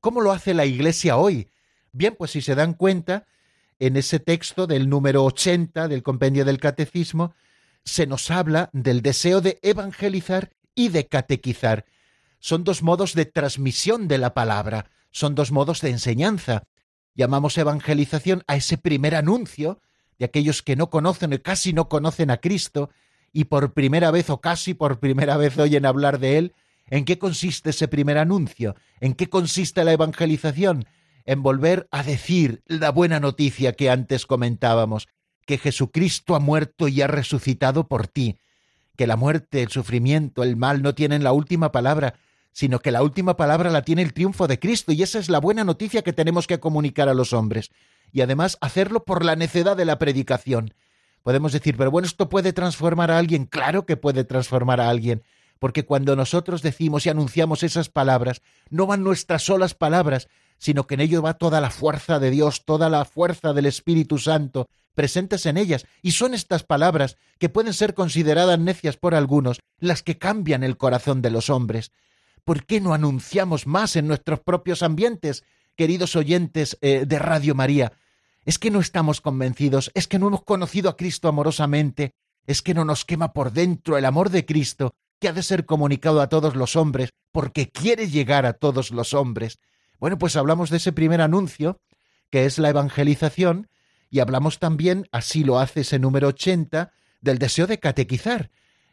¿Cómo 0.00 0.20
lo 0.20 0.32
hace 0.32 0.52
la 0.52 0.66
Iglesia 0.66 1.16
hoy? 1.16 1.48
Bien, 1.92 2.16
pues 2.18 2.32
si 2.32 2.40
se 2.40 2.56
dan 2.56 2.74
cuenta, 2.74 3.24
en 3.82 3.96
ese 3.96 4.20
texto 4.20 4.68
del 4.68 4.88
número 4.88 5.24
80 5.24 5.88
del 5.88 6.04
compendio 6.04 6.44
del 6.44 6.60
catecismo, 6.60 7.34
se 7.84 8.06
nos 8.06 8.30
habla 8.30 8.70
del 8.72 9.02
deseo 9.02 9.40
de 9.40 9.58
evangelizar 9.60 10.52
y 10.76 10.90
de 10.90 11.08
catequizar. 11.08 11.84
Son 12.38 12.62
dos 12.62 12.84
modos 12.84 13.14
de 13.14 13.24
transmisión 13.24 14.06
de 14.06 14.18
la 14.18 14.34
palabra, 14.34 14.88
son 15.10 15.34
dos 15.34 15.50
modos 15.50 15.80
de 15.80 15.90
enseñanza. 15.90 16.62
Llamamos 17.16 17.58
evangelización 17.58 18.44
a 18.46 18.54
ese 18.54 18.78
primer 18.78 19.16
anuncio 19.16 19.80
de 20.16 20.26
aquellos 20.26 20.62
que 20.62 20.76
no 20.76 20.88
conocen 20.88 21.32
o 21.32 21.42
casi 21.42 21.72
no 21.72 21.88
conocen 21.88 22.30
a 22.30 22.36
Cristo 22.36 22.90
y 23.32 23.46
por 23.46 23.72
primera 23.72 24.12
vez 24.12 24.30
o 24.30 24.40
casi 24.40 24.74
por 24.74 25.00
primera 25.00 25.36
vez 25.36 25.58
oyen 25.58 25.86
hablar 25.86 26.20
de 26.20 26.38
Él. 26.38 26.54
¿En 26.86 27.04
qué 27.04 27.18
consiste 27.18 27.70
ese 27.70 27.88
primer 27.88 28.16
anuncio? 28.16 28.76
¿En 29.00 29.14
qué 29.14 29.28
consiste 29.28 29.82
la 29.82 29.92
evangelización? 29.92 30.86
En 31.24 31.42
volver 31.42 31.88
a 31.90 32.02
decir 32.02 32.62
la 32.66 32.90
buena 32.90 33.20
noticia 33.20 33.72
que 33.72 33.90
antes 33.90 34.26
comentábamos, 34.26 35.08
que 35.46 35.58
Jesucristo 35.58 36.34
ha 36.34 36.40
muerto 36.40 36.88
y 36.88 37.02
ha 37.02 37.06
resucitado 37.06 37.88
por 37.88 38.06
ti, 38.06 38.38
que 38.96 39.06
la 39.06 39.16
muerte, 39.16 39.62
el 39.62 39.68
sufrimiento, 39.68 40.42
el 40.42 40.56
mal 40.56 40.82
no 40.82 40.94
tienen 40.94 41.24
la 41.24 41.32
última 41.32 41.72
palabra, 41.72 42.14
sino 42.52 42.80
que 42.80 42.90
la 42.90 43.02
última 43.02 43.36
palabra 43.36 43.70
la 43.70 43.82
tiene 43.82 44.02
el 44.02 44.12
triunfo 44.12 44.46
de 44.46 44.58
Cristo, 44.58 44.92
y 44.92 45.02
esa 45.02 45.18
es 45.18 45.28
la 45.28 45.40
buena 45.40 45.64
noticia 45.64 46.02
que 46.02 46.12
tenemos 46.12 46.46
que 46.46 46.60
comunicar 46.60 47.08
a 47.08 47.14
los 47.14 47.32
hombres, 47.32 47.70
y 48.12 48.20
además 48.20 48.58
hacerlo 48.60 49.04
por 49.04 49.24
la 49.24 49.36
necedad 49.36 49.76
de 49.76 49.86
la 49.86 49.98
predicación. 49.98 50.74
Podemos 51.22 51.52
decir, 51.52 51.76
pero 51.76 51.90
bueno, 51.90 52.06
¿esto 52.06 52.28
puede 52.28 52.52
transformar 52.52 53.10
a 53.10 53.18
alguien? 53.18 53.46
Claro 53.46 53.86
que 53.86 53.96
puede 53.96 54.24
transformar 54.24 54.80
a 54.80 54.90
alguien, 54.90 55.22
porque 55.58 55.84
cuando 55.84 56.16
nosotros 56.16 56.60
decimos 56.60 57.06
y 57.06 57.08
anunciamos 57.08 57.62
esas 57.62 57.88
palabras, 57.88 58.42
no 58.68 58.86
van 58.86 59.04
nuestras 59.04 59.44
solas 59.44 59.74
palabras, 59.74 60.28
sino 60.62 60.86
que 60.86 60.94
en 60.94 61.00
ello 61.00 61.22
va 61.22 61.34
toda 61.34 61.60
la 61.60 61.70
fuerza 61.70 62.20
de 62.20 62.30
Dios, 62.30 62.64
toda 62.64 62.88
la 62.88 63.04
fuerza 63.04 63.52
del 63.52 63.66
Espíritu 63.66 64.18
Santo 64.18 64.68
presentes 64.94 65.44
en 65.46 65.56
ellas, 65.56 65.86
y 66.02 66.12
son 66.12 66.34
estas 66.34 66.62
palabras, 66.62 67.16
que 67.40 67.48
pueden 67.48 67.72
ser 67.72 67.94
consideradas 67.94 68.60
necias 68.60 68.96
por 68.96 69.16
algunos, 69.16 69.58
las 69.80 70.04
que 70.04 70.18
cambian 70.18 70.62
el 70.62 70.76
corazón 70.76 71.20
de 71.20 71.30
los 71.30 71.50
hombres. 71.50 71.90
¿Por 72.44 72.64
qué 72.64 72.80
no 72.80 72.94
anunciamos 72.94 73.66
más 73.66 73.96
en 73.96 74.06
nuestros 74.06 74.38
propios 74.38 74.84
ambientes, 74.84 75.42
queridos 75.74 76.14
oyentes 76.14 76.78
eh, 76.80 77.06
de 77.06 77.18
Radio 77.18 77.56
María? 77.56 77.94
Es 78.44 78.60
que 78.60 78.70
no 78.70 78.78
estamos 78.78 79.20
convencidos, 79.20 79.90
es 79.94 80.06
que 80.06 80.20
no 80.20 80.28
hemos 80.28 80.44
conocido 80.44 80.90
a 80.90 80.96
Cristo 80.96 81.26
amorosamente, 81.26 82.14
es 82.46 82.62
que 82.62 82.74
no 82.74 82.84
nos 82.84 83.04
quema 83.04 83.32
por 83.32 83.50
dentro 83.50 83.98
el 83.98 84.04
amor 84.04 84.30
de 84.30 84.44
Cristo, 84.46 84.94
que 85.18 85.26
ha 85.26 85.32
de 85.32 85.42
ser 85.42 85.66
comunicado 85.66 86.20
a 86.20 86.28
todos 86.28 86.54
los 86.54 86.76
hombres, 86.76 87.10
porque 87.32 87.68
quiere 87.68 88.08
llegar 88.08 88.46
a 88.46 88.52
todos 88.52 88.92
los 88.92 89.12
hombres. 89.12 89.58
Bueno, 90.02 90.18
pues 90.18 90.34
hablamos 90.34 90.68
de 90.68 90.78
ese 90.78 90.90
primer 90.90 91.20
anuncio, 91.20 91.80
que 92.28 92.44
es 92.44 92.58
la 92.58 92.70
evangelización, 92.70 93.68
y 94.10 94.18
hablamos 94.18 94.58
también, 94.58 95.06
así 95.12 95.44
lo 95.44 95.60
hace 95.60 95.82
ese 95.82 96.00
número 96.00 96.26
80, 96.26 96.90
del 97.20 97.38
deseo 97.38 97.68
de 97.68 97.78
catequizar. 97.78 98.50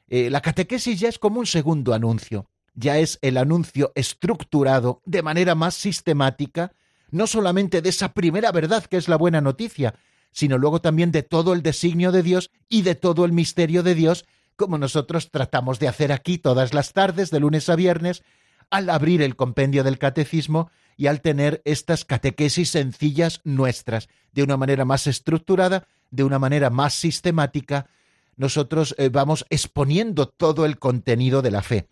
Eh, 0.07 0.30
la 0.30 0.41
catequesis 0.41 0.99
ya 0.99 1.10
es 1.10 1.18
como 1.18 1.39
un 1.39 1.47
segundo 1.47 1.95
anuncio, 1.95 2.47
ya 2.76 2.99
es 2.99 3.18
el 3.24 3.38
anuncio 3.38 3.91
estructurado 3.95 5.01
de 5.03 5.24
manera 5.24 5.55
más 5.55 5.74
sistemática, 5.74 6.74
no 7.10 7.26
solamente 7.26 7.82
de 7.82 7.89
esa 7.89 8.14
primera 8.14 8.51
verdad 8.51 8.86
que 8.86 8.97
es 8.97 9.07
la 9.07 9.16
buena 9.16 9.41
noticia, 9.41 9.95
sino 10.32 10.60
luego 10.60 10.80
también 10.80 11.12
de 11.12 11.24
todo 11.24 11.53
el 11.53 11.64
designio 11.64 12.12
de 12.12 12.22
Dios 12.22 12.51
y 12.70 12.84
de 12.84 12.93
todo 12.93 13.26
el 13.26 13.32
misterio 13.32 13.82
de 13.82 13.95
Dios, 13.95 14.26
como 14.55 14.78
nosotros 14.78 15.32
tratamos 15.32 15.80
de 15.80 15.88
hacer 15.88 16.12
aquí 16.12 16.38
todas 16.38 16.76
las 16.76 16.93
tardes, 16.93 17.32
de 17.32 17.39
lunes 17.39 17.68
a 17.68 17.76
viernes, 17.76 18.22
al 18.70 18.91
abrir 18.91 19.24
el 19.24 19.36
compendio 19.36 19.84
del 19.84 19.97
catecismo 19.97 20.70
y 21.00 21.08
al 21.08 21.22
tener 21.22 21.62
estas 21.64 22.04
catequesis 22.04 22.72
sencillas 22.72 23.39
nuestras, 23.45 24.10
de 24.34 24.43
una 24.43 24.58
manera 24.58 24.84
más 24.84 25.08
estructurada, 25.08 25.88
de 26.12 26.26
una 26.26 26.39
manera 26.39 26.70
más 26.70 26.93
sistemática, 26.93 27.88
nosotros 28.36 28.95
eh, 28.97 29.08
vamos 29.08 29.45
exponiendo 29.50 30.28
todo 30.28 30.66
el 30.66 30.78
contenido 30.78 31.41
de 31.41 31.52
la 31.52 31.62
fe. 31.62 31.88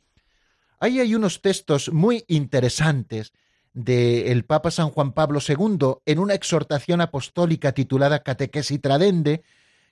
Ahí 0.81 0.99
hay 0.99 1.15
unos 1.15 1.41
textos 1.41 1.89
muy 1.93 2.25
interesantes 2.27 3.31
del 3.73 4.43
Papa 4.43 4.71
San 4.71 4.89
Juan 4.89 5.13
Pablo 5.13 5.39
II 5.39 6.01
en 6.05 6.19
una 6.19 6.33
exhortación 6.33 6.99
apostólica 6.99 7.71
titulada 7.71 8.23
Catequesis 8.23 8.81
Tradende, 8.81 9.41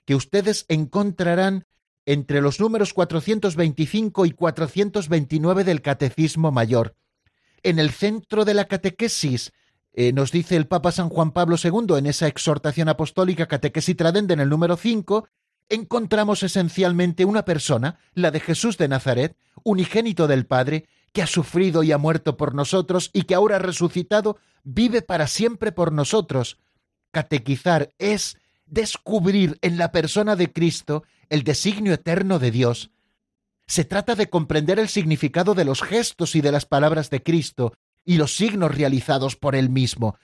que 0.04 0.14
ustedes 0.14 0.66
encontrarán 0.68 1.64
entre 2.04 2.42
los 2.42 2.60
números 2.60 2.92
425 2.92 4.26
y 4.26 4.32
429 4.32 5.64
del 5.64 5.80
Catecismo 5.80 6.52
Mayor 6.52 6.94
en 7.62 7.78
el 7.78 7.90
centro 7.90 8.44
de 8.44 8.54
la 8.54 8.66
catequesis, 8.66 9.52
eh, 9.92 10.12
nos 10.12 10.30
dice 10.30 10.56
el 10.56 10.66
Papa 10.66 10.92
San 10.92 11.08
Juan 11.08 11.32
Pablo 11.32 11.56
II 11.62 11.96
en 11.96 12.06
esa 12.06 12.26
exhortación 12.26 12.88
apostólica 12.88 13.46
Catequesis 13.46 13.96
Tradende 13.96 14.34
en 14.34 14.40
el 14.40 14.48
número 14.48 14.76
5, 14.76 15.28
encontramos 15.68 16.42
esencialmente 16.42 17.24
una 17.24 17.44
persona, 17.44 17.98
la 18.14 18.30
de 18.30 18.40
Jesús 18.40 18.76
de 18.78 18.88
Nazaret, 18.88 19.36
unigénito 19.64 20.26
del 20.26 20.46
Padre, 20.46 20.86
que 21.12 21.22
ha 21.22 21.26
sufrido 21.26 21.82
y 21.82 21.92
ha 21.92 21.98
muerto 21.98 22.36
por 22.36 22.54
nosotros 22.54 23.10
y 23.12 23.22
que 23.22 23.34
ahora 23.34 23.58
resucitado 23.58 24.36
vive 24.64 25.00
para 25.02 25.26
siempre 25.26 25.72
por 25.72 25.92
nosotros. 25.92 26.58
Catequizar 27.10 27.90
es 27.98 28.36
descubrir 28.66 29.58
en 29.62 29.78
la 29.78 29.92
persona 29.92 30.36
de 30.36 30.52
Cristo 30.52 31.04
el 31.30 31.42
designio 31.42 31.94
eterno 31.94 32.38
de 32.38 32.50
Dios, 32.50 32.90
se 33.66 33.84
trata 33.84 34.14
de 34.14 34.28
comprender 34.28 34.78
el 34.78 34.88
significado 34.88 35.54
de 35.54 35.64
los 35.64 35.82
gestos 35.82 36.36
y 36.36 36.40
de 36.40 36.52
las 36.52 36.66
palabras 36.66 37.10
de 37.10 37.22
Cristo 37.22 37.72
y 38.04 38.16
los 38.16 38.36
signos 38.36 38.74
realizados 38.74 39.36
por 39.36 39.56
Él 39.56 39.70
mismo. 39.70 40.16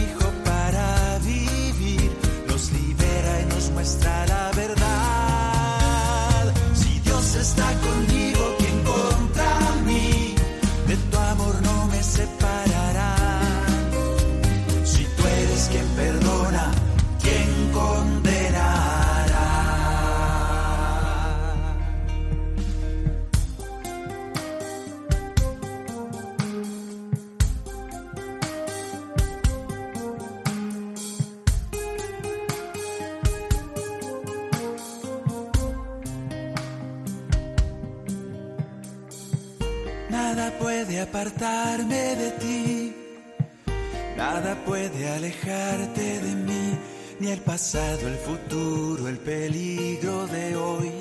pasado, 47.58 48.08
el 48.08 48.18
futuro, 48.18 49.08
el 49.08 49.18
peligro 49.18 50.28
de 50.28 50.56
hoy, 50.56 50.92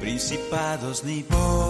principados 0.00 1.04
ni 1.04 1.22
potestades, 1.22 1.69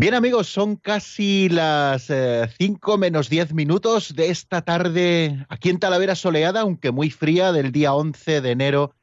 Bien 0.00 0.14
amigos, 0.14 0.46
son 0.46 0.76
casi 0.76 1.50
las 1.50 2.10
5 2.58 2.96
menos 2.96 3.28
10 3.28 3.52
minutos 3.52 4.16
de 4.16 4.30
esta 4.30 4.62
tarde 4.62 5.44
aquí 5.50 5.68
en 5.68 5.78
Talavera 5.78 6.14
soleada, 6.14 6.62
aunque 6.62 6.90
muy 6.90 7.10
fría, 7.10 7.52
del 7.52 7.70
día 7.70 7.92
11 7.92 8.40
de 8.40 8.50
enero 8.50 8.94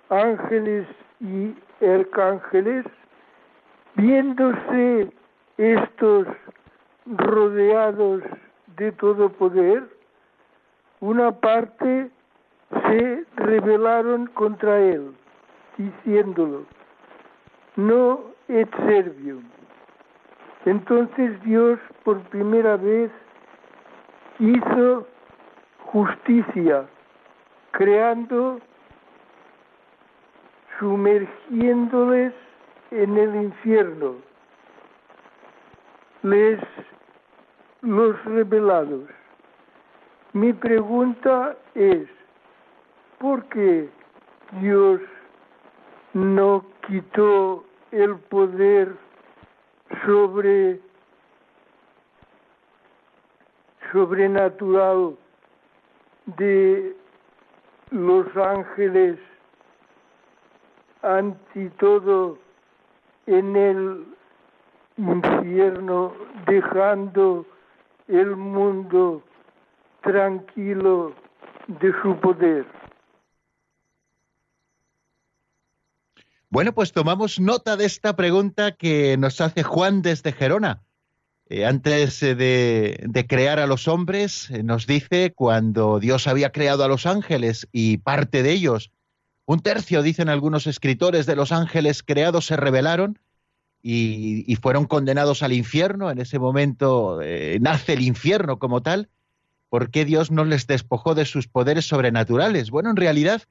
ángeles 0.10 0.88
y 1.20 1.56
arcángeles, 1.84 2.86
viéndose 3.96 5.12
estos 5.58 6.28
rodeados 7.06 8.22
de 8.78 8.92
todo 8.94 9.30
poder, 9.30 9.84
una 11.00 11.32
parte 11.32 12.12
se 12.88 13.26
rebelaron 13.36 14.28
contra 14.28 14.80
él, 14.80 15.14
diciéndolo, 15.78 16.66
no 17.76 18.22
et 18.48 18.70
servium. 18.86 19.44
Entonces 20.66 21.42
Dios 21.44 21.80
por 22.04 22.20
primera 22.30 22.78
vez 22.78 23.12
hizo 24.40 25.08
justicia, 25.94 26.90
creando, 27.70 28.60
sumergiéndoles 30.80 32.34
en 32.90 33.16
el 33.16 33.36
infierno, 33.36 34.16
les 36.24 36.60
los 37.82 38.26
revelados. 38.26 39.08
Mi 40.34 40.52
pregunta 40.52 41.56
es, 41.76 42.08
¿por 43.20 43.46
qué 43.50 43.88
Dios 44.62 45.00
no 46.14 46.66
quitó 46.88 47.66
el 47.92 48.16
poder 48.18 48.96
sobre 50.06 50.80
sobrenatural 53.92 55.18
de 56.26 56.96
los 57.92 58.26
ángeles 58.36 59.20
ante 61.02 61.70
todo 61.80 62.40
en 63.26 63.56
el 63.56 64.06
infierno 64.98 66.14
dejando 66.48 67.46
el 68.08 68.36
mundo 68.36 69.24
tranquilo 70.02 71.14
de 71.68 71.94
su 72.02 72.16
poder. 72.20 72.66
Bueno, 76.50 76.72
pues 76.74 76.92
tomamos 76.92 77.40
nota 77.40 77.78
de 77.78 77.86
esta 77.86 78.16
pregunta 78.16 78.74
que 78.74 79.18
nos 79.18 79.42
hace 79.42 79.64
Juan 79.64 80.04
desde 80.04 80.32
Gerona. 80.34 80.84
Eh, 81.56 81.68
antes 81.68 82.24
eh, 82.24 82.34
de, 82.34 83.28
crear 83.28 83.60
a 83.60 83.68
los 83.68 83.88
hombres, 83.88 84.50
eh, 84.50 84.64
nos 84.64 84.88
dice 84.88 85.34
cuando 85.36 86.00
Dios 86.00 86.26
había 86.26 86.52
creado 86.52 86.84
a 86.84 86.88
los 86.88 87.06
ángeles 87.06 87.68
y 87.72 87.98
parte 87.98 88.42
de 88.42 88.54
ellos, 88.54 88.90
un 89.46 89.60
tercio, 89.60 90.02
dicen 90.02 90.30
algunos 90.30 90.66
escritores, 90.66 91.28
de 91.28 91.36
los 91.36 91.52
ángeles 91.52 92.02
creados 92.02 92.48
se 92.48 92.56
rebelaron 92.58 93.20
y, 93.84 94.56
fueron 94.64 94.86
condenados 94.86 95.44
al 95.44 95.54
infierno. 95.54 96.10
En 96.10 96.18
ese 96.18 96.40
momento 96.40 97.20
nace 97.60 97.94
el 97.94 98.02
infierno 98.02 98.58
como 98.58 98.82
tal. 98.82 99.10
¿Por 99.70 99.92
qué 99.92 100.06
Dios 100.06 100.32
no 100.32 100.46
les 100.46 100.66
despojó 100.66 101.14
de 101.14 101.26
sus 101.26 101.48
poderes 101.48 101.86
sobrenaturales? 101.86 102.72
Bueno, 102.72 102.90
en 102.90 102.96
realidad 102.96 103.44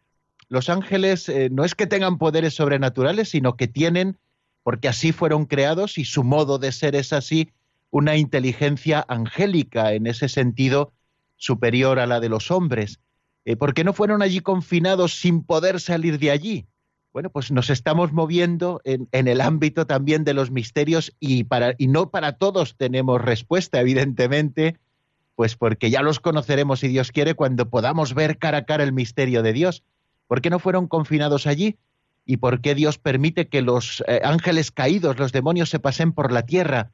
los 0.49 0.71
ángeles 0.71 1.31
no 1.51 1.65
es 1.65 1.75
que 1.75 1.87
tengan 1.87 2.17
poderes 2.17 2.55
sobrenaturales, 2.55 3.29
sino 3.29 3.57
que 3.57 3.69
tienen, 3.69 4.17
porque 4.63 4.89
así 4.89 5.13
fueron 5.13 5.45
creados 5.45 5.99
y 5.99 6.07
su 6.07 6.25
modo 6.25 6.59
de 6.59 6.73
ser 6.73 6.97
es 6.97 7.13
así, 7.13 7.53
una 7.93 8.17
inteligencia 8.17 9.05
angélica, 9.07 9.93
en 9.93 10.07
ese 10.07 10.29
sentido 10.29 10.95
superior 11.37 12.01
a 12.01 12.07
la 12.07 12.21
de 12.21 12.31
los 12.31 12.51
hombres. 12.51 13.01
Eh, 13.45 13.55
¿Por 13.55 13.75
qué 13.75 13.85
no 13.85 13.93
fueron 13.93 14.23
allí 14.23 14.41
confinados 14.41 15.15
sin 15.15 15.45
poder 15.45 15.79
salir 15.79 16.19
de 16.19 16.31
allí? 16.31 16.67
Bueno, 17.13 17.29
pues 17.29 17.53
nos 17.53 17.69
estamos 17.69 18.11
moviendo 18.11 18.81
en, 18.85 19.09
el 19.13 19.43
ámbito 19.43 19.87
también 19.87 20.25
de 20.25 20.33
los 20.33 20.51
misterios 20.51 21.15
y, 21.21 21.45
para, 21.45 21.75
y 21.77 21.89
no 21.89 22.11
para 22.11 22.39
todos 22.39 22.77
tenemos 22.79 23.21
respuesta, 23.21 23.81
evidentemente, 23.83 24.79
pues 25.37 25.55
porque 25.55 25.91
ya 25.91 26.01
los 26.01 26.19
conoceremos, 26.19 26.81
si 26.81 26.89
Dios 26.89 27.13
quiere, 27.13 27.35
cuando 27.35 27.69
podamos 27.69 28.15
ver 28.15 28.39
cara 28.39 28.59
a 28.59 28.65
cara 28.65 28.85
el 28.85 28.95
misterio 28.95 29.43
de 29.43 29.53
Dios. 29.53 29.85
¿Por 30.29 30.41
qué 30.41 30.49
no 30.49 30.59
fueron 30.59 30.89
confinados 30.89 31.47
allí? 31.47 31.77
¿Y 32.25 32.39
por 32.39 32.63
qué 32.63 32.75
Dios 32.75 32.97
permite 32.97 33.49
que 33.49 33.61
los 33.61 34.03
eh, 34.07 34.23
ángeles 34.25 34.71
caídos, 34.71 35.19
los 35.19 35.33
demonios, 35.33 35.69
se 35.69 35.79
pasen 35.79 36.13
por 36.13 36.33
la 36.33 36.47
tierra? 36.47 36.93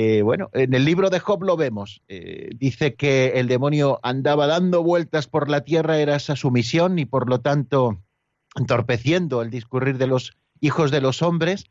Eh, 0.00 0.22
bueno, 0.22 0.48
en 0.52 0.74
el 0.74 0.84
libro 0.84 1.10
de 1.10 1.18
Job 1.18 1.42
lo 1.42 1.56
vemos. 1.56 2.02
Eh, 2.06 2.50
dice 2.54 2.94
que 2.94 3.32
el 3.40 3.48
demonio 3.48 3.98
andaba 4.04 4.46
dando 4.46 4.84
vueltas 4.84 5.26
por 5.26 5.50
la 5.50 5.62
tierra, 5.62 5.98
era 5.98 6.14
esa 6.14 6.36
su 6.36 6.52
misión, 6.52 7.00
y 7.00 7.04
por 7.04 7.28
lo 7.28 7.40
tanto 7.40 8.00
entorpeciendo 8.54 9.42
el 9.42 9.50
discurrir 9.50 9.98
de 9.98 10.06
los 10.06 10.36
hijos 10.60 10.92
de 10.92 11.00
los 11.00 11.20
hombres. 11.20 11.64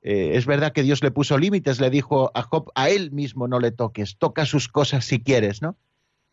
es 0.00 0.46
verdad 0.46 0.72
que 0.72 0.82
Dios 0.82 1.02
le 1.02 1.10
puso 1.10 1.36
límites, 1.36 1.78
le 1.78 1.90
dijo 1.90 2.30
a 2.32 2.42
Job, 2.42 2.70
a 2.74 2.88
él 2.88 3.10
mismo 3.10 3.48
no 3.48 3.60
le 3.60 3.70
toques, 3.70 4.16
toca 4.16 4.46
sus 4.46 4.68
cosas 4.68 5.04
si 5.04 5.20
quieres, 5.22 5.60
¿no? 5.60 5.76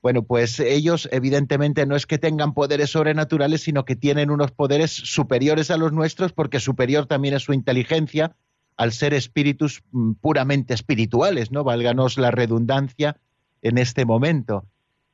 Bueno, 0.01 0.23
pues 0.23 0.61
ellos 0.61 1.09
evidentemente 1.11 1.85
no 1.85 1.97
es 1.97 2.05
que 2.05 2.17
tengan 2.17 2.53
poderes 2.53 2.91
sobrenaturales, 2.91 3.61
sino 3.61 3.83
que 3.83 3.97
tienen 3.97 4.31
unos 4.31 4.51
poderes 4.51 4.91
superiores 4.91 5.69
a 5.69 5.75
los 5.75 5.91
nuestros, 5.91 6.31
porque 6.31 6.61
superior 6.61 7.07
también 7.07 7.33
es 7.33 7.43
su 7.43 7.51
inteligencia, 7.51 8.37
al 8.77 8.91
ser 8.91 9.13
espíritus 9.13 9.83
mm, 9.91 10.13
puramente 10.13 10.73
espirituales, 10.73 11.51
¿no? 11.51 11.63
Válganos 11.63 12.17
la 12.17 12.31
redundancia 12.31 13.17
en 13.61 13.77
este 13.77 14.05
momento. 14.05 14.65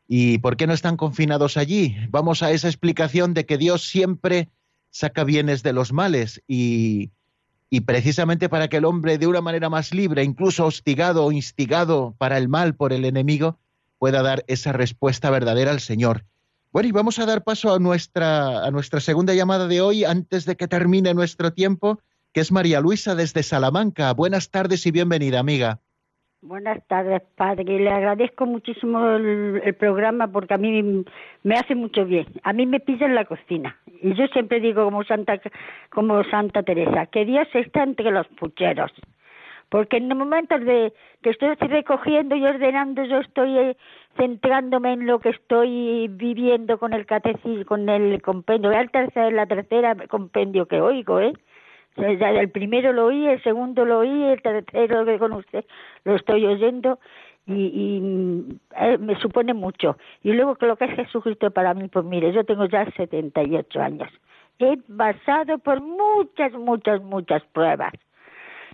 ¿Y 0.07 0.39
por 0.39 0.57
qué 0.57 0.68
no 0.68 0.74
están 0.74 0.97
confinados 0.97 1.57
allí? 1.57 1.95
Vamos 2.09 2.43
a 2.43 2.51
esa 2.51 2.68
explicación 2.68 3.34
de 3.34 3.45
que 3.45 3.57
Dios 3.57 3.88
siempre 3.88 4.49
saca 4.89 5.24
bienes 5.24 5.64
de 5.64 5.72
los 5.72 5.93
males 5.93 6.41
y, 6.47 7.12
y 7.70 7.82
precisamente 7.82 8.49
para 8.49 8.68
que 8.68 8.78
el 8.78 8.86
hombre 8.86 9.18
de 9.18 9.28
una 9.28 9.39
manera 9.39 9.70
más 9.70 9.93
libre, 9.93 10.24
incluso 10.24 10.66
hostigado 10.66 11.26
o 11.26 11.32
instigado 11.32 12.14
para 12.18 12.38
el 12.38 12.49
mal 12.49 12.76
por 12.76 12.91
el 12.91 13.05
enemigo, 13.05 13.57
pueda 13.97 14.22
dar 14.22 14.43
esa 14.47 14.74
respuesta 14.74 15.30
verdadera 15.30 15.72
al 15.72 15.80
Señor. 15.80 16.26
Bueno, 16.74 16.89
y 16.89 16.91
vamos 16.91 17.20
a 17.20 17.26
dar 17.26 17.43
paso 17.43 17.74
a 17.74 17.80
nuestra, 17.80 18.66
a 18.66 18.72
nuestra 18.72 18.99
segunda 18.99 19.34
llamada 19.34 19.68
de 19.68 19.80
hoy 19.80 20.03
antes 20.03 20.45
de 20.45 20.57
que 20.57 20.68
termine 20.68 21.14
nuestro 21.14 21.53
tiempo, 21.53 22.01
que 22.34 22.42
es 22.42 22.52
María 22.52 22.80
Luisa 22.80 23.16
desde 23.16 23.44
Salamanca. 23.44 24.14
Buenas 24.14 24.52
tardes 24.52 24.86
y 24.86 24.92
bienvenida, 24.92 25.40
amiga. 25.40 25.80
Buenas 26.42 26.86
tardes, 26.88 27.22
padre. 27.36 27.64
Le 27.66 27.90
agradezco 27.90 28.48
muchísimo 28.48 29.08
el, 29.12 29.76
programa 29.76 30.28
porque 30.28 30.56
a 30.56 30.58
mí 30.58 31.04
me 31.44 31.56
hace 31.56 31.76
mucho 31.76 32.06
bien. 32.06 32.26
A 32.44 32.52
mí 32.52 32.66
me 32.66 32.80
pisa 32.80 33.06
en 33.06 33.14
la 33.14 33.26
cocina. 33.26 33.78
Y 34.02 34.16
yo 34.16 34.26
siempre 34.28 34.60
digo 34.60 34.84
como 34.86 35.04
Santa, 35.04 35.40
como 35.92 36.24
Santa 36.24 36.64
Teresa, 36.64 37.06
que 37.06 37.26
Dios 37.26 37.48
está 37.54 37.84
entre 37.84 38.10
los 38.10 38.28
pucheros 38.40 38.92
porque 39.72 39.98
en 39.98 40.10
los 40.10 40.18
momentos 40.18 40.60
de 40.66 40.94
que 41.24 41.30
estoy 41.30 41.56
recogiendo 41.56 42.36
y 42.36 42.46
ordenando 42.46 43.06
yo 43.06 43.20
estoy 43.20 43.58
eh, 43.58 43.78
centrándome 44.18 44.92
en 44.92 45.08
lo 45.08 45.20
que 45.20 45.30
estoy 45.30 46.10
viviendo 46.10 46.78
con 46.78 46.92
el 46.92 47.06
catecismo, 47.06 47.64
con 47.64 47.88
el 47.88 48.22
compendio, 48.22 48.70
es 48.72 48.90
la 49.16 49.46
tercera 49.46 49.96
compendio 50.10 50.66
que 50.66 50.82
oigo, 50.82 51.22
¿eh? 51.22 51.32
El 51.98 52.50
primero 52.50 52.94
lo 52.94 53.08
oí, 53.08 53.28
el 53.28 53.42
segundo 53.44 53.86
lo 53.86 54.00
oí, 54.00 54.24
el 54.24 54.42
tercero 54.42 55.06
que 55.06 55.20
con 55.20 55.34
usted 55.34 55.66
lo 56.04 56.16
estoy 56.16 56.46
oyendo 56.46 57.00
y, 57.46 57.54
y 57.54 58.60
eh, 58.80 58.98
me 58.98 59.20
supone 59.20 59.54
mucho. 59.54 59.98
Y 60.24 60.32
luego 60.34 60.56
que 60.56 60.68
lo 60.68 60.78
que 60.78 60.86
es 60.86 60.96
Jesucristo 60.96 61.52
para 61.52 61.74
mí, 61.74 61.88
pues 61.88 62.06
mire, 62.06 62.32
yo 62.32 62.44
tengo 62.46 62.66
ya 62.66 62.89
78 62.92 63.82
años. 63.82 64.10
He 64.60 64.78
pasado 64.78 65.58
por 65.58 65.82
muchas, 65.82 66.54
muchas, 66.54 67.02
muchas 67.02 67.44
pruebas 67.52 67.94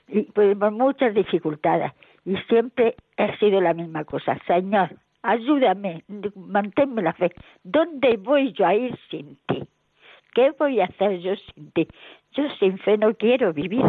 y 0.07 0.23
pues 0.23 0.57
muchas 0.57 1.13
dificultades 1.13 1.91
y 2.25 2.35
siempre 2.49 2.95
ha 3.17 3.37
sido 3.37 3.61
la 3.61 3.73
misma 3.73 4.05
cosa 4.05 4.37
Señor 4.47 4.95
ayúdame 5.21 6.03
manténme 6.35 7.01
la 7.01 7.13
fe 7.13 7.33
¿dónde 7.63 8.17
voy 8.17 8.53
yo 8.53 8.65
a 8.65 8.75
ir 8.75 8.97
sin 9.09 9.37
ti? 9.47 9.63
¿qué 10.33 10.51
voy 10.57 10.79
a 10.79 10.85
hacer 10.85 11.19
yo 11.19 11.35
sin 11.35 11.71
ti? 11.71 11.87
Yo 12.37 12.43
sin 12.59 12.77
fe 12.77 12.97
no 12.97 13.13
quiero 13.15 13.51
vivir 13.51 13.83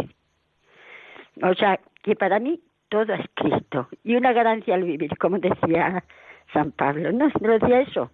o 1.43 1.55
sea 1.55 1.79
que 2.03 2.17
para 2.17 2.41
mí 2.41 2.61
todo 2.89 3.13
es 3.13 3.27
Cristo 3.35 3.89
y 4.03 4.17
una 4.17 4.33
ganancia 4.33 4.75
al 4.75 4.85
vivir 4.85 5.17
como 5.19 5.39
decía 5.39 6.03
San 6.53 6.73
Pablo 6.73 7.13
¿no? 7.13 7.29
¿No 7.41 7.59
decía 7.59 7.83
eso? 7.83 8.11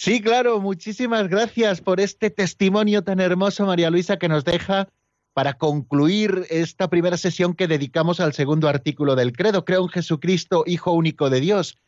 Sí, 0.00 0.22
claro, 0.22 0.60
muchísimas 0.60 1.26
gracias 1.26 1.80
por 1.80 1.98
este 1.98 2.30
testimonio 2.30 3.02
tan 3.02 3.18
hermoso, 3.18 3.66
María 3.66 3.90
Luisa, 3.90 4.16
que 4.16 4.28
nos 4.28 4.44
deja 4.44 4.88
para 5.32 5.54
concluir 5.54 6.46
esta 6.50 6.88
primera 6.88 7.16
sesión 7.16 7.52
que 7.52 7.66
dedicamos 7.66 8.20
al 8.20 8.32
segundo 8.32 8.68
artículo 8.68 9.16
del 9.16 9.32
credo. 9.32 9.64
Creo 9.64 9.82
en 9.82 9.88
Jesucristo, 9.88 10.62
Hijo 10.66 10.92
único 10.92 11.30
de 11.30 11.40
Dios. 11.40 11.78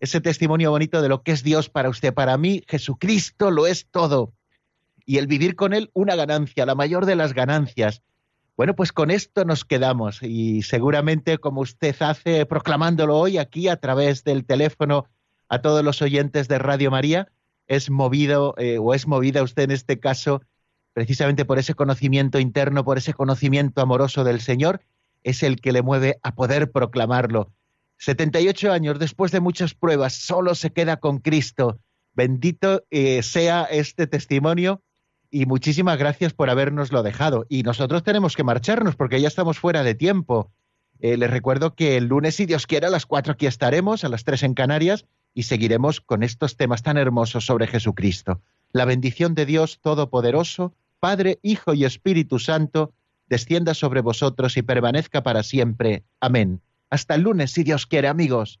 Ese 0.00 0.20
testimonio 0.20 0.72
bonito 0.72 1.02
de 1.02 1.08
lo 1.08 1.22
que 1.22 1.30
es 1.30 1.44
Dios 1.44 1.68
para 1.68 1.88
usted. 1.88 2.12
Para 2.12 2.36
mí, 2.36 2.64
Jesucristo 2.66 3.52
lo 3.52 3.68
es 3.68 3.88
todo. 3.90 4.32
Y 5.04 5.18
el 5.18 5.26
vivir 5.26 5.56
con 5.56 5.74
Él, 5.74 5.90
una 5.94 6.16
ganancia, 6.16 6.66
la 6.66 6.74
mayor 6.74 7.06
de 7.06 7.16
las 7.16 7.34
ganancias. 7.34 8.02
Bueno, 8.56 8.74
pues 8.76 8.92
con 8.92 9.10
esto 9.10 9.44
nos 9.44 9.64
quedamos 9.64 10.22
y 10.22 10.62
seguramente 10.62 11.38
como 11.38 11.62
usted 11.62 11.96
hace 12.00 12.44
proclamándolo 12.44 13.18
hoy 13.18 13.38
aquí 13.38 13.68
a 13.68 13.76
través 13.76 14.24
del 14.24 14.44
teléfono 14.44 15.06
a 15.48 15.62
todos 15.62 15.82
los 15.82 16.02
oyentes 16.02 16.48
de 16.48 16.58
Radio 16.58 16.90
María, 16.90 17.28
es 17.66 17.90
movido 17.90 18.54
eh, 18.58 18.78
o 18.78 18.92
es 18.94 19.06
movida 19.06 19.42
usted 19.42 19.64
en 19.64 19.70
este 19.70 19.98
caso 19.98 20.42
precisamente 20.92 21.44
por 21.44 21.58
ese 21.58 21.74
conocimiento 21.74 22.38
interno, 22.38 22.84
por 22.84 22.98
ese 22.98 23.14
conocimiento 23.14 23.80
amoroso 23.80 24.24
del 24.24 24.40
Señor, 24.40 24.82
es 25.22 25.42
el 25.42 25.60
que 25.60 25.72
le 25.72 25.82
mueve 25.82 26.18
a 26.22 26.34
poder 26.34 26.70
proclamarlo. 26.70 27.52
78 27.98 28.72
años 28.72 28.98
después 28.98 29.32
de 29.32 29.40
muchas 29.40 29.74
pruebas, 29.74 30.14
solo 30.14 30.54
se 30.54 30.72
queda 30.72 30.98
con 30.98 31.18
Cristo. 31.18 31.80
Bendito 32.14 32.84
eh, 32.90 33.22
sea 33.22 33.64
este 33.64 34.06
testimonio 34.06 34.82
y 35.32 35.46
muchísimas 35.46 35.98
gracias 35.98 36.34
por 36.34 36.50
habernoslo 36.50 37.02
dejado. 37.02 37.46
Y 37.48 37.62
nosotros 37.62 38.04
tenemos 38.04 38.36
que 38.36 38.44
marcharnos 38.44 38.96
porque 38.96 39.20
ya 39.20 39.28
estamos 39.28 39.58
fuera 39.58 39.82
de 39.82 39.94
tiempo. 39.94 40.52
Eh, 41.00 41.16
les 41.16 41.30
recuerdo 41.30 41.74
que 41.74 41.96
el 41.96 42.04
lunes, 42.04 42.36
si 42.36 42.44
Dios 42.44 42.66
quiere, 42.66 42.86
a 42.86 42.90
las 42.90 43.06
4 43.06 43.32
aquí 43.32 43.46
estaremos, 43.46 44.04
a 44.04 44.10
las 44.10 44.24
3 44.24 44.42
en 44.42 44.54
Canarias, 44.54 45.06
y 45.32 45.44
seguiremos 45.44 46.02
con 46.02 46.22
estos 46.22 46.58
temas 46.58 46.82
tan 46.82 46.98
hermosos 46.98 47.46
sobre 47.46 47.66
Jesucristo. 47.66 48.42
La 48.72 48.84
bendición 48.84 49.34
de 49.34 49.46
Dios 49.46 49.80
Todopoderoso, 49.80 50.74
Padre, 51.00 51.38
Hijo 51.42 51.72
y 51.72 51.86
Espíritu 51.86 52.38
Santo, 52.38 52.92
descienda 53.26 53.72
sobre 53.72 54.02
vosotros 54.02 54.58
y 54.58 54.62
permanezca 54.62 55.22
para 55.22 55.42
siempre. 55.42 56.04
Amén. 56.20 56.60
Hasta 56.90 57.14
el 57.14 57.22
lunes, 57.22 57.52
si 57.52 57.64
Dios 57.64 57.86
quiere, 57.86 58.08
amigos. 58.08 58.60